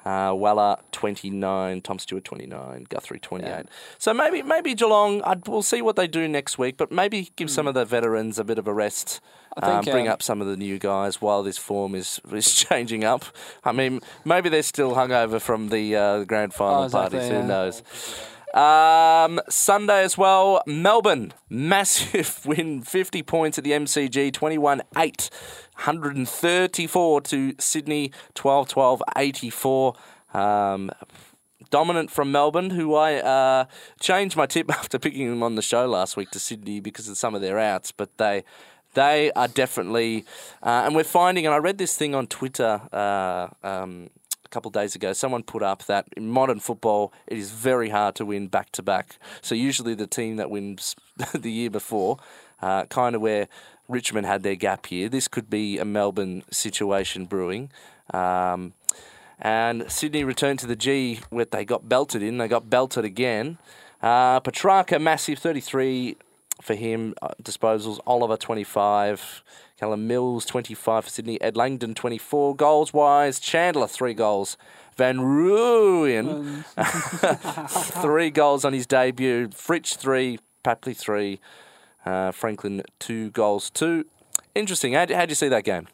Uh, 0.06 0.34
Weller, 0.36 0.78
29. 0.92 1.82
Tom 1.82 2.00
Stewart, 2.00 2.24
29. 2.24 2.86
Guthrie, 2.89 3.20
28. 3.20 3.66
So 3.98 4.13
maybe 4.13 4.42
maybe 4.42 4.74
Geelong, 4.76 5.22
I'd, 5.24 5.48
we'll 5.48 5.62
see 5.62 5.82
what 5.82 5.96
they 5.96 6.08
do 6.08 6.28
next 6.28 6.58
week, 6.58 6.78
but 6.78 6.92
maybe 6.92 7.32
give 7.36 7.50
some 7.50 7.68
of 7.68 7.74
the 7.74 7.86
veterans 7.86 8.38
a 8.38 8.44
bit 8.44 8.58
of 8.58 8.68
a 8.68 8.74
rest. 8.74 9.22
I 9.56 9.68
think, 9.68 9.88
um, 9.88 9.94
bring 9.94 10.08
um, 10.08 10.13
up 10.13 10.24
some 10.24 10.42
of 10.42 10.48
the 10.48 10.58
new 10.58 10.80
guys 10.80 11.22
while 11.22 11.44
this 11.44 11.60
form 11.60 11.94
is, 11.94 12.20
is 12.32 12.52
changing 12.56 13.04
up. 13.04 13.26
I 13.63 13.72
mean, 13.72 14.02
maybe 14.26 14.50
they're 14.50 14.63
still 14.63 14.96
hungover 14.96 15.39
from 15.39 15.70
the 15.70 15.96
uh, 15.96 16.24
grand 16.24 16.54
final 16.54 16.82
Oh, 16.82 16.86
exactly, 16.86 17.20
parties. 17.20 17.32
Who 17.32 17.38
yeah. 17.38 17.46
knows? 17.46 17.84
Um, 18.54 19.39
Sunday 19.50 20.04
as 20.04 20.16
well, 20.16 20.62
Melbourne, 20.68 21.34
massive 21.50 22.46
win, 22.46 22.84
50 22.84 23.24
points 23.24 23.58
at 23.58 23.63
the 23.63 23.72
MCG, 23.72 24.32
21 24.32 24.84
8, 24.96 25.30
134 25.76 27.22
to 27.22 27.56
Sydney, 27.60 28.12
12 28.36 28.68
12, 28.70 29.04
84. 29.18 29.94
Um, 30.34 30.92
dominant 31.70 32.12
from 32.12 32.32
Melbourne, 32.32 32.70
who 32.70 32.96
I 32.96 33.16
uh, 33.16 33.66
changed 34.00 34.36
my 34.36 34.46
tip 34.46 34.70
after 34.78 35.00
picking 35.00 35.30
them 35.30 35.44
on 35.44 35.56
the 35.56 35.62
show 35.62 35.88
last 35.88 36.16
week 36.16 36.30
to 36.32 36.40
Sydney 36.40 36.80
because 36.80 37.08
of 37.10 37.18
some 37.18 37.36
of 37.36 37.42
their 37.42 37.60
outs, 37.60 37.92
but 37.92 38.18
they. 38.18 38.44
They 38.96 39.32
are 39.32 39.48
definitely, 39.48 40.24
uh, 40.62 40.84
and 40.86 40.94
we're 40.96 41.04
finding, 41.04 41.48
and 41.48 41.56
I 41.56 41.58
read 41.58 41.80
this 41.80 41.98
thing 41.98 42.14
on 42.14 42.28
Twitter 42.28 42.80
uh, 42.94 43.48
um, 43.64 44.12
a 44.46 44.50
couple 44.50 44.70
of 44.70 44.74
days 44.74 44.94
ago. 44.94 45.14
Someone 45.14 45.42
put 45.42 45.64
up 45.64 45.86
that 45.86 46.06
in 46.16 46.30
modern 46.30 46.60
football, 46.60 47.12
it 47.26 47.40
is 47.40 47.50
very 47.50 47.90
hard 47.90 48.14
to 48.18 48.26
win 48.26 48.50
back 48.50 48.72
to 48.74 48.84
back. 48.84 49.18
So 49.42 49.56
usually 49.56 49.96
the 49.96 50.06
team 50.06 50.36
that 50.36 50.52
wins 50.52 50.96
the 51.34 51.52
year 51.52 51.72
before, 51.72 52.20
uh, 52.62 52.86
kind 52.86 53.16
of 53.16 53.22
where 53.22 53.48
Richmond 53.88 54.26
had 54.26 54.43
their 54.43 54.56
gap 54.56 54.88
here, 54.88 55.10
this 55.10 55.28
could 55.28 55.50
be 55.50 55.78
a 55.78 55.86
Melbourne 55.86 56.43
situation 56.52 57.26
brewing. 57.26 57.69
Um, 58.13 58.74
and 59.39 59.91
Sydney 59.91 60.24
returned 60.24 60.60
to 60.60 60.67
the 60.67 60.76
G 60.76 61.19
where 61.30 61.46
they 61.46 61.65
got 61.65 61.89
belted 61.89 62.24
in. 62.24 62.38
They 62.38 62.48
got 62.48 62.69
belted 62.69 63.04
again. 63.04 63.58
Uh, 64.02 64.39
Petrarca, 64.39 65.00
massive 65.00 65.39
33 65.39 66.17
for 66.62 66.76
him. 66.76 67.13
Uh, 67.22 67.30
disposals, 67.41 68.00
Oliver 68.06 68.38
25. 68.38 69.43
Callum 69.78 70.08
Mills 70.08 70.46
25 70.46 71.04
for 71.04 71.10
Sydney. 71.10 71.41
Ed 71.41 71.58
Langdon 71.58 71.93
24. 71.93 72.56
Goals 72.56 72.93
wise, 72.93 73.39
Chandler 73.39 73.88
3 73.88 74.13
goals. 74.13 74.58
Van 74.96 75.17
Rooyen, 75.17 76.63
three 78.02 78.30
goals 78.30 78.63
on 78.63 78.74
his 78.74 78.86
debut. 78.86 79.50
Fritsch, 79.50 79.96
3. 79.96 80.38
Papley, 80.63 80.96
3. 80.96 81.39
Uh, 82.06 82.32
Franklin, 82.32 82.82
2 83.00 83.32
goals, 83.32 83.70
2. 83.72 84.06
Interesting. 84.56 84.94
How 84.94 85.06
would 85.08 85.30
you 85.30 85.36
see 85.36 85.48
that 85.50 85.63
game? 85.63 85.88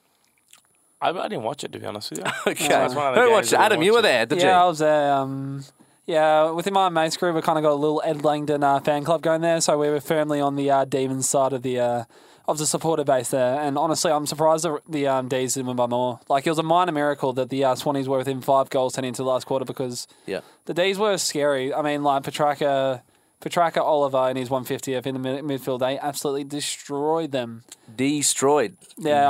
I, 1.02 1.10
I 1.12 1.28
didn't 1.30 1.44
watch 1.44 1.64
it 1.64 1.72
to 1.72 1.80
be 1.80 1.86
honest 1.86 2.12
with 2.12 2.20
you. 2.20 2.26
Okay. 2.52 2.68
That's 2.68 2.94
one 2.96 3.14
of 3.18 3.24
Who 3.24 3.32
watched 3.32 3.54
it? 3.54 3.60
I 3.60 3.66
Adam, 3.68 3.82
you 3.82 3.94
were 3.94 4.02
there, 4.02 4.26
did 4.26 4.42
yeah, 4.42 4.62
I 4.64 4.68
was 4.68 4.80
there. 4.80 5.14
Um, 5.14 5.64
yeah, 6.06 6.50
within 6.52 6.74
my 6.74 6.90
mates 6.90 7.16
group, 7.16 7.36
we 7.36 7.42
kind 7.42 7.58
of 7.58 7.64
got 7.64 7.72
a 7.72 7.76
little 7.76 8.02
Ed 8.04 8.24
Langdon 8.24 8.64
uh, 8.64 8.80
fan 8.80 9.04
club 9.04 9.22
going 9.22 9.42
there, 9.42 9.62
so 9.62 9.78
we 9.78 9.90
were 9.90 10.02
firmly 10.02 10.42
on 10.42 10.56
the 10.56 10.70
uh, 10.72 10.84
Demons 10.86 11.30
side 11.30 11.54
of 11.54 11.62
the 11.62 11.80
uh, 11.80 12.04
of 12.48 12.58
the 12.58 12.66
supporter 12.66 13.04
base 13.04 13.30
there. 13.30 13.60
And 13.62 13.78
honestly, 13.78 14.12
I'm 14.12 14.26
surprised 14.26 14.64
the, 14.66 14.80
the 14.90 15.06
um, 15.08 15.28
D's 15.28 15.54
didn't 15.54 15.68
win 15.68 15.76
by 15.76 15.86
more. 15.86 16.20
Like 16.28 16.48
it 16.48 16.50
was 16.50 16.58
a 16.58 16.64
minor 16.64 16.92
miracle 16.92 17.32
that 17.34 17.50
the 17.52 17.64
uh, 17.64 17.76
Swannies 17.76 18.08
were 18.08 18.18
within 18.18 18.42
five 18.42 18.72
goals 18.72 18.96
heading 18.96 19.10
into 19.10 19.22
the 19.22 19.30
last 19.30 19.46
quarter 19.46 19.66
because 19.66 20.08
Yeah. 20.26 20.40
the 20.66 20.74
D's 20.74 20.98
were 20.98 21.18
scary. 21.20 21.72
I 21.74 21.84
mean, 21.84 22.02
like 22.04 22.24
Petrarca. 22.24 23.04
Petrarca 23.40 23.82
Oliver 23.82 24.30
in 24.30 24.36
his 24.36 24.50
150th 24.50 25.06
in 25.06 25.14
the 25.16 25.20
mid- 25.20 25.44
midfield, 25.44 25.80
they 25.80 25.98
absolutely 25.98 26.44
destroyed 26.44 27.32
them. 27.32 27.64
Destroyed. 27.96 28.76
Yeah, 28.98 29.30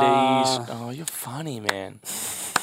These- 0.59 0.69
oh, 0.71 0.89
you're 0.89 1.05
funny, 1.05 1.59
man. 1.59 1.99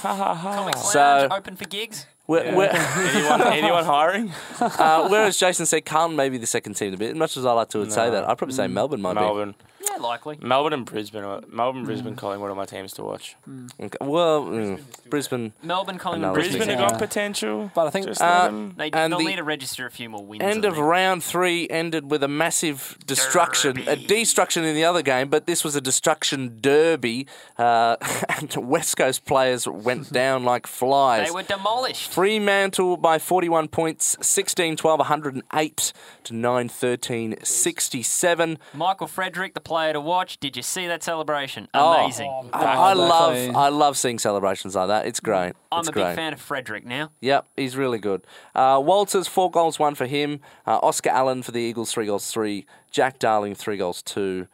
Ha 0.03 0.15
ha 0.15 0.35
ha. 0.35 0.55
Comic 0.57 0.77
So- 0.79 1.29
open 1.31 1.57
for 1.57 1.65
gigs. 1.65 2.07
Where, 2.27 2.53
where, 2.57 2.71
anyone, 2.75 3.41
anyone 3.43 3.85
hiring? 3.85 4.33
uh, 4.61 5.09
whereas 5.09 5.37
Jason 5.39 5.65
said 5.65 5.85
Carlton 5.85 6.17
may 6.17 6.29
be 6.29 6.39
the 6.39 6.47
second 6.47 6.75
team 6.75 6.91
to 6.91 6.97
beat. 6.99 7.11
As 7.11 7.15
much 7.15 7.37
as 7.37 7.47
I 7.47 7.53
like 7.53 7.69
to 7.69 7.89
say 7.89 8.11
that, 8.11 8.29
I'd 8.29 8.37
probably 8.37 8.57
say 8.57 8.67
Melbourne 8.67 9.01
might 9.01 9.15
be. 9.15 9.21
Melbourne. 9.21 9.55
Yeah, 9.97 10.03
likely. 10.03 10.39
Melbourne 10.41 10.73
and 10.73 10.85
Brisbane. 10.85 11.25
are- 11.25 11.43
Melbourne, 11.49 11.85
Brisbane, 11.85 12.17
Collingwood 12.17 12.51
are 12.51 12.55
my 12.55 12.65
teams 12.67 12.93
to 12.95 13.03
watch. 13.03 13.37
be. 13.47 13.85
Okay. 13.87 13.99
Well, 14.01 14.45
mm, 14.45 14.81
Brisbane. 15.09 15.53
Melbourne, 15.63 15.99
Collingwood, 15.99 16.29
No, 16.31 16.35
Brisbane. 16.35 16.59
Brisbane 16.59 16.79
have 16.79 16.91
got 16.91 16.99
potential. 16.99 17.71
But 17.75 17.87
I 17.87 17.91
think- 17.91 18.07
Just 18.07 18.21
Uh, 18.23 18.49
They, 18.77 18.91
And 18.91 19.13
they'll 19.13 19.19
the 19.19 19.25
need 19.25 19.37
to 19.37 19.45
register 19.45 19.87
a 19.87 19.91
few 19.91 20.09
more 20.11 20.25
wins. 20.25 20.43
End 20.43 20.65
I 20.65 20.69
of 20.69 20.75
think. 20.75 20.87
round 20.87 21.25
three 21.25 21.67
ended 21.71 22.11
with 22.11 22.23
a 22.23 22.29
massive 22.29 22.99
destruction, 23.07 23.79
a 23.89 23.97
destruction 23.97 24.65
in 24.65 24.75
the 24.75 24.85
other 24.85 25.03
game, 25.03 25.29
but 25.29 25.47
this 25.47 25.65
was 25.65 25.77
a 25.77 25.81
destruction 25.81 26.59
derby. 26.61 27.27
Uh, 27.59 27.97
and 28.29 28.55
West 28.57 28.97
Coast 28.97 29.25
players 29.25 29.67
went 29.67 30.13
down 30.23 30.45
like 30.45 30.67
flies. 30.67 31.27
They 31.29 31.33
were 31.35 31.43
demolished. 31.43 32.13
Fremantle 32.13 32.97
by 32.99 33.19
41 33.19 33.69
points, 33.69 34.17
16 34.21 34.77
12, 34.77 34.99
108 35.01 35.93
to 36.25 36.35
9 36.35 36.69
13, 36.69 37.37
67. 37.43 38.59
Michael 38.75 39.07
Frederick, 39.07 39.55
the 39.55 39.61
player 39.61 39.86
to 39.93 40.01
watch. 40.01 40.39
Did 40.39 40.57
you 40.57 40.63
see 40.63 40.87
that 40.87 41.03
celebration? 41.03 41.69
Oh, 41.75 42.05
Amazing. 42.05 42.51
I, 42.53 42.65
I 42.65 42.93
love 42.93 43.57
I 43.57 43.69
love 43.69 43.97
seeing 43.97 44.19
celebrations 44.19 44.75
like 44.75 44.89
that. 44.89 45.07
It's 45.07 45.21
great. 45.21 45.53
I'm 45.73 45.81
it's 45.81 45.89
a 45.89 45.93
great. 45.93 46.09
big 46.09 46.17
fan 46.17 46.33
of 46.33 46.41
Frederick 46.41 46.87
now. 46.87 47.11
Yep, 47.21 47.47
he's 47.57 47.77
really 47.77 47.99
good. 47.99 48.27
Uh, 48.55 48.81
Walters, 48.85 49.27
four 49.27 49.51
goals, 49.51 49.79
one 49.79 49.95
for 49.95 50.07
him. 50.07 50.41
Uh, 50.67 50.79
Oscar 50.83 51.11
Allen 51.11 51.43
for 51.43 51.53
the 51.53 51.61
Eagles, 51.61 51.93
three 51.93 52.07
goals, 52.07 52.31
three. 52.31 52.67
Jack 52.91 53.19
Darling, 53.19 53.55
three 53.55 53.77
goals, 53.77 54.03
two. 54.03 54.49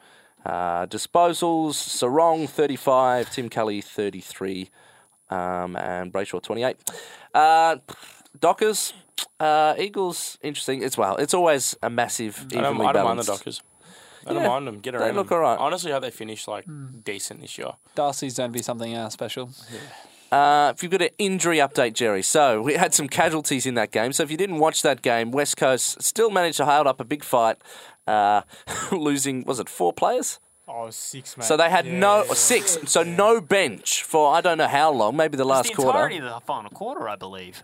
Uh, 0.45 0.87
disposals, 0.87 1.75
Serong, 1.75 2.49
35. 2.49 3.31
Tim 3.31 3.49
Kelly, 3.49 3.81
33. 3.81 4.71
Um, 5.31 5.77
and 5.77 6.13
Brayshaw, 6.13 6.43
28. 6.43 6.77
Uh, 7.33 7.77
Dockers, 8.39 8.93
uh, 9.39 9.75
Eagles, 9.79 10.39
interesting 10.43 10.83
as 10.83 10.99
well. 10.99 11.17
It's 11.17 11.35
always 11.35 11.77
a 11.83 11.91
massive, 11.91 12.47
I 12.51 12.61
don't, 12.61 12.81
I 12.81 12.93
don't 12.93 13.05
mind 13.05 13.21
the. 13.21 13.25
Dockers. 13.25 13.63
I 14.27 14.33
don't 14.33 14.43
Yeah, 14.43 14.49
mind 14.49 14.67
them. 14.67 14.79
Get 14.81 14.93
they 14.93 14.99
around 14.99 15.15
look 15.17 15.29
them. 15.29 15.39
alright. 15.39 15.59
Honestly, 15.59 15.91
how 15.93 15.99
they 16.01 16.11
finish 16.11 16.47
like 16.49 16.67
decent 17.05 17.41
this 17.41 17.59
year. 17.59 17.73
Darcy's 17.95 18.37
going 18.37 18.51
to 18.53 18.57
be 18.59 18.63
something 18.63 18.95
uh, 18.97 19.09
special. 19.11 19.51
Uh, 20.31 20.73
if 20.75 20.83
you've 20.83 20.91
got 20.93 21.03
an 21.03 21.11
injury 21.19 21.59
update, 21.59 21.93
Jerry. 21.93 22.23
So 22.23 22.63
we 22.63 22.75
had 22.75 22.95
some 22.95 23.07
casualties 23.09 23.67
in 23.67 23.75
that 23.75 23.91
game. 23.91 24.13
So 24.15 24.23
if 24.23 24.31
you 24.31 24.37
didn't 24.39 24.59
watch 24.59 24.81
that 24.83 25.03
game, 25.03 25.31
West 25.31 25.57
Coast 25.59 26.03
still 26.03 26.31
managed 26.31 26.57
to 26.57 26.65
hold 26.65 26.87
up 26.87 27.01
a 27.01 27.05
big 27.05 27.23
fight, 27.23 27.59
uh, 28.07 28.43
losing 28.93 29.45
was 29.45 29.61
it 29.61 29.69
four 29.69 29.93
players? 29.93 30.39
Oh, 30.67 30.89
six, 30.89 31.37
mate. 31.37 31.45
So 31.45 31.57
they 31.59 31.69
had 31.69 31.85
Yeah, 31.85 31.99
no 31.99 32.25
yeah. 32.27 32.33
six. 32.35 32.79
So 32.87 33.03
no 33.03 33.41
bench 33.43 34.03
for 34.05 34.33
I 34.33 34.41
don't 34.41 34.57
know 34.57 34.69
how 34.69 34.91
long, 34.91 35.17
maybe 35.17 35.37
the 35.37 35.45
last 35.45 35.67
the 35.75 35.83
entirety 35.83 36.15
quarter. 36.19 36.35
of 36.35 36.41
the 36.41 36.47
final 36.47 36.71
quarter, 36.71 37.09
I 37.09 37.17
believe. 37.17 37.63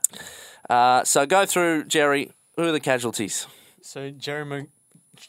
Uh, 0.68 1.04
so 1.04 1.24
go 1.24 1.46
through, 1.46 1.84
Jerry. 1.84 2.32
Who 2.56 2.64
are 2.64 2.72
the 2.72 2.80
casualties? 2.80 3.46
So 3.80 4.10
Jeremy, 4.10 4.66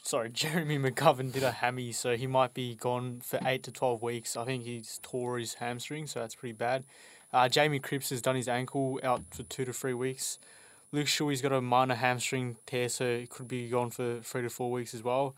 sorry, 0.02 0.30
Jeremy 0.32 0.78
McGovern 0.78 1.32
did 1.32 1.42
a 1.42 1.52
hammy, 1.52 1.92
so 1.92 2.16
he 2.16 2.26
might 2.26 2.54
be 2.54 2.74
gone 2.74 3.20
for 3.22 3.38
eight 3.44 3.62
to 3.64 3.72
twelve 3.72 4.02
weeks. 4.02 4.36
I 4.36 4.44
think 4.44 4.64
he's 4.64 5.00
tore 5.02 5.38
his 5.38 5.54
hamstring, 5.54 6.06
so 6.06 6.20
that's 6.20 6.34
pretty 6.34 6.54
bad. 6.54 6.84
Uh, 7.32 7.48
Jamie 7.48 7.78
Cripps 7.78 8.10
has 8.10 8.20
done 8.20 8.36
his 8.36 8.48
ankle 8.48 8.98
out 9.02 9.22
for 9.30 9.44
two 9.44 9.64
to 9.64 9.72
three 9.72 9.94
weeks. 9.94 10.38
Luke 10.92 11.06
Shuey's 11.06 11.40
got 11.40 11.52
a 11.52 11.60
minor 11.60 11.94
hamstring 11.94 12.56
tear, 12.66 12.88
so 12.88 13.18
he 13.18 13.26
could 13.26 13.46
be 13.46 13.68
gone 13.68 13.90
for 13.90 14.20
three 14.20 14.42
to 14.42 14.50
four 14.50 14.72
weeks 14.72 14.94
as 14.94 15.04
well. 15.04 15.36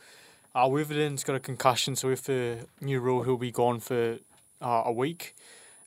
Uh, 0.55 0.67
Witherden's 0.67 1.25
got 1.25 1.37
a 1.37 1.41
concussion, 1.41 1.95
so 1.95 2.09
with 2.09 2.25
the 2.25 2.67
new 2.81 3.01
rule, 3.01 3.23
he'll 3.23 3.37
be 3.37 3.51
gone 3.51 3.81
for 3.81 4.19
uh, 4.63 4.83
a 4.87 4.93
week. 4.93 5.35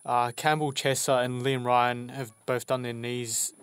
Uh, 0.05 0.31
Campbell 0.31 0.71
Chesser 0.71 1.23
and 1.23 1.41
Liam 1.41 1.65
Ryan 1.65 2.09
have 2.09 2.31
both 2.45 2.67
done 2.67 2.83
their 2.83 2.93
knees. 2.93 3.54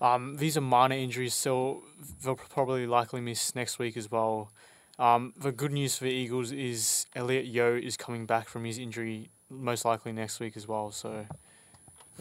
Um, 0.00 0.36
these 0.36 0.56
are 0.56 0.60
minor 0.60 0.96
injuries, 0.96 1.34
so 1.34 1.82
they'll 2.22 2.34
probably 2.36 2.86
likely 2.86 3.20
miss 3.20 3.54
next 3.54 3.78
week 3.78 3.96
as 3.96 4.10
well. 4.10 4.50
Um, 4.98 5.32
the 5.38 5.52
good 5.52 5.72
news 5.72 5.96
for 5.96 6.04
the 6.04 6.10
Eagles 6.10 6.52
is 6.52 7.06
Elliot 7.14 7.46
Yeo 7.46 7.76
is 7.76 7.96
coming 7.96 8.26
back 8.26 8.48
from 8.48 8.64
his 8.64 8.78
injury 8.78 9.30
most 9.50 9.84
likely 9.84 10.12
next 10.12 10.40
week 10.40 10.56
as 10.56 10.66
well. 10.66 10.90
So, 10.90 11.26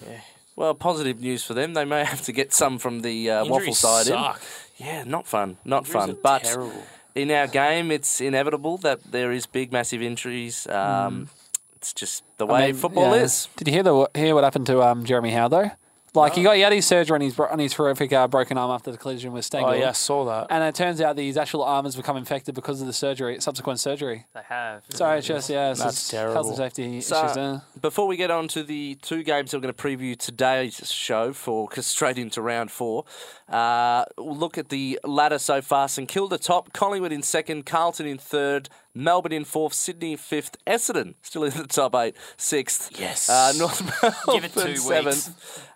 yeah. 0.05 0.21
Well, 0.55 0.73
positive 0.73 1.19
news 1.19 1.43
for 1.43 1.53
them. 1.53 1.73
They 1.73 1.85
may 1.85 2.03
have 2.05 2.21
to 2.23 2.31
get 2.31 2.53
some 2.53 2.77
from 2.77 3.01
the 3.01 3.29
uh, 3.29 3.43
WAFL 3.45 3.73
side 3.73 4.05
suck. 4.05 4.41
in. 4.79 4.85
Yeah, 4.85 5.03
not 5.03 5.27
fun. 5.27 5.57
Not 5.65 5.85
Injuries 5.85 5.93
fun. 5.93 6.09
are 6.11 6.13
But 6.21 6.43
terrible. 6.43 6.83
in 7.13 7.31
our 7.31 7.47
game, 7.47 7.91
it's 7.91 8.21
inevitable 8.21 8.77
that 8.79 9.03
there 9.11 9.31
is 9.33 9.45
big, 9.45 9.71
massive 9.73 10.01
injuries. 10.01 10.65
Um, 10.67 11.29
It's 11.75 11.93
just 11.93 12.23
the 12.37 12.47
I 12.47 12.51
way 12.51 12.65
mean, 12.67 12.75
football 12.75 13.15
yeah. 13.15 13.23
is. 13.23 13.47
Did 13.57 13.67
you 13.67 13.73
hear 13.73 13.83
the 13.83 14.09
hear 14.15 14.33
what 14.33 14.43
happened 14.43 14.65
to 14.67 14.81
um, 14.81 15.05
Jeremy 15.05 15.31
Howe 15.31 15.47
though? 15.49 15.71
Like 16.15 16.35
he 16.35 16.43
got 16.43 16.55
he 16.55 16.61
had 16.61 16.73
his 16.73 16.85
surgery 16.85 17.15
on 17.15 17.21
his 17.21 17.37
on 17.39 17.59
his 17.59 17.73
horrific 17.73 18.11
uh, 18.13 18.27
broken 18.27 18.57
arm 18.57 18.71
after 18.71 18.91
the 18.91 18.97
collision 18.97 19.31
with 19.33 19.47
Stengle. 19.49 19.69
Oh 19.69 19.73
yeah, 19.73 19.89
I 19.89 19.93
saw 19.93 20.25
that. 20.25 20.47
And 20.49 20.63
it 20.63 20.73
turns 20.75 21.01
out 21.01 21.15
that 21.15 21.21
his 21.21 21.37
actual 21.37 21.63
arm 21.63 21.85
has 21.85 21.95
become 21.95 22.17
infected 22.17 22.55
because 22.55 22.81
of 22.81 22.87
the 22.87 22.93
surgery, 22.93 23.39
subsequent 23.39 23.79
surgery. 23.79 24.25
They 24.33 24.41
have. 24.47 24.83
So 24.89 25.09
it's 25.11 25.27
just 25.27 25.49
yeah, 25.49 25.71
it's 25.71 25.81
That's 25.81 25.95
just 25.95 26.11
terrible. 26.11 26.33
health 26.33 26.47
and 26.47 26.57
safety 26.57 27.01
So- 27.01 27.23
issues 27.23 27.35
there. 27.35 27.61
Before 27.81 28.07
we 28.07 28.17
get 28.17 28.31
on 28.31 28.47
to 28.49 28.63
the 28.63 28.95
two 29.01 29.23
games 29.23 29.51
that 29.51 29.57
we're 29.57 29.71
going 29.71 29.73
to 29.73 29.81
preview 29.83 30.17
today's 30.17 30.91
show 30.91 31.33
for 31.33 31.67
cause 31.67 31.85
straight 31.85 32.17
into 32.17 32.41
round 32.41 32.71
four, 32.71 33.05
uh, 33.49 34.05
we'll 34.17 34.35
look 34.37 34.57
at 34.57 34.69
the 34.69 34.99
ladder 35.03 35.37
so 35.39 35.61
far. 35.61 35.87
St 35.87 36.07
Kilda 36.07 36.37
top, 36.37 36.73
Collingwood 36.73 37.11
in 37.11 37.21
second, 37.21 37.65
Carlton 37.65 38.05
in 38.07 38.17
third, 38.17 38.69
Melbourne 38.95 39.33
in 39.33 39.43
fourth, 39.43 39.73
Sydney 39.73 40.15
fifth, 40.15 40.57
Essendon 40.65 41.15
still 41.21 41.43
in 41.43 41.51
the 41.51 41.67
top 41.67 41.93
eight, 41.95 42.15
sixth. 42.37 42.89
Yes. 42.97 43.29
Uh, 43.29 43.53
North 43.57 43.81
Melbourne 44.27 44.45
it 44.45 45.29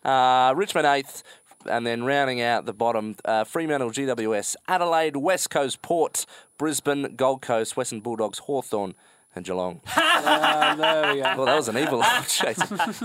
uh, 0.04 0.54
Richmond 0.56 0.88
eighth, 0.88 1.22
and 1.66 1.86
then 1.86 2.04
rounding 2.06 2.42
out 2.42 2.66
the 2.66 2.74
bottom, 2.74 3.16
uh, 3.26 3.44
Fremantle, 3.44 3.92
GWS, 3.92 4.56
Adelaide, 4.68 5.18
West 5.18 5.50
Coast, 5.50 5.82
Port, 5.82 6.26
Brisbane, 6.58 7.16
Gold 7.16 7.42
Coast, 7.42 7.76
Western 7.76 8.00
Bulldogs, 8.00 8.40
Hawthorn, 8.40 8.96
and 9.36 9.46
Geelong. 9.46 9.80
Uh, 9.96 10.76
there 10.76 11.14
we 11.14 11.22
go. 11.22 11.34
Well, 11.38 11.46
that 11.46 11.56
was 11.56 11.68
an 11.70 11.78
evil 11.78 12.04
chase. 12.28 12.60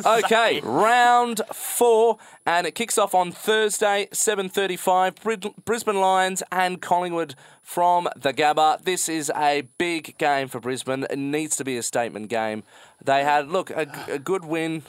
Okay, 0.05 0.61
round 0.63 1.41
four, 1.53 2.19
and 2.47 2.67
it 2.67 2.75
kicks 2.75 2.99
off 2.99 3.15
on 3.15 3.31
Thursday, 3.31 4.09
7.35, 4.13 5.23
Brid- 5.23 5.55
Brisbane 5.65 6.01
Lions 6.01 6.43
and 6.51 6.81
Collingwood 6.83 7.35
from 7.63 8.09
the 8.17 8.33
Gabba. 8.33 8.83
This 8.83 9.09
is 9.09 9.31
a 9.37 9.63
big 9.79 10.17
game 10.19 10.49
for 10.49 10.61
Brisbane. 10.61 11.07
It 11.11 11.19
needs 11.19 11.57
to 11.57 11.65
be 11.65 11.77
a 11.77 11.83
statement 11.83 12.29
game. 12.29 12.63
They 13.05 13.23
had, 13.23 13.49
look, 13.49 13.71
a, 13.71 13.87
a 14.09 14.19
good 14.19 14.45
win. 14.45 14.83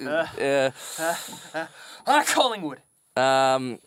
yeah, 0.00 0.70
Ah, 2.06 2.24
Collingwood. 2.26 2.78
um, 3.16 3.78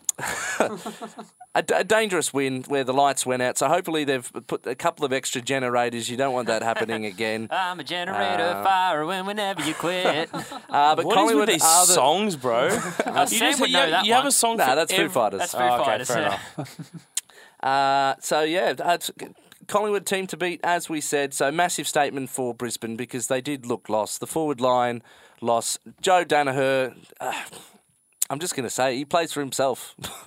a, 1.56 1.64
d- 1.64 1.74
a 1.76 1.84
dangerous 1.84 2.34
win 2.34 2.64
where 2.68 2.84
the 2.84 2.94
lights 2.94 3.26
went 3.26 3.42
out. 3.42 3.58
So 3.58 3.68
hopefully 3.68 4.04
they've 4.04 4.30
put 4.46 4.68
a 4.68 4.76
couple 4.76 5.06
of 5.06 5.14
extra 5.14 5.42
generators. 5.42 6.10
You 6.10 6.18
don't 6.18 6.34
want 6.34 6.48
that 6.48 6.62
happening 6.62 7.06
again. 7.14 7.48
I'm 7.50 7.80
a 7.80 7.84
generator, 7.84 8.44
Uh, 8.44 8.64
fire 8.64 9.06
when 9.06 9.26
whenever 9.26 9.62
you 9.64 9.74
quit. 9.74 10.30
Uh, 10.70 10.94
but 10.96 11.06
What 11.06 11.14
is 11.14 11.16
Collingwood 11.16 11.48
with 11.48 11.56
these 11.56 11.62
the, 11.62 11.86
songs, 11.86 12.36
bro? 12.36 12.66
you 12.68 13.28
Sam 13.28 13.60
would 13.62 13.70
you 13.70 13.74
know 13.74 13.80
have, 13.82 13.90
that 13.92 14.06
you 14.06 14.14
have 14.14 14.26
a 14.26 14.32
song 14.32 14.58
Nah, 14.58 14.68
for 14.68 14.76
that's 14.76 14.92
Foo 14.94 15.02
every- 15.04 15.10
Fighters. 15.14 15.40
That's 15.40 15.54
Foo 15.54 15.60
Oh, 15.62 15.76
okay, 15.76 15.84
Fighters. 15.86 16.08
fair 16.10 16.22
yeah. 16.22 16.40
enough. 16.58 16.92
Uh, 17.64 18.16
so 18.20 18.42
yeah, 18.42 18.74
that's 18.74 19.10
Collingwood 19.68 20.06
team 20.06 20.28
to 20.28 20.38
beat, 20.38 20.60
as 20.64 20.90
we 20.90 21.00
said. 21.02 21.34
So 21.34 21.52
massive 21.52 21.88
statement 21.88 22.30
for 22.30 22.54
Brisbane 22.54 22.96
because 22.98 23.28
they 23.28 23.40
did 23.42 23.66
look 23.66 23.88
lost. 23.90 24.20
The 24.20 24.28
forward 24.28 24.60
line 24.62 25.02
lost. 25.42 25.80
Joe 26.02 26.26
Daniher. 26.26 26.96
Uh, 27.20 27.34
I'm 28.30 28.40
just 28.40 28.56
going 28.56 28.64
to 28.64 28.70
say 28.70 28.96
he 28.96 29.06
plays 29.06 29.32
for 29.32 29.40
himself. 29.40 29.96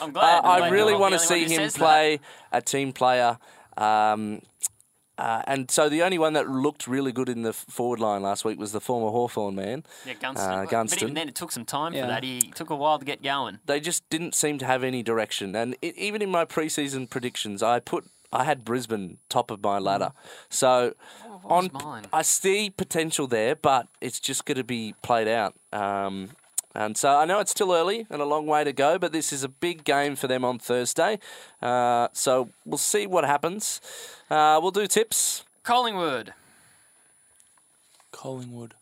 I'm 0.00 0.12
glad. 0.12 0.38
Uh, 0.38 0.40
I'm 0.42 0.50
I 0.50 0.58
glad 0.58 0.72
really 0.72 0.94
want 0.94 1.12
to 1.14 1.18
see 1.18 1.42
him 1.44 1.48
says 1.50 1.74
that. 1.74 1.78
play 1.78 2.20
a 2.52 2.60
team 2.60 2.92
player. 2.92 3.38
Um, 3.76 4.42
uh, 5.16 5.42
and 5.46 5.70
so 5.70 5.88
the 5.90 6.02
only 6.02 6.18
one 6.18 6.32
that 6.32 6.48
looked 6.48 6.86
really 6.86 7.12
good 7.12 7.28
in 7.28 7.42
the 7.42 7.52
forward 7.52 8.00
line 8.00 8.22
last 8.22 8.44
week 8.44 8.58
was 8.58 8.72
the 8.72 8.80
former 8.80 9.10
Hawthorn 9.10 9.54
man. 9.54 9.84
Yeah, 10.06 10.14
Gunston. 10.14 10.50
Uh, 10.50 10.62
But 10.62 10.70
Gunston. 10.70 11.02
even 11.02 11.14
then, 11.14 11.28
it 11.28 11.34
took 11.34 11.52
some 11.52 11.66
time 11.66 11.92
Yeah. 11.92 12.02
for 12.02 12.06
that. 12.08 12.24
He 12.24 12.40
took 12.54 12.70
a 12.70 12.76
while 12.76 12.98
to 12.98 13.04
get 13.04 13.22
going. 13.22 13.58
they 13.66 13.80
just 13.80 14.08
didn't 14.08 14.34
seem 14.34 14.58
to 14.58 14.64
have 14.66 14.82
any 14.82 15.02
direction. 15.02 15.54
And 15.54 15.76
it, 15.82 15.96
even 15.98 16.22
in 16.22 16.30
my 16.30 16.44
preseason 16.46 17.08
predictions, 17.08 17.62
I 17.62 17.80
put 17.80 18.06
I 18.32 18.44
had 18.44 18.64
Brisbane 18.64 19.18
top 19.28 19.50
of 19.50 19.60
my 19.62 19.78
ladder. 19.78 20.12
So 20.48 20.94
What 21.26 21.44
was 21.44 21.68
on 21.74 21.82
mine? 21.84 22.06
I 22.12 22.22
see 22.22 22.70
potential 22.70 23.26
there, 23.26 23.56
but 23.56 23.88
it's 24.00 24.20
just 24.20 24.44
going 24.46 24.56
to 24.56 24.62
be 24.64 24.94
played 25.02 25.26
out. 25.28 25.54
Um, 25.72 26.30
and 26.74 26.96
so 26.96 27.16
I 27.16 27.24
know 27.24 27.40
it's 27.40 27.50
still 27.50 27.72
early 27.72 28.06
and 28.10 28.22
a 28.22 28.24
long 28.24 28.46
way 28.46 28.62
to 28.64 28.72
go, 28.72 28.98
but 28.98 29.12
this 29.12 29.32
is 29.32 29.42
a 29.42 29.48
big 29.48 29.84
game 29.84 30.14
for 30.16 30.28
them 30.28 30.44
on 30.44 30.58
Thursday. 30.58 31.18
Uh, 31.60 32.08
so 32.12 32.50
we'll 32.64 32.78
see 32.78 33.06
what 33.06 33.24
happens. 33.24 33.80
Uh, 34.30 34.58
we'll 34.62 34.70
do 34.70 34.86
tips. 34.86 35.44
Collingwood. 35.64 36.32
Collingwood. 38.12 38.74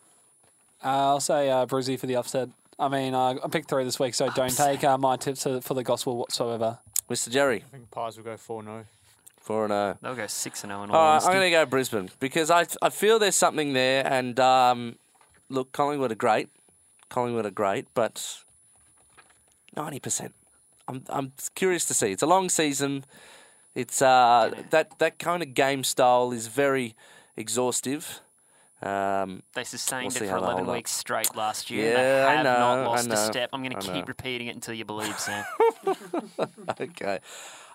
Uh, 0.84 0.89
I'll 0.89 1.20
say 1.20 1.51
uh, 1.51 1.66
Brizzy 1.66 1.99
for 1.99 2.07
the 2.07 2.16
upset. 2.16 2.51
I 2.78 2.89
mean, 2.89 3.14
uh, 3.14 3.34
I 3.43 3.49
picked 3.49 3.68
three 3.68 3.84
this 3.84 3.99
week, 3.99 4.14
so 4.14 4.30
don't 4.30 4.57
take 4.57 4.84
uh, 4.84 4.97
my 4.99 5.16
tips 5.16 5.43
for, 5.43 5.61
for 5.61 5.74
the 5.74 5.82
gospel 5.82 6.16
whatsoever. 6.16 6.78
Mr. 7.11 7.30
Jerry, 7.30 7.64
I 7.66 7.70
think 7.70 7.91
Pies 7.91 8.16
will 8.16 8.24
go 8.24 8.36
4 8.36 8.62
0. 8.62 8.86
4 9.41 9.64
and 9.64 9.70
0. 9.70 9.99
They'll 10.03 10.14
go 10.14 10.26
6 10.26 10.64
and 10.64 10.70
0 10.70 10.84
in 10.84 10.91
all 10.91 10.97
All 10.97 11.14
right. 11.14 11.24
I'm 11.24 11.32
going 11.32 11.43
to 11.45 11.51
go 11.51 11.64
Brisbane 11.64 12.11
because 12.20 12.51
I 12.51 12.66
I 12.82 12.91
feel 12.91 13.18
there's 13.18 13.34
something 13.34 13.72
there. 13.72 14.07
And 14.07 14.39
um, 14.39 14.97
look, 15.49 15.72
Collingwood 15.72 16.12
are 16.12 16.16
great. 16.16 16.51
Collingwood 17.09 17.46
are 17.46 17.50
great, 17.50 17.86
but 17.94 18.42
ninety 19.76 20.00
percent. 20.00 20.34
I'm 20.86 21.04
I'm 21.09 21.32
curious 21.54 21.84
to 21.86 21.94
see. 21.94 22.12
It's 22.12 22.22
a 22.22 22.26
long 22.26 22.48
season. 22.48 23.04
It's 23.74 24.02
uh 24.02 24.50
that 24.70 24.98
that 24.98 25.18
kind 25.18 25.42
of 25.42 25.54
game 25.54 25.84
style 25.84 26.32
is 26.32 26.46
very 26.48 26.94
exhaustive. 27.36 28.20
Um, 28.80 29.42
They 29.54 29.64
sustained 29.64 30.14
We'll 30.14 30.22
it 30.22 30.30
for 30.30 30.36
11 30.36 30.56
hold 30.59 30.68
up. 30.68 30.74
weeks 30.76 30.92
straight 30.92 31.34
last 31.34 31.68
year. 31.68 31.94
Yeah, 31.94 32.26
I 32.28 32.30
they 32.30 32.36
have 32.36 32.44
know, 32.44 32.59
not 32.84 32.84
lost 32.90 33.09
a 33.11 33.16
step. 33.16 33.50
I'm 33.52 33.64
going 33.64 33.74
to 33.76 33.92
keep 33.92 34.06
repeating 34.06 34.46
it 34.46 34.54
until 34.54 34.72
you 34.72 34.84
believe, 34.84 35.18
Sam. 35.18 35.44
okay. 36.80 37.18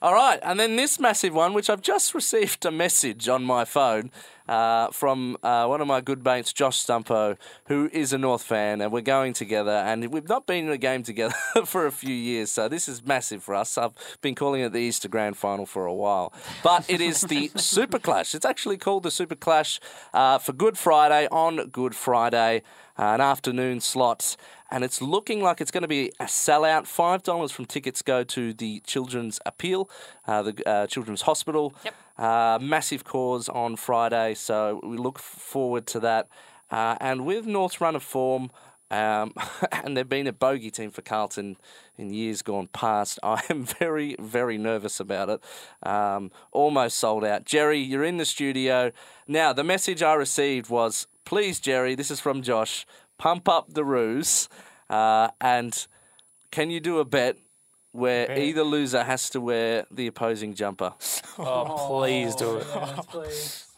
All 0.03 0.13
right, 0.13 0.37
and 0.43 0.59
then 0.59 0.75
this 0.75 0.99
massive 0.99 1.33
one, 1.33 1.53
which 1.53 1.69
I've 1.69 1.81
just 1.81 2.13
received 2.13 2.65
a 2.65 2.71
message 2.71 3.29
on 3.29 3.45
my 3.45 3.63
phone 3.63 4.11
uh, 4.49 4.87
from 4.87 5.37
uh, 5.41 5.65
one 5.65 5.79
of 5.79 5.87
my 5.87 6.01
good 6.01 6.25
mates, 6.25 6.51
Josh 6.51 6.85
Stumpo, 6.85 7.37
who 7.67 7.89
is 7.93 8.11
a 8.11 8.17
North 8.17 8.43
fan, 8.43 8.81
and 8.81 8.91
we're 8.91 8.99
going 8.99 9.31
together, 9.31 9.71
and 9.71 10.11
we've 10.11 10.27
not 10.27 10.45
been 10.45 10.65
in 10.65 10.71
a 10.73 10.77
game 10.77 11.03
together 11.03 11.33
for 11.65 11.85
a 11.85 11.91
few 11.93 12.13
years, 12.13 12.51
so 12.51 12.67
this 12.67 12.89
is 12.89 13.05
massive 13.05 13.41
for 13.41 13.55
us. 13.55 13.77
I've 13.77 13.93
been 14.19 14.35
calling 14.35 14.59
it 14.59 14.73
the 14.73 14.79
Easter 14.79 15.07
Grand 15.07 15.37
Final 15.37 15.65
for 15.65 15.85
a 15.85 15.93
while, 15.93 16.33
but 16.65 16.83
it 16.89 16.99
is 16.99 17.21
the 17.21 17.49
Super 17.55 17.97
Clash. 17.97 18.35
It's 18.35 18.45
actually 18.45 18.75
called 18.75 19.03
the 19.03 19.11
Super 19.11 19.35
Clash 19.35 19.79
uh, 20.13 20.37
for 20.37 20.51
Good 20.51 20.77
Friday 20.77 21.29
on 21.31 21.69
Good 21.69 21.95
Friday, 21.95 22.63
uh, 22.99 23.03
an 23.03 23.21
afternoon 23.21 23.79
slot 23.79 24.35
and 24.73 24.83
it's 24.83 25.03
looking 25.03 25.39
like 25.39 25.61
it's 25.61 25.69
going 25.69 25.83
to 25.83 25.87
be 25.87 26.11
a 26.19 26.25
sellout. 26.25 26.87
Five 26.87 27.21
dollars 27.21 27.51
from 27.51 27.65
tickets 27.65 28.01
go 28.01 28.23
to 28.23 28.53
the 28.53 28.79
Children's 28.79 29.39
Appeal, 29.45 29.87
uh, 30.27 30.41
the 30.41 30.67
uh, 30.67 30.87
Children's 30.87 31.21
Hospital. 31.21 31.75
Yep. 31.85 31.95
Uh, 32.17 32.59
massive 32.59 33.03
cause 33.03 33.47
on 33.49 33.75
Friday, 33.75 34.33
so 34.33 34.79
we 34.83 34.97
look 34.97 35.19
forward 35.19 35.85
to 35.87 35.99
that. 35.99 36.27
Uh, 36.71 36.95
and 36.99 37.23
with 37.23 37.45
North's 37.45 37.79
run 37.81 37.95
of 37.95 38.01
form, 38.01 38.49
um, 38.89 39.33
and 39.71 39.95
they've 39.95 40.09
been 40.09 40.25
a 40.25 40.33
bogey 40.33 40.71
team 40.71 40.89
for 40.89 41.03
Carlton 41.03 41.55
in 41.95 42.11
years 42.11 42.41
gone 42.41 42.67
past. 42.67 43.19
I 43.23 43.43
am 43.51 43.65
very, 43.65 44.15
very 44.19 44.57
nervous 44.57 44.99
about 44.99 45.29
it. 45.29 45.43
Um, 45.87 46.31
almost 46.51 46.97
sold 46.97 47.23
out. 47.23 47.45
Jerry, 47.45 47.77
you're 47.77 48.03
in 48.03 48.17
the 48.17 48.25
studio. 48.25 48.91
Now, 49.27 49.53
the 49.53 49.63
message 49.63 50.01
I 50.01 50.15
received 50.15 50.71
was 50.71 51.05
please, 51.25 51.59
Jerry, 51.59 51.95
this 51.95 52.11
is 52.11 52.19
from 52.19 52.41
Josh, 52.41 52.85
pump 53.23 53.47
up 53.47 53.73
the 53.73 53.85
Roos. 53.85 54.49
Uh, 54.89 55.29
and 55.39 55.87
can 56.51 56.69
you 56.69 56.81
do 56.81 56.99
a 56.99 57.05
bet 57.05 57.37
where 57.93 58.27
Bet. 58.27 58.37
either 58.37 58.63
loser 58.63 59.01
has 59.01 59.29
to 59.29 59.39
wear 59.39 59.85
the 59.89 60.07
opposing 60.07 60.53
jumper? 60.55 60.93
Oh, 61.39 61.87
please 61.87 62.35
do 62.35 62.57
it. 62.57 62.67
I'll 62.75 62.85
have 62.85 63.09
to 63.11 63.19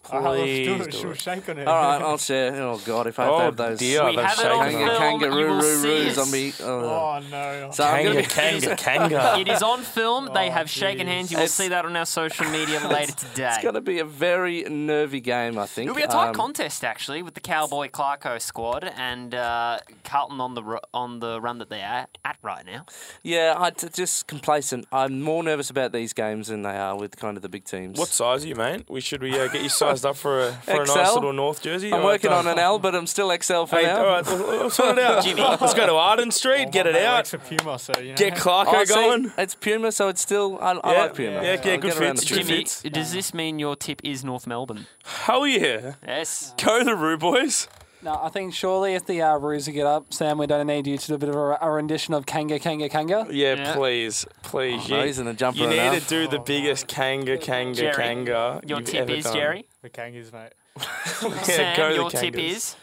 Please 0.09 0.67
do 0.67 0.75
it. 0.75 0.91
do 0.91 0.97
She'll 0.97 1.11
it. 1.11 1.19
shake 1.19 1.49
on 1.49 1.57
it. 1.57 1.67
All 1.67 1.73
right, 1.75 2.01
I'll 2.01 2.17
share. 2.17 2.53
Oh, 2.61 2.79
God, 2.85 3.07
if 3.07 3.19
I 3.19 3.23
have 3.25 3.31
to 3.31 3.35
Oh, 3.35 3.39
have 3.45 3.55
those 3.57 3.79
dear. 3.79 4.05
we 4.05 4.15
they've 4.15 4.25
have 4.25 4.39
it 4.39 4.45
on 4.51 4.65
shaken 4.65 4.79
kanga, 4.79 4.91
up. 4.93 4.97
film. 5.01 5.19
kangaroo 5.19 5.39
you 5.39 5.47
will 5.47 5.61
see 5.61 5.87
roos 5.87 6.17
it. 6.17 6.21
on 6.21 6.31
me. 6.31 6.53
Oh. 6.61 6.65
Oh, 6.89 7.19
no. 7.31 7.69
So 7.73 7.83
I'm 7.83 8.03
Kanga, 8.05 8.19
be. 8.19 8.25
kanga, 8.25 8.75
kanga. 8.77 9.35
It 9.39 9.47
is 9.47 9.63
on 9.63 9.81
film. 9.81 10.29
They 10.33 10.47
Oh, 10.49 10.51
have 10.51 10.69
shaken 10.69 11.07
hands. 11.07 11.31
You 11.31 11.37
will 11.37 11.43
It's- 11.43 11.53
see 11.53 11.67
that 11.69 11.85
on 11.85 11.95
our 11.95 12.05
social 12.05 12.45
media 12.49 12.79
later 12.89 13.13
today. 13.13 13.49
It's 13.53 13.63
going 13.63 13.75
to 13.75 13.81
be 13.81 13.99
a 13.99 14.05
very 14.05 14.63
nervy 14.63 15.21
game, 15.21 15.57
I 15.57 15.65
think. 15.65 15.89
It'll 15.89 15.95
be 15.97 16.03
a 16.03 16.07
tight 16.07 16.29
Um, 16.29 16.35
contest 16.35 16.83
actually 16.83 17.21
with 17.23 17.33
the 17.33 17.39
Cowboy 17.41 17.89
Clarko 17.89 18.41
squad 18.41 18.83
and 18.95 19.33
uh, 19.33 19.79
Carlton 20.03 20.39
on 20.41 20.53
the 20.55 20.79
on 20.93 21.19
the 21.19 21.41
run 21.41 21.57
that 21.59 21.69
they're 21.69 21.83
at, 21.85 22.17
at 22.23 22.37
right 22.41 22.65
now. 22.65 22.85
Yeah, 23.23 23.55
I'm 23.57 23.73
just 23.93 24.27
complacent. 24.27 24.87
I'm 24.91 25.21
more 25.21 25.43
nervous 25.43 25.69
about 25.69 25.91
these 25.91 26.13
games 26.13 26.47
than 26.47 26.61
they 26.63 26.75
are 26.77 26.95
with 26.97 27.17
kind 27.17 27.37
of 27.37 27.43
the 27.43 27.49
big 27.49 27.65
teams. 27.65 27.97
What 27.97 28.09
size 28.09 28.43
are 28.43 28.47
you, 28.47 28.55
mate? 28.55 28.85
We 28.89 29.01
should 29.01 29.21
we 29.21 29.37
uh, 29.39 29.47
get 29.47 29.61
your 29.61 29.69
size 29.69 29.94
sized 29.95 30.05
up 30.05 30.15
for 30.15 30.47
a 30.47 30.51
for 30.51 30.81
a 30.83 30.85
nice 30.85 31.13
little 31.15 31.33
North 31.33 31.61
jersey? 31.61 31.93
I'm 31.93 32.03
working 32.03 32.31
uh, 32.31 32.35
on 32.37 32.47
an 32.47 32.59
L, 32.59 32.79
but 32.79 32.95
I'm 32.95 33.07
still 33.07 33.29
XL 33.31 33.65
for 33.65 33.77
Hey, 33.77 33.83
now. 33.83 33.97
all 33.99 34.05
right, 34.05 34.25
we'll, 34.25 34.47
we'll 34.47 34.69
sort 34.69 34.97
it 34.97 35.03
out. 35.03 35.23
Jimmy, 35.25 35.41
let's 35.41 35.73
go 35.73 35.85
to 35.85 35.93
Arden 35.95 36.31
Street, 36.31 36.71
get 36.71 36.87
it 36.87 36.95
out, 36.95 37.21
It's 37.21 37.33
a 37.33 37.39
Puma, 37.39 37.79
so 37.79 37.93
you 37.99 38.09
know. 38.09 38.15
get 38.15 38.35
Clarko 38.35 38.65
Oh, 38.67 38.83
see, 39.23 39.29
it's 39.37 39.55
Puma, 39.55 39.91
so 39.91 40.07
it's 40.09 40.21
still. 40.21 40.57
I, 40.61 40.71
I 40.73 40.91
Yeah, 40.93 40.99
like 41.01 41.15
Puma. 41.15 41.31
yeah, 41.31 41.41
yeah, 41.41 41.51
I'll 41.51 41.57
good 41.63 41.81
get 41.81 41.93
fits, 41.93 42.21
the 42.21 42.27
good 42.35 42.35
Puma. 42.35 42.43
Jimmy, 42.47 42.57
fits. 42.63 42.81
does 42.83 43.11
this 43.13 43.33
mean 43.33 43.59
your 43.59 43.75
tip 43.75 44.01
is 44.03 44.23
North 44.23 44.47
Melbourne? 44.47 44.87
Hell 45.03 45.45
yeah. 45.47 45.93
Yes. 46.05 46.53
Go 46.63 46.83
the 46.83 46.95
Roo 46.95 47.17
boys. 47.17 47.67
No, 48.01 48.19
I 48.21 48.29
think 48.29 48.53
surely 48.53 48.93
if 48.93 49.07
the 49.07 49.23
uh, 49.23 49.37
Roos 49.37 49.67
get 49.67 49.87
up, 49.87 50.13
Sam, 50.13 50.37
we 50.37 50.45
don't 50.45 50.67
need 50.67 50.85
you 50.85 50.95
to 50.95 51.07
do 51.07 51.15
a 51.15 51.17
bit 51.17 51.29
of 51.29 51.35
a, 51.35 51.57
a 51.59 51.71
rendition 51.71 52.13
of 52.13 52.27
Kanga 52.27 52.59
Kanga 52.59 52.87
Kanga. 52.87 53.25
Yeah, 53.31 53.55
Yeah. 53.55 53.73
please, 53.73 54.27
please. 54.43 54.87
no, 54.89 54.99
you, 54.99 55.05
he's 55.07 55.17
in 55.17 55.25
a 55.25 55.33
jumper 55.33 55.57
you 55.61 55.67
need 55.67 55.79
enough. 55.79 56.03
to 56.03 56.09
do 56.09 56.27
the 56.27 56.37
biggest 56.37 56.87
kanga 56.87 57.35
kanga 57.39 57.73
Jerry, 57.73 57.93
kanga. 57.95 58.61
Your 58.67 58.77
you've 58.79 58.87
tip 58.87 59.01
ever 59.01 59.11
is, 59.11 59.23
done. 59.23 59.33
Jerry? 59.33 59.67
The 59.85 59.91
Kangas, 59.91 60.33
mate. 60.33 60.53
Yeah, 61.21 61.41
Sam, 61.43 61.77
go 61.77 61.89
the 61.89 61.95
your 61.95 62.09
tip 62.09 62.33
Kangas. 62.33 62.39
is? 62.49 62.75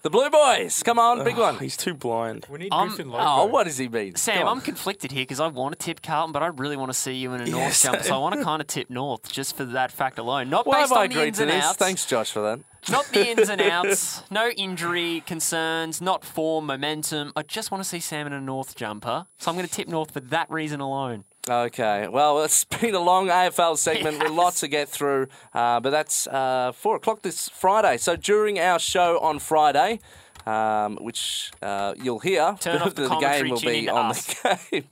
The 0.00 0.08
Blue 0.08 0.30
Boys. 0.30 0.82
Come 0.82 0.98
on, 0.98 1.22
big 1.22 1.36
one. 1.36 1.58
He's 1.58 1.76
too 1.76 1.92
blind. 1.92 2.46
We 2.48 2.58
need 2.60 2.72
Um, 2.72 2.88
Griffin 2.88 3.10
Loco. 3.10 3.22
Oh, 3.26 3.44
what 3.44 3.64
does 3.64 3.76
he 3.76 3.88
mean? 3.88 4.14
Sam, 4.16 4.38
Come 4.38 4.48
on. 4.48 4.56
I'm 4.56 4.62
conflicted 4.62 5.12
here 5.12 5.24
because 5.24 5.38
I 5.38 5.48
want 5.48 5.78
to 5.78 5.84
tip 5.84 6.00
Carlton, 6.00 6.32
but 6.32 6.42
I 6.42 6.46
really 6.46 6.78
want 6.78 6.88
to 6.90 6.98
see 6.98 7.12
you 7.12 7.34
in 7.34 7.42
a 7.42 7.46
North 7.46 7.64
Yes. 7.64 7.82
jumper, 7.82 8.02
so 8.04 8.14
I 8.14 8.18
want 8.18 8.36
to 8.36 8.42
kind 8.50 8.62
of 8.62 8.68
tip 8.68 8.88
North 8.88 9.30
just 9.30 9.54
for 9.54 9.66
that 9.66 9.92
fact 9.92 10.18
alone. 10.18 10.48
Not 10.48 10.66
Why 10.66 10.80
based 10.80 10.88
have 10.88 10.98
I 10.98 11.02
on 11.02 11.08
the 11.10 11.14
agreed 11.16 11.28
ins 11.28 11.36
to 11.36 11.42
and 11.42 11.52
this? 11.52 11.64
outs. 11.66 11.76
Thanks, 11.76 12.06
Josh, 12.06 12.30
for 12.30 12.40
that. 12.40 12.60
Not 12.90 13.04
the 13.12 13.28
ins 13.28 13.50
and 13.50 13.60
outs. 13.76 14.22
No 14.30 14.48
injury 14.48 15.22
concerns. 15.26 16.00
Not 16.00 16.24
form, 16.24 16.64
momentum. 16.64 17.34
I 17.36 17.42
just 17.42 17.70
want 17.70 17.84
to 17.84 17.88
see 17.88 18.00
Sam 18.00 18.26
in 18.26 18.32
a 18.32 18.40
North 18.40 18.74
jumper, 18.76 19.26
so 19.36 19.50
I'm 19.50 19.56
going 19.58 19.68
to 19.68 19.72
tip 19.74 19.86
North 19.88 20.12
for 20.12 20.20
that 20.20 20.50
reason 20.50 20.80
alone. 20.80 21.24
Okay. 21.48 22.08
Well, 22.08 22.42
it's 22.42 22.64
been 22.80 22.94
a 22.94 23.00
long 23.00 23.28
AFL 23.28 23.76
segment 23.78 24.22
with 24.22 24.32
lots 24.32 24.60
to 24.60 24.68
get 24.68 24.88
through, 24.88 25.28
uh, 25.54 25.80
but 25.80 25.90
that's 25.90 26.26
uh, 26.26 26.72
four 26.74 26.96
o'clock 26.96 27.22
this 27.22 27.48
Friday. 27.48 27.96
So 27.96 28.16
during 28.16 28.58
our 28.58 28.78
show 28.78 29.18
on 29.20 29.38
Friday, 29.38 30.00
um, 30.46 30.96
which 31.00 31.50
uh, 31.62 31.94
you'll 31.96 32.18
hear, 32.20 32.56
Turn 32.60 32.82
off 32.82 32.94
the 32.94 33.08
the 33.08 33.16
game 33.16 33.48
will 33.50 33.60
be 33.60 33.88
on 33.88 34.10
us. 34.10 34.26
the 34.26 34.58
game. 34.70 34.84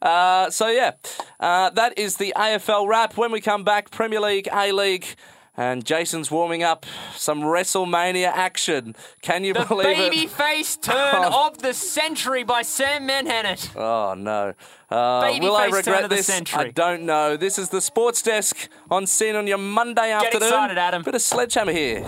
Uh, 0.00 0.50
so 0.50 0.68
yeah, 0.68 0.92
uh, 1.38 1.70
that 1.70 1.98
is 1.98 2.16
the 2.16 2.32
AFL 2.36 2.88
wrap. 2.88 3.16
When 3.16 3.32
we 3.32 3.40
come 3.40 3.64
back, 3.64 3.90
Premier 3.90 4.20
League, 4.20 4.48
A 4.52 4.72
League. 4.72 5.06
And 5.54 5.84
Jason's 5.84 6.30
warming 6.30 6.62
up 6.62 6.86
some 7.14 7.42
WrestleMania 7.42 8.28
action. 8.28 8.96
Can 9.20 9.44
you 9.44 9.52
The 9.52 9.66
believe 9.66 9.98
it? 9.98 10.10
The 10.10 10.26
babyface 10.26 10.80
turn 10.80 11.24
of 11.32 11.58
the 11.58 11.74
century 11.74 12.42
by 12.42 12.62
Sam 12.62 13.06
Menhennett. 13.06 13.76
Oh 13.76 14.14
no! 14.14 14.54
Uh, 14.90 15.36
will 15.40 15.54
I 15.54 15.70
face 15.70 15.84
turn 15.84 15.94
regret 15.94 16.10
this? 16.10 16.26
century. 16.26 16.58
I 16.58 16.68
don't 16.70 17.02
know. 17.04 17.36
This 17.36 17.58
is 17.58 17.68
the 17.68 17.82
Sports 17.82 18.22
Desk 18.22 18.68
on 18.90 19.06
scene 19.06 19.36
on 19.36 19.46
your 19.46 19.58
Monday 19.58 20.10
afternoon. 20.10 20.40
Get 20.40 20.48
excited, 20.48 20.78
Adam. 20.78 21.02
Bit 21.02 21.16
of 21.16 21.22
sledgehammer 21.22 21.72
here. 21.72 22.02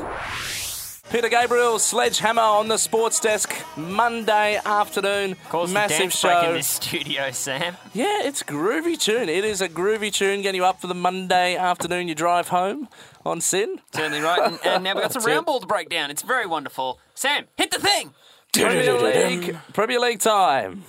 Peter 1.10 1.28
Gabriel, 1.28 1.78
sledgehammer 1.78 2.42
on 2.42 2.66
the 2.68 2.76
Sports 2.78 3.20
Desk 3.20 3.54
Monday 3.76 4.58
afternoon. 4.64 5.36
Cause 5.48 5.72
Massive 5.72 5.98
dance 5.98 6.22
break 6.22 6.32
show. 6.40 6.48
in 6.48 6.54
this 6.56 6.66
studio, 6.66 7.30
Sam. 7.30 7.76
Yeah, 7.92 8.22
it's 8.22 8.42
groovy 8.42 8.98
tune. 8.98 9.28
It 9.28 9.44
is 9.44 9.60
a 9.60 9.68
groovy 9.68 10.12
tune 10.12 10.42
getting 10.42 10.60
you 10.60 10.64
up 10.64 10.80
for 10.80 10.88
the 10.88 10.94
Monday 10.94 11.56
afternoon. 11.56 12.08
You 12.08 12.14
drive 12.16 12.48
home 12.48 12.88
on 13.24 13.40
SYN. 13.40 13.80
Certainly 13.94 14.20
right. 14.22 14.40
And, 14.42 14.58
and 14.64 14.84
now 14.84 14.94
we've 14.94 15.02
got 15.02 15.12
some 15.12 15.22
round 15.26 15.46
ball 15.46 15.60
to 15.60 15.66
break 15.66 15.88
down. 15.88 16.10
It's 16.10 16.22
very 16.22 16.46
wonderful. 16.46 16.98
Sam, 17.14 17.44
hit 17.56 17.70
the 17.70 17.78
thing. 17.78 18.12
Premier 18.52 18.98
League, 18.98 19.56
Premier 19.72 20.00
League 20.00 20.20
time. 20.20 20.84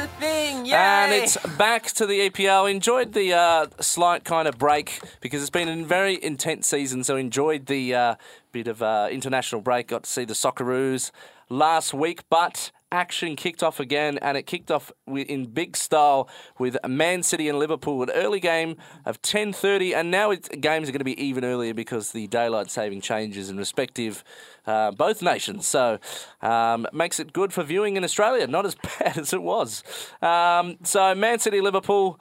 The 0.00 0.06
thing. 0.18 0.66
Yay. 0.66 0.74
And 0.74 1.12
it's 1.12 1.36
back 1.58 1.86
to 1.92 2.06
the 2.06 2.30
EPL. 2.30 2.70
Enjoyed 2.70 3.12
the 3.12 3.34
uh, 3.34 3.66
slight 3.80 4.24
kind 4.24 4.48
of 4.48 4.58
break 4.58 5.00
because 5.20 5.42
it's 5.42 5.50
been 5.50 5.68
a 5.68 5.84
very 5.84 6.22
intense 6.22 6.66
season. 6.66 7.04
So 7.04 7.16
enjoyed 7.16 7.66
the 7.66 7.94
uh, 7.94 8.14
bit 8.52 8.66
of 8.66 8.82
uh, 8.82 9.08
international 9.10 9.60
break. 9.60 9.88
Got 9.88 10.04
to 10.04 10.10
see 10.10 10.24
the 10.24 10.34
Socceroos 10.34 11.10
last 11.48 11.92
week, 11.92 12.22
but 12.30 12.70
action 12.92 13.36
kicked 13.36 13.62
off 13.62 13.80
again, 13.80 14.18
and 14.18 14.36
it 14.36 14.44
kicked 14.44 14.70
off 14.70 14.92
in 15.06 15.46
big 15.46 15.76
style 15.76 16.28
with 16.58 16.76
Man 16.86 17.22
City 17.22 17.48
and 17.48 17.58
Liverpool. 17.58 18.02
An 18.02 18.10
early 18.10 18.40
game 18.40 18.76
of 19.04 19.20
10:30, 19.22 19.94
and 19.94 20.10
now 20.10 20.30
it's, 20.30 20.48
games 20.48 20.88
are 20.88 20.92
going 20.92 21.00
to 21.00 21.04
be 21.04 21.20
even 21.22 21.44
earlier 21.44 21.74
because 21.74 22.12
the 22.12 22.26
daylight 22.26 22.70
saving 22.70 23.00
changes 23.00 23.50
in 23.50 23.56
respective 23.56 24.24
uh, 24.66 24.90
both 24.90 25.22
nations. 25.22 25.66
So 25.66 25.98
um, 26.42 26.86
makes 26.92 27.20
it 27.20 27.32
good 27.32 27.52
for 27.52 27.62
viewing 27.62 27.96
in 27.96 28.04
Australia. 28.04 28.46
Not 28.46 28.66
as 28.66 28.74
bad 28.98 29.18
as 29.18 29.32
it 29.32 29.42
was. 29.42 29.82
Um, 30.22 30.76
so 30.82 31.14
Man 31.14 31.38
City 31.38 31.60
Liverpool. 31.60 32.18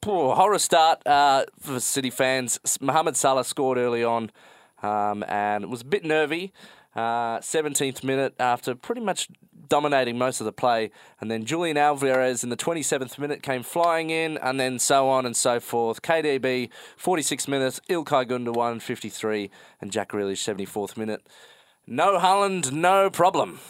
Poor 0.00 0.34
horror 0.34 0.58
start 0.58 1.06
uh, 1.06 1.44
for 1.60 1.78
City 1.78 2.08
fans. 2.08 2.58
Mohamed 2.80 3.18
Salah 3.18 3.44
scored 3.44 3.76
early 3.76 4.02
on, 4.02 4.30
um, 4.82 5.22
and 5.28 5.62
it 5.62 5.68
was 5.68 5.82
a 5.82 5.84
bit 5.84 6.06
nervy. 6.06 6.54
Uh, 6.96 7.38
17th 7.38 8.02
minute 8.02 8.34
after 8.40 8.74
pretty 8.74 9.00
much 9.00 9.28
dominating 9.70 10.18
most 10.18 10.40
of 10.42 10.44
the 10.44 10.52
play, 10.52 10.90
and 11.20 11.30
then 11.30 11.46
Julian 11.46 11.78
Alvarez 11.78 12.44
in 12.44 12.50
the 12.50 12.56
27th 12.56 13.18
minute 13.18 13.42
came 13.42 13.62
flying 13.62 14.10
in, 14.10 14.36
and 14.36 14.60
then 14.60 14.78
so 14.78 15.08
on 15.08 15.24
and 15.24 15.34
so 15.34 15.58
forth. 15.58 16.02
KDB 16.02 16.68
46 16.98 17.48
minutes, 17.48 17.80
Ilkay 17.88 18.26
Gundogan 18.26 18.82
53, 18.82 19.50
and 19.80 19.90
Jack 19.90 20.10
Grealish 20.10 20.44
74th 20.44 20.98
minute. 20.98 21.26
No 21.86 22.18
Haaland, 22.18 22.72
no 22.72 23.08
problem. 23.08 23.60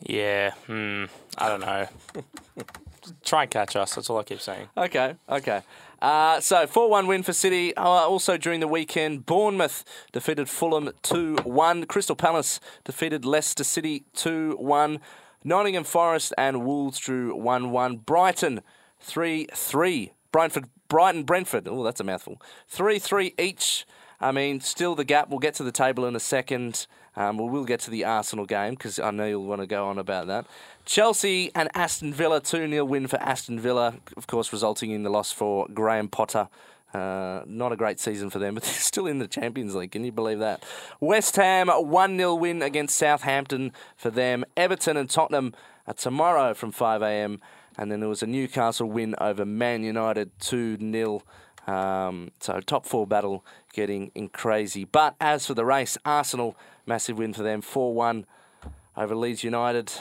Yeah, 0.00 0.52
hmm, 0.66 1.06
I 1.36 1.48
don't 1.48 1.60
know. 1.60 1.88
Try 3.24 3.42
and 3.42 3.50
catch 3.50 3.74
us. 3.74 3.94
That's 3.94 4.08
all 4.08 4.18
I 4.18 4.22
keep 4.22 4.40
saying. 4.40 4.68
Okay, 4.76 5.16
okay. 5.28 5.62
Uh, 6.04 6.38
so 6.38 6.66
4 6.66 6.90
1 6.90 7.06
win 7.06 7.22
for 7.22 7.32
City. 7.32 7.74
Uh, 7.74 7.82
also 7.82 8.36
during 8.36 8.60
the 8.60 8.68
weekend, 8.68 9.24
Bournemouth 9.24 9.86
defeated 10.12 10.50
Fulham 10.50 10.90
2 11.00 11.36
1. 11.44 11.86
Crystal 11.86 12.14
Palace 12.14 12.60
defeated 12.84 13.24
Leicester 13.24 13.64
City 13.64 14.04
2 14.12 14.58
1. 14.60 15.00
Nottingham 15.44 15.84
Forest 15.84 16.34
and 16.36 16.62
Wolves 16.62 16.98
drew 16.98 17.34
1 17.34 17.70
1. 17.70 17.96
Brighton 17.96 18.60
3 19.00 19.46
3. 19.54 20.12
Brentford, 20.30 20.68
Brighton 20.88 21.22
Brentford. 21.22 21.66
Oh, 21.66 21.82
that's 21.82 22.00
a 22.00 22.04
mouthful. 22.04 22.38
3 22.68 22.98
3 22.98 23.32
each. 23.38 23.86
I 24.20 24.30
mean, 24.30 24.60
still 24.60 24.94
the 24.94 25.04
gap. 25.04 25.30
We'll 25.30 25.38
get 25.38 25.54
to 25.54 25.62
the 25.62 25.72
table 25.72 26.04
in 26.04 26.14
a 26.14 26.20
second. 26.20 26.86
Um, 27.16 27.38
we 27.38 27.48
will 27.48 27.64
get 27.64 27.80
to 27.80 27.90
the 27.90 28.04
Arsenal 28.04 28.44
game 28.44 28.74
because 28.74 28.98
I 28.98 29.10
know 29.10 29.24
you'll 29.24 29.46
want 29.46 29.62
to 29.62 29.66
go 29.66 29.86
on 29.86 29.98
about 29.98 30.26
that. 30.26 30.44
Chelsea 30.84 31.50
and 31.54 31.70
Aston 31.74 32.12
Villa 32.12 32.40
2 32.40 32.68
0 32.68 32.84
win 32.84 33.06
for 33.06 33.16
Aston 33.20 33.58
Villa, 33.58 33.94
of 34.16 34.26
course, 34.26 34.52
resulting 34.52 34.90
in 34.90 35.02
the 35.02 35.10
loss 35.10 35.32
for 35.32 35.66
Graham 35.72 36.08
Potter. 36.08 36.48
Uh, 36.92 37.42
not 37.46 37.72
a 37.72 37.76
great 37.76 37.98
season 37.98 38.30
for 38.30 38.38
them, 38.38 38.54
but 38.54 38.62
they're 38.64 38.72
still 38.72 39.06
in 39.06 39.18
the 39.18 39.26
Champions 39.26 39.74
League. 39.74 39.92
Can 39.92 40.04
you 40.04 40.12
believe 40.12 40.38
that? 40.38 40.62
West 41.00 41.36
Ham 41.36 41.68
1 41.68 42.16
0 42.16 42.34
win 42.34 42.62
against 42.62 42.96
Southampton 42.96 43.72
for 43.96 44.10
them. 44.10 44.44
Everton 44.56 44.96
and 44.96 45.08
Tottenham 45.08 45.54
tomorrow 45.96 46.54
from 46.54 46.70
5 46.70 47.02
a.m. 47.02 47.40
And 47.76 47.90
then 47.90 48.00
there 48.00 48.08
was 48.08 48.22
a 48.22 48.26
Newcastle 48.26 48.88
win 48.88 49.14
over 49.20 49.44
Man 49.44 49.82
United 49.82 50.30
2 50.40 50.78
0. 50.78 51.22
Um, 51.66 52.30
so 52.40 52.60
top 52.60 52.84
four 52.84 53.06
battle 53.06 53.44
getting 53.72 54.10
in 54.14 54.28
crazy. 54.28 54.84
But 54.84 55.16
as 55.20 55.46
for 55.46 55.54
the 55.54 55.64
race, 55.64 55.96
Arsenal 56.04 56.56
massive 56.86 57.18
win 57.18 57.32
for 57.32 57.42
them, 57.42 57.62
four 57.62 57.94
one 57.94 58.26
over 58.96 59.14
Leeds 59.14 59.42
United. 59.42 59.92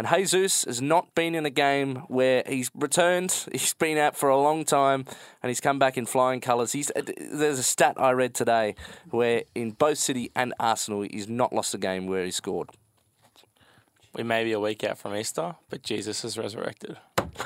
And 0.00 0.08
Jesus 0.08 0.64
has 0.64 0.80
not 0.80 1.14
been 1.14 1.34
in 1.34 1.44
a 1.44 1.50
game 1.50 1.96
where 2.08 2.42
he's 2.46 2.70
returned. 2.74 3.44
He's 3.52 3.74
been 3.74 3.98
out 3.98 4.16
for 4.16 4.30
a 4.30 4.40
long 4.40 4.64
time, 4.64 5.04
and 5.42 5.50
he's 5.50 5.60
come 5.60 5.78
back 5.78 5.98
in 5.98 6.06
flying 6.06 6.40
colours. 6.40 6.72
He's 6.72 6.90
there's 6.94 7.58
a 7.58 7.62
stat 7.62 7.96
I 7.98 8.12
read 8.12 8.34
today 8.34 8.76
where 9.10 9.42
in 9.54 9.72
both 9.72 9.98
City 9.98 10.30
and 10.34 10.54
Arsenal, 10.58 11.02
he's 11.02 11.28
not 11.28 11.52
lost 11.52 11.74
a 11.74 11.78
game 11.78 12.06
where 12.06 12.24
he 12.24 12.30
scored. 12.30 12.70
We 14.14 14.22
may 14.22 14.42
be 14.42 14.52
a 14.52 14.60
week 14.60 14.84
out 14.84 14.96
from 14.96 15.14
Easter, 15.14 15.56
but 15.68 15.82
Jesus 15.82 16.24
is 16.24 16.38
resurrected. 16.38 16.96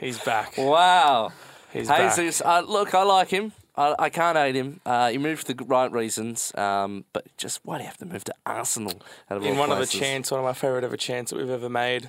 He's 0.00 0.18
back. 0.18 0.56
Wow. 0.56 1.32
He's 1.74 1.88
back. 1.88 2.16
Jesus, 2.16 2.40
uh, 2.40 2.62
look, 2.66 2.94
I 2.94 3.02
like 3.02 3.28
him. 3.28 3.52
I, 3.78 3.94
I 3.98 4.08
can't 4.08 4.38
hate 4.38 4.54
him. 4.54 4.80
Uh, 4.86 5.10
he 5.10 5.18
moved 5.18 5.46
for 5.46 5.52
the 5.52 5.64
right 5.64 5.90
reasons, 5.92 6.50
um, 6.56 7.04
but 7.12 7.26
just 7.36 7.60
why 7.64 7.76
do 7.76 7.82
you 7.82 7.88
have 7.88 7.98
to 7.98 8.06
move 8.06 8.24
to 8.24 8.34
Arsenal? 8.46 8.94
Out 9.30 9.36
of 9.38 9.42
In 9.44 9.52
all 9.54 9.60
one 9.60 9.70
of 9.70 9.76
the 9.78 9.84
places? 9.84 10.00
chants, 10.00 10.30
one 10.30 10.40
of 10.40 10.44
my 10.46 10.54
favourite 10.54 10.82
ever 10.84 10.96
chants 10.96 11.30
that 11.30 11.36
we've 11.38 11.50
ever 11.50 11.68
made, 11.68 12.08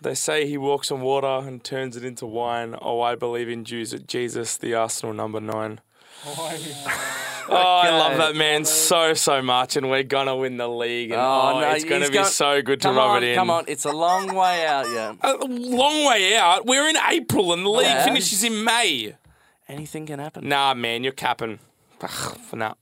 they 0.00 0.14
say 0.14 0.46
he 0.46 0.58
walks 0.58 0.90
on 0.90 1.00
water 1.02 1.46
and 1.46 1.62
turns 1.62 1.96
it 1.96 2.04
into 2.04 2.26
wine. 2.26 2.74
Oh, 2.82 3.00
I 3.00 3.14
believe 3.14 3.48
in 3.48 3.64
Jews 3.64 3.94
Jesus, 4.06 4.56
the 4.56 4.74
Arsenal 4.74 5.14
number 5.14 5.40
nine. 5.40 5.80
Oh, 6.26 7.80
I 7.82 7.90
love 7.90 8.16
that 8.16 8.34
man 8.34 8.64
so 8.64 9.12
so 9.14 9.42
much, 9.42 9.76
and 9.76 9.90
we're 9.90 10.02
gonna 10.02 10.34
win 10.34 10.56
the 10.56 10.66
league. 10.68 11.10
And, 11.10 11.20
oh, 11.20 11.60
no, 11.60 11.70
it's 11.72 11.84
gonna 11.84 12.00
he's 12.00 12.10
be 12.10 12.14
go- 12.16 12.24
so 12.24 12.62
good 12.62 12.80
to 12.80 12.88
come 12.88 12.96
rub 12.96 13.10
on, 13.10 13.22
it 13.22 13.28
in. 13.28 13.34
Come 13.36 13.50
on, 13.50 13.64
it's 13.68 13.84
a 13.84 13.92
long 13.92 14.34
way 14.34 14.66
out, 14.66 14.90
yeah. 14.90 15.14
A 15.22 15.34
long 15.44 16.06
way 16.08 16.34
out. 16.36 16.64
We're 16.66 16.88
in 16.88 16.96
April, 17.10 17.52
and 17.52 17.64
the 17.64 17.68
league 17.70 17.86
Yeah. 17.86 18.04
finishes 18.04 18.42
in 18.42 18.64
May. 18.64 19.14
Anything 19.68 20.06
can 20.06 20.18
happen. 20.18 20.48
Nah, 20.48 20.74
man, 20.74 21.02
you're 21.04 21.12
capping. 21.12 21.58
nah, 22.52 22.74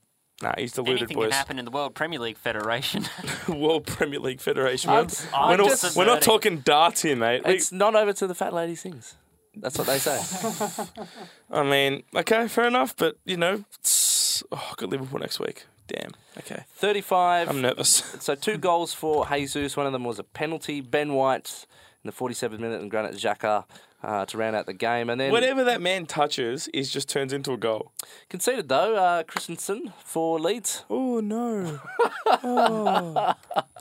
nah, 0.43 0.53
he's 0.59 0.73
deluded, 0.73 0.99
Anything 1.03 1.15
boys. 1.17 1.29
can 1.31 1.33
happen 1.33 1.59
in 1.59 1.65
the 1.65 1.71
World 1.71 1.95
Premier 1.95 2.19
League 2.19 2.39
Federation. 2.39 3.05
World 3.49 3.87
Premier 3.87 4.19
League 4.19 4.41
Federation. 4.41 4.91
I'm- 4.91 5.07
We're, 5.33 5.39
I'm 5.39 5.51
we're 5.51 5.57
not, 5.69 5.93
we're 5.97 6.05
not 6.07 6.23
talking 6.23 6.59
darts 6.59 7.03
here, 7.03 7.15
mate. 7.17 7.43
We- 7.47 7.55
It's 7.55 7.71
not 7.73 7.95
over 7.95 8.13
to 8.13 8.27
the 8.27 8.35
fat 8.35 8.53
lady 8.53 8.75
sings. 8.75 9.15
That's 9.55 9.77
what 9.79 9.87
they 9.87 9.99
say. 9.99 10.19
I 11.51 11.63
mean, 11.63 12.03
okay, 12.17 12.49
fair 12.49 12.67
enough, 12.67 12.97
but 12.97 13.19
you 13.27 13.37
know, 13.37 13.65
it's, 13.79 14.43
oh, 14.51 14.69
I've 14.71 14.77
got 14.79 14.89
Liverpool 14.89 15.19
next 15.21 15.39
week. 15.41 15.67
Damn. 15.89 16.13
Okay. 16.39 16.65
35. 16.77 17.49
I'm 17.51 17.61
nervous. 17.61 18.17
So 18.23 18.35
two 18.35 18.57
goals 18.57 18.95
for 18.95 19.27
Jesus. 19.27 19.77
One 19.77 19.85
of 19.87 19.93
them 19.93 20.05
was 20.05 20.19
a 20.19 20.25
penalty. 20.25 20.81
Ben 20.81 21.13
White 21.13 21.67
in 22.03 22.09
the 22.09 22.13
47th 22.17 22.59
minute 22.61 22.81
and 22.81 22.91
Granit 22.91 23.15
Xhaka 23.15 23.65
uh, 24.03 24.27
to 24.27 24.37
round 24.37 24.57
out 24.57 24.67
the 24.67 24.73
game. 24.73 25.09
And 25.09 25.21
then 25.21 25.31
Whatever 25.31 25.65
that 25.65 25.81
man 25.81 26.07
touches 26.07 26.69
is 26.69 26.93
just 26.93 27.09
turns 27.09 27.33
into 27.33 27.53
a 27.53 27.57
goal. 27.57 27.93
conceded 28.29 28.69
though 28.69 28.97
uh, 28.97 29.23
Kristensen 29.23 29.93
for 30.05 30.39
Leeds. 30.39 30.85
Oh 30.91 31.21
no. 31.21 31.81
oh, 32.27 33.35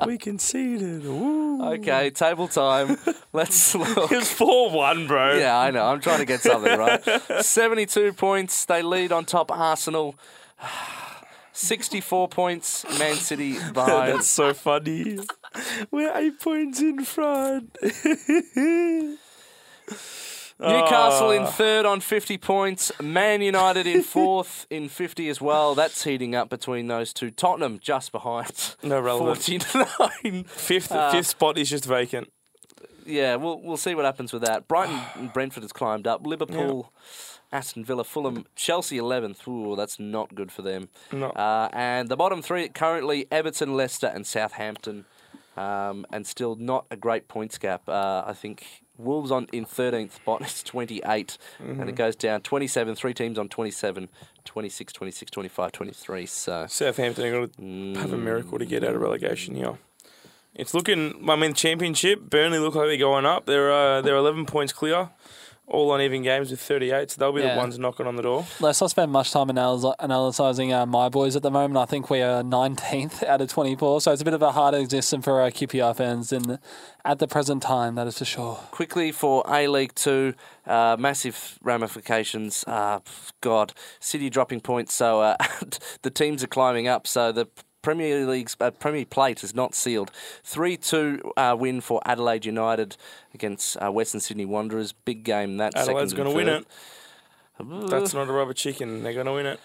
we 0.06 0.18
conceded. 0.18 1.06
Ooh. 1.06 1.64
Okay, 1.64 2.10
table 2.10 2.48
time. 2.48 2.98
Let's 3.34 3.74
look. 3.76 4.12
It's 4.12 4.32
4 4.32 4.72
1, 4.72 5.08
bro. 5.08 5.38
Yeah, 5.38 5.58
I 5.58 5.72
know. 5.72 5.86
I'm 5.86 6.02
trying 6.02 6.20
to 6.20 6.26
get 6.26 6.42
something 6.42 6.78
right. 6.78 7.02
72 7.42 8.14
points. 8.14 8.66
They 8.66 8.82
lead 8.82 9.12
on 9.12 9.26
top 9.26 9.52
Arsenal. 9.52 10.16
64 11.54 12.30
points. 12.30 12.86
Man 12.98 13.16
City 13.16 13.54
behind. 13.74 14.14
That's 14.14 14.28
so 14.28 14.54
funny. 14.54 15.20
We're 15.92 16.16
eight 16.16 16.40
points 16.40 16.80
in 16.80 17.04
front. 17.04 17.78
Newcastle 20.60 21.32
in 21.32 21.44
Oh. 21.44 21.48
third 21.48 21.86
on 21.88 22.02
50 22.02 22.38
points. 22.38 22.92
Man 23.02 23.42
United 23.42 23.88
in 23.88 24.04
fourth 24.04 24.68
in 24.70 24.90
50 24.90 25.28
as 25.30 25.42
well. 25.42 25.74
That's 25.74 26.04
heating 26.04 26.36
up 26.36 26.50
between 26.50 26.88
those 26.88 27.14
two. 27.14 27.32
Tottenham 27.32 27.80
just 27.82 28.12
behind. 28.12 28.76
No 28.84 29.00
relevance. 29.00 29.48
49. 29.48 30.44
Fifth, 30.46 30.92
Uh, 30.92 31.12
fifth 31.12 31.28
spot 31.28 31.58
is 31.58 31.70
just 31.70 31.86
vacant. 31.86 32.32
Yeah, 33.06 33.36
we'll 33.38 33.60
we'll 33.62 33.78
see 33.78 33.96
what 33.96 34.06
happens 34.06 34.32
with 34.34 34.44
that. 34.44 34.68
Brighton 34.68 35.00
and 35.16 35.34
Brentford 35.34 35.64
has 35.64 35.72
climbed 35.74 36.06
up. 36.06 36.26
Liverpool, 36.28 36.94
Aston 37.52 37.84
Villa, 37.84 38.04
Fulham, 38.04 38.46
Chelsea 38.56 38.98
11th. 38.98 39.48
Ooh, 39.48 39.76
that's 39.76 40.00
not 40.00 40.36
good 40.36 40.52
for 40.52 40.62
them. 40.62 40.90
No. 41.12 41.32
Uh, 41.32 41.70
and 41.74 42.08
the 42.10 42.16
bottom 42.16 42.44
three 42.44 42.68
currently 42.70 43.26
Everton, 43.32 43.76
Leicester, 43.76 44.08
and 44.08 44.28
Southampton. 44.28 45.06
Um, 45.58 46.06
and 46.14 46.26
still 46.28 46.56
not 46.56 46.86
a 46.92 46.96
great 46.96 47.28
points 47.28 47.58
gap. 47.58 47.90
Uh, 47.90 48.24
I 48.26 48.34
think 48.34 48.81
Wolves 48.98 49.32
on 49.32 49.48
in 49.52 49.66
13th 49.66 50.12
spot 50.12 50.42
It's 50.46 50.64
28, 50.64 51.38
and 51.60 51.90
it 51.90 51.96
goes 51.96 52.16
down 52.16 52.42
27. 52.42 52.96
Three 52.96 53.14
teams 53.14 53.38
on 53.40 53.50
27, 53.50 54.10
26, 54.46 54.94
26, 54.94 55.32
25, 55.32 55.72
23. 55.72 56.26
So 56.26 56.66
Southampton 56.68 57.26
are 57.26 57.48
going 57.48 57.94
to 57.94 58.00
have 58.00 58.14
a 58.14 58.18
miracle 58.18 58.60
to 58.60 58.66
get 58.66 58.84
out 58.84 58.96
of 58.96 59.02
relegation 59.02 59.56
here. 59.56 59.78
It's 60.54 60.74
looking. 60.74 61.30
I 61.30 61.36
mean, 61.38 61.54
championship. 61.54 62.30
Burnley 62.30 62.60
look 62.60 62.76
like 62.76 62.88
they're 62.88 62.98
going 62.98 63.26
up. 63.26 63.46
They're 63.46 63.72
uh, 63.72 64.02
they're 64.02 64.18
11 64.18 64.46
points 64.46 64.74
clear, 64.74 65.10
all 65.68 65.92
on 65.92 66.02
even 66.02 66.22
games 66.22 66.52
with 66.52 66.60
38. 66.60 67.12
So 67.12 67.20
they'll 67.20 67.32
be 67.32 67.42
Yeah. 67.42 67.54
the 67.54 67.60
ones 67.60 67.80
knocking 67.80 68.06
on 68.06 68.18
the 68.18 68.24
door. 68.24 68.46
Let's 68.60 68.82
not 68.82 68.90
spend 68.90 69.12
much 69.12 69.32
time 69.32 69.48
analyz- 69.48 69.96
analysing 70.00 70.74
uh, 70.74 70.86
my 70.86 71.08
boys 71.08 71.36
at 71.38 71.44
the 71.44 71.52
moment. 71.52 71.78
I 71.78 71.86
think 71.86 72.10
we 72.10 72.22
are 72.22 72.44
19th 72.44 73.24
out 73.28 73.40
of 73.40 73.48
24, 73.50 74.02
so 74.02 74.12
it's 74.12 74.22
a 74.22 74.26
bit 74.26 74.34
of 74.34 74.42
a 74.42 74.52
harder 74.52 74.80
existence 74.80 75.24
for 75.24 75.40
our 75.40 75.50
QPR 75.50 75.96
fans 75.96 76.34
in 76.34 76.60
at 77.06 77.20
the 77.20 77.28
present 77.28 77.64
time. 77.64 77.96
That 77.96 78.08
is 78.08 78.18
for 78.18 78.26
sure. 78.26 78.56
quickly 78.72 79.12
for 79.14 79.44
A 79.48 79.68
League 79.68 79.96
Two, 79.96 80.34
uh, 80.68 80.98
massive 81.00 81.58
ramifications. 81.64 82.64
Uh, 82.68 83.00
God, 83.40 83.74
City 84.00 84.30
dropping 84.30 84.60
points, 84.62 84.94
so 84.94 85.22
uh, 85.22 85.38
the 86.02 86.10
teams 86.10 86.44
are 86.44 86.48
climbing 86.48 86.88
up. 86.88 87.08
So 87.08 87.32
the 87.32 87.48
Premier 87.82 88.26
League's 88.26 88.56
uh, 88.60 88.72
Premier 88.72 89.06
Plate 89.06 89.44
is 89.44 89.56
not 89.56 89.74
sealed. 89.76 90.12
Three 90.44 90.78
two 90.78 91.20
uh, 91.38 91.56
win 91.58 91.82
for 91.82 92.02
Adelaide 92.06 92.46
United 92.46 92.96
against 93.34 93.78
uh, 93.82 93.92
Western 93.92 94.22
Sydney 94.22 94.46
Wanderers. 94.46 94.92
Big 94.92 95.24
game 95.24 95.58
that. 95.58 95.76
Adelaide's 95.76 96.14
going 96.14 96.30
to 96.30 96.36
win 96.36 96.48
it. 96.50 96.66
That's 97.90 98.14
not 98.14 98.28
a 98.28 98.32
rubber 98.32 98.54
chicken. 98.54 99.04
They're 99.04 99.14
going 99.14 99.26
to 99.28 99.34
win 99.34 99.46
it. 99.46 99.60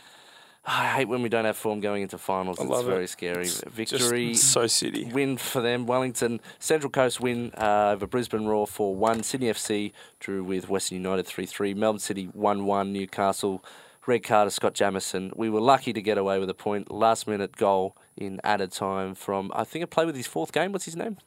I 0.68 0.88
hate 0.88 1.04
when 1.08 1.22
we 1.22 1.28
don't 1.28 1.44
have 1.44 1.56
form 1.56 1.78
going 1.78 2.02
into 2.02 2.18
finals. 2.18 2.58
I 2.58 2.62
It's 2.62 2.70
love 2.70 2.88
it. 2.88 2.90
very 2.90 3.06
scary. 3.06 3.46
Victory. 3.68 4.32
Just 4.32 4.50
so 4.52 4.66
city. 4.66 5.04
win 5.04 5.36
for 5.36 5.62
them. 5.62 5.86
Wellington 5.86 6.40
Central 6.58 6.90
Coast 6.90 7.20
win 7.20 7.52
uh, 7.56 7.90
over 7.94 8.06
Brisbane 8.08 8.46
Roar 8.46 8.66
for 8.66 8.94
one. 8.94 9.22
Sydney 9.22 9.46
FC 9.48 9.92
drew 10.18 10.42
with 10.42 10.68
Western 10.68 10.96
United 10.98 11.24
three 11.26 11.46
three. 11.46 11.72
Melbourne 11.72 12.00
City 12.00 12.24
one 12.32 12.64
one. 12.66 12.92
Newcastle 12.92 13.64
red 14.06 14.22
card 14.22 14.46
of 14.46 14.52
Scott 14.52 14.74
Jamieson. 14.74 15.32
We 15.36 15.50
were 15.50 15.60
lucky 15.60 15.92
to 15.92 16.00
get 16.02 16.18
away 16.18 16.38
with 16.38 16.48
a 16.50 16.54
point. 16.54 16.90
Last 16.90 17.26
minute 17.26 17.56
goal 17.56 17.96
in 18.16 18.40
added 18.44 18.72
time 18.72 19.14
from 19.14 19.50
I 19.54 19.64
think 19.64 19.84
a 19.84 19.86
play 19.86 20.04
with 20.06 20.16
his 20.16 20.26
fourth 20.26 20.52
game. 20.52 20.72
What's 20.72 20.84
his 20.84 20.96
name? 20.96 21.18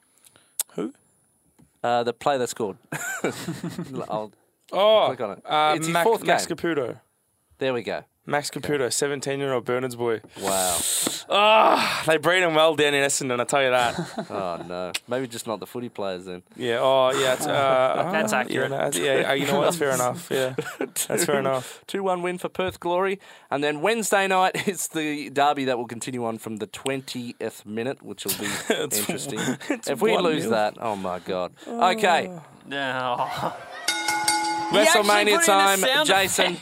Who? 0.73 0.93
Uh, 1.83 2.03
the 2.03 2.13
player 2.13 2.37
that 2.37 2.49
scored. 2.49 2.77
I'll, 4.09 4.31
Oh, 4.71 5.05
Click 5.07 5.21
on 5.21 5.31
it. 5.31 5.41
Uh, 5.45 5.73
It's 5.75 5.87
his 5.87 5.93
Mac- 5.93 6.03
fourth 6.03 6.23
Max 6.23 6.45
game. 6.45 6.55
Caputo. 6.55 6.99
there 7.57 7.73
we 7.73 7.81
go. 7.81 8.03
Max 8.29 8.49
Caputo, 8.51 8.91
17 8.93 9.39
year 9.39 9.53
old 9.53 9.65
Bernard's 9.65 9.95
boy. 9.95 10.21
Wow. 10.39 10.77
Ah, 11.31 12.03
they 12.05 12.17
breed 12.17 12.43
him 12.43 12.53
well 12.55 12.75
down 12.75 12.93
in 12.93 13.03
Essendon, 13.03 13.39
I 13.39 13.43
tell 13.43 13.63
you 13.63 13.71
that. 13.71 13.95
Oh 14.29 14.63
no. 14.67 14.91
Maybe 15.07 15.27
just 15.27 15.47
not 15.47 15.59
the 15.59 15.65
footy 15.65 15.89
players 15.89 16.25
then. 16.25 16.43
Yeah. 16.55 16.79
Oh, 16.79 17.11
yeah. 17.11 17.33
It's, 17.33 17.47
uh, 17.47 18.09
That's 18.11 18.31
accurate. 18.33 18.71
Yeah, 18.71 18.89
no, 18.89 19.05
yeah, 19.19 19.33
you 19.33 19.47
know 19.47 19.57
what? 19.57 19.63
That's 19.65 19.77
fair 19.77 19.91
enough. 19.93 20.27
Yeah, 20.29 20.55
that's 21.07 21.25
fair 21.25 21.39
enough. 21.39 21.83
2 21.87 22.03
1 22.03 22.21
win 22.21 22.37
for 22.37 22.49
Perth 22.49 22.79
Glory. 22.79 23.19
And 23.49 23.63
then 23.63 23.81
Wednesday 23.81 24.27
night 24.27 24.67
is 24.67 24.87
the 24.89 25.29
derby 25.31 25.65
that 25.65 25.77
will 25.77 25.87
continue 25.87 26.25
on 26.25 26.37
from 26.37 26.57
the 26.57 26.67
20th 26.67 27.65
minute, 27.65 28.03
which 28.03 28.25
will 28.25 28.37
be 28.39 28.47
interesting. 28.83 29.39
if 29.87 30.01
we 30.01 30.11
1-0. 30.11 30.21
lose 30.23 30.47
that, 30.49 30.75
oh 30.79 30.95
my 30.95 31.19
God. 31.19 31.53
Okay, 31.67 32.31
No. 32.67 33.27
WrestleMania 34.71 35.43
time. 35.45 36.05
Jason, 36.05 36.57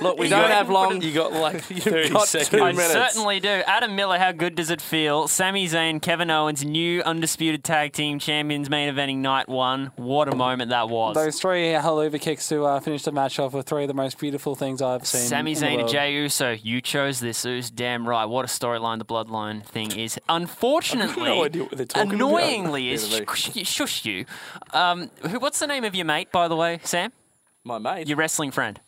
look, 0.00 0.18
we 0.18 0.28
don't 0.28 0.50
have 0.50 0.68
long. 0.68 1.00
You 1.10 1.14
got 1.14 1.32
like 1.32 1.62
30 1.62 2.10
got 2.10 2.28
two 2.28 2.44
seconds. 2.44 2.78
I 2.78 2.88
certainly 2.88 3.40
do. 3.40 3.48
Adam 3.48 3.96
Miller, 3.96 4.18
how 4.18 4.32
good 4.32 4.54
does 4.54 4.70
it 4.70 4.80
feel? 4.80 5.28
Sami 5.28 5.66
Zayn, 5.66 6.02
Kevin 6.02 6.30
Owens, 6.30 6.64
new 6.64 7.00
undisputed 7.02 7.64
tag 7.64 7.92
team 7.92 8.18
champions, 8.18 8.68
main 8.68 8.92
eventing 8.92 9.18
night 9.18 9.48
one. 9.48 9.92
What 9.96 10.28
a 10.28 10.36
moment 10.36 10.70
that 10.70 10.88
was. 10.88 11.14
Those 11.14 11.40
three 11.40 11.68
hell 11.68 12.10
kicks 12.10 12.48
to 12.48 12.64
uh, 12.64 12.80
finish 12.80 13.02
the 13.04 13.12
match 13.12 13.38
off 13.38 13.52
were 13.52 13.62
three 13.62 13.82
of 13.82 13.88
the 13.88 13.94
most 13.94 14.18
beautiful 14.18 14.54
things 14.54 14.82
I've 14.82 15.06
seen. 15.06 15.22
Sami 15.22 15.54
Zayn 15.54 15.68
and 15.68 15.76
world. 15.78 15.90
Jey 15.90 16.14
Uso, 16.14 16.52
you 16.52 16.80
chose 16.80 17.20
this. 17.20 17.44
Us, 17.46 17.70
damn 17.70 18.06
right. 18.06 18.24
What 18.24 18.44
a 18.44 18.48
storyline 18.48 18.98
the 18.98 19.04
Bloodline 19.04 19.64
thing 19.64 19.96
is. 19.96 20.18
Unfortunately, 20.28 21.24
no 21.24 21.44
idea 21.44 21.62
what 21.62 21.76
they're 21.76 21.86
talking 21.86 22.14
about. 22.14 22.14
annoyingly, 22.14 22.90
is 22.90 23.08
shush, 23.08 23.52
shush 23.66 24.04
you. 24.04 24.26
Um, 24.72 25.10
who? 25.28 25.38
What's 25.38 25.58
the 25.58 25.66
name 25.66 25.84
of 25.84 25.94
your 25.94 26.04
mate, 26.06 26.30
by 26.32 26.48
the 26.48 26.56
way, 26.56 26.80
Sam? 26.84 27.12
My 27.64 27.78
mate. 27.78 28.08
Your 28.08 28.16
wrestling 28.16 28.50
friend, 28.50 28.80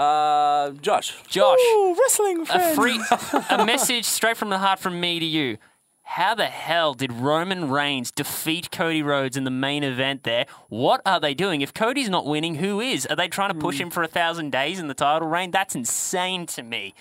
Uh, 0.00 0.70
Josh. 0.80 1.14
Josh. 1.28 1.58
Ooh, 1.58 1.94
wrestling 2.00 2.46
a 2.48 2.74
free, 2.74 2.98
a 3.50 3.66
message 3.66 4.06
straight 4.06 4.38
from 4.38 4.48
the 4.48 4.58
heart 4.58 4.78
from 4.78 4.98
me 4.98 5.18
to 5.20 5.26
you. 5.26 5.58
How 6.04 6.34
the 6.34 6.46
hell 6.46 6.94
did 6.94 7.12
Roman 7.12 7.70
Reigns 7.70 8.10
defeat 8.10 8.70
Cody 8.72 9.02
Rhodes 9.02 9.36
in 9.36 9.44
the 9.44 9.50
main 9.50 9.84
event 9.84 10.24
there? 10.24 10.46
What 10.68 11.02
are 11.04 11.20
they 11.20 11.34
doing? 11.34 11.60
If 11.60 11.74
Cody's 11.74 12.08
not 12.08 12.26
winning, 12.26 12.56
who 12.56 12.80
is? 12.80 13.06
Are 13.06 13.14
they 13.14 13.28
trying 13.28 13.50
to 13.50 13.54
push 13.54 13.78
him 13.78 13.90
for 13.90 14.02
a 14.02 14.08
thousand 14.08 14.50
days 14.50 14.80
in 14.80 14.88
the 14.88 14.94
title 14.94 15.28
reign? 15.28 15.50
That's 15.50 15.74
insane 15.74 16.46
to 16.46 16.62
me. 16.62 16.94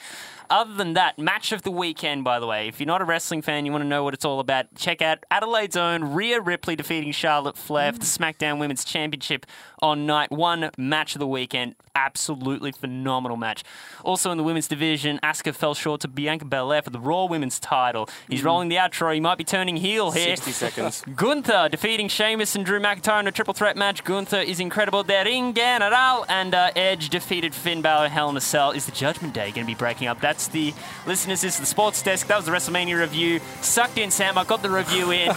Other 0.50 0.74
than 0.74 0.94
that, 0.94 1.20
match 1.20 1.52
of 1.52 1.62
the 1.62 1.70
weekend, 1.72 2.24
by 2.24 2.40
the 2.40 2.48
way. 2.48 2.68
If 2.68 2.80
you're 2.80 2.88
not 2.88 3.02
a 3.02 3.06
wrestling 3.06 3.42
fan, 3.44 3.66
you 3.66 3.72
want 3.72 3.84
to 3.84 3.88
know 3.88 4.04
what 4.04 4.16
it's 4.16 4.26
all 4.26 4.40
about, 4.40 4.74
check 4.76 5.02
out 5.02 5.24
Adelaide's 5.30 5.78
own 5.78 6.04
Rhea 6.14 6.42
Ripley 6.42 6.76
defeating 6.76 7.12
Charlotte 7.12 7.56
Flair 7.56 7.94
for 7.94 8.00
the 8.00 8.06
SmackDown 8.06 8.60
Women's 8.60 8.84
Championship 8.84 9.46
on 9.82 10.06
night 10.08 10.32
one. 10.32 10.72
Match 10.78 11.16
of 11.16 11.20
the 11.20 11.28
weekend. 11.28 11.76
Absolutely 11.96 12.72
phenomenal 12.72 13.38
match. 13.38 13.64
Also 14.04 14.32
in 14.32 14.38
the 14.38 14.44
women's 14.44 14.68
division, 14.68 15.20
Asuka 15.22 15.54
fell 15.54 15.76
short 15.76 16.02
to 16.02 16.08
Bianca 16.08 16.46
Belair 16.46 16.82
for 16.82 16.90
the 16.90 17.00
Raw 17.00 17.26
Women's 17.26 17.60
title. 17.60 18.10
He's 18.28 18.44
rolling 18.44 18.70
the 18.70 18.78
outro. 18.78 19.14
He 19.14 19.20
might 19.20 19.38
be 19.38 19.44
turning 19.44 19.78
heel 19.78 20.12
here. 20.12 20.36
60 20.36 20.52
seconds. 20.52 21.04
Gunther 21.16 21.70
defeating 21.70 22.08
Sheamus 22.08 22.56
and 22.56 22.66
Drew 22.66 22.80
McIntyre 22.80 23.20
in 23.20 23.28
a 23.28 23.32
triple 23.32 23.54
threat 23.54 23.78
match. 23.78 24.04
Gunther 24.04 24.40
is 24.40 24.60
incredible. 24.60 25.04
Der 25.04 25.26
Ring 25.26 25.54
General 25.54 26.26
and 26.30 26.56
uh, 26.56 26.72
Edge 26.76 27.10
defeated 27.10 27.54
Finn 27.54 27.82
Balor. 27.82 28.10
Hell 28.10 28.30
in 28.30 28.38
a 28.38 28.42
Cell. 28.42 28.72
Is 28.72 28.86
the 28.86 28.92
Judgment 28.92 29.34
Day 29.34 29.52
going 29.52 29.66
to 29.66 29.72
be 29.72 29.76
breaking 29.76 30.08
up? 30.08 30.22
That's 30.22 30.39
the 30.48 30.74
listeners. 31.06 31.42
This 31.42 31.56
is 31.56 31.60
the 31.60 31.66
Sports 31.66 32.02
Desk. 32.02 32.26
That 32.28 32.38
was 32.38 32.46
the 32.46 32.52
WrestleMania 32.52 33.00
review. 33.00 33.40
Sucked 33.62 33.98
in, 33.98 34.10
Sam. 34.12 34.38
I 34.38 34.44
got 34.44 34.62
the 34.62 34.70
review 34.70 35.12
in. 35.12 35.30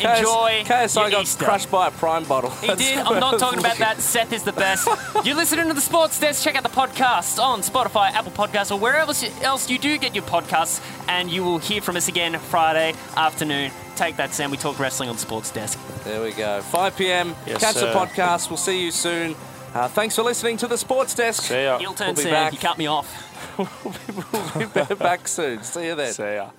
Enjoy. 0.00 0.62
KSI 0.64 0.94
your 1.02 1.10
got 1.10 1.22
Easter. 1.24 1.44
crushed 1.44 1.70
by 1.70 1.88
a 1.88 1.90
prime 1.90 2.24
bottle. 2.24 2.48
He 2.50 2.74
did. 2.74 2.98
I'm 2.98 3.20
not 3.20 3.38
talking 3.38 3.58
about 3.58 3.76
that. 3.78 4.00
Seth 4.00 4.32
is 4.32 4.42
the 4.44 4.52
best. 4.52 4.88
You're 5.24 5.36
listening 5.36 5.68
to 5.68 5.74
the 5.74 5.80
Sports 5.82 6.18
Desk. 6.18 6.42
Check 6.42 6.56
out 6.56 6.62
the 6.62 6.70
podcasts 6.70 7.38
on 7.38 7.60
Spotify, 7.60 8.10
Apple 8.12 8.32
Podcasts, 8.32 8.70
or 8.74 8.78
wherever 8.78 9.08
else- 9.10 9.42
else 9.42 9.68
you 9.68 9.78
do 9.78 9.98
get 9.98 10.14
your 10.14 10.24
podcasts. 10.24 10.80
And 11.06 11.30
you 11.30 11.44
will 11.44 11.58
hear 11.58 11.82
from 11.82 11.96
us 11.96 12.08
again 12.08 12.38
Friday 12.38 12.94
afternoon. 13.14 13.72
Take 13.96 14.16
that, 14.16 14.32
Sam. 14.32 14.50
We 14.50 14.56
talk 14.56 14.78
wrestling 14.78 15.10
on 15.10 15.16
the 15.16 15.20
Sports 15.20 15.50
Desk. 15.50 15.78
There 16.04 16.22
we 16.22 16.32
go. 16.32 16.62
5 16.62 16.96
p.m. 16.96 17.34
Yes, 17.46 17.60
Catch 17.60 17.74
the 17.74 17.92
podcast. 17.92 18.48
We'll 18.48 18.56
see 18.56 18.82
you 18.82 18.90
soon. 18.92 19.36
Uh, 19.74 19.86
thanks 19.88 20.16
for 20.16 20.22
listening 20.22 20.56
to 20.56 20.66
the 20.66 20.78
Sports 20.78 21.14
Desk. 21.14 21.42
See 21.42 21.62
ya. 21.62 21.78
Heel 21.78 21.92
turn, 21.92 22.08
We'll 22.08 22.16
be 22.16 22.22
Sam. 22.22 22.32
back. 22.32 22.52
You 22.54 22.58
cut 22.58 22.78
me 22.78 22.86
off. 22.86 23.29
we'll 23.58 24.86
be 24.86 24.94
back 24.94 25.28
soon. 25.28 25.62
See 25.62 25.86
you 25.86 25.94
then. 25.94 26.12
See 26.12 26.34
ya. 26.34 26.50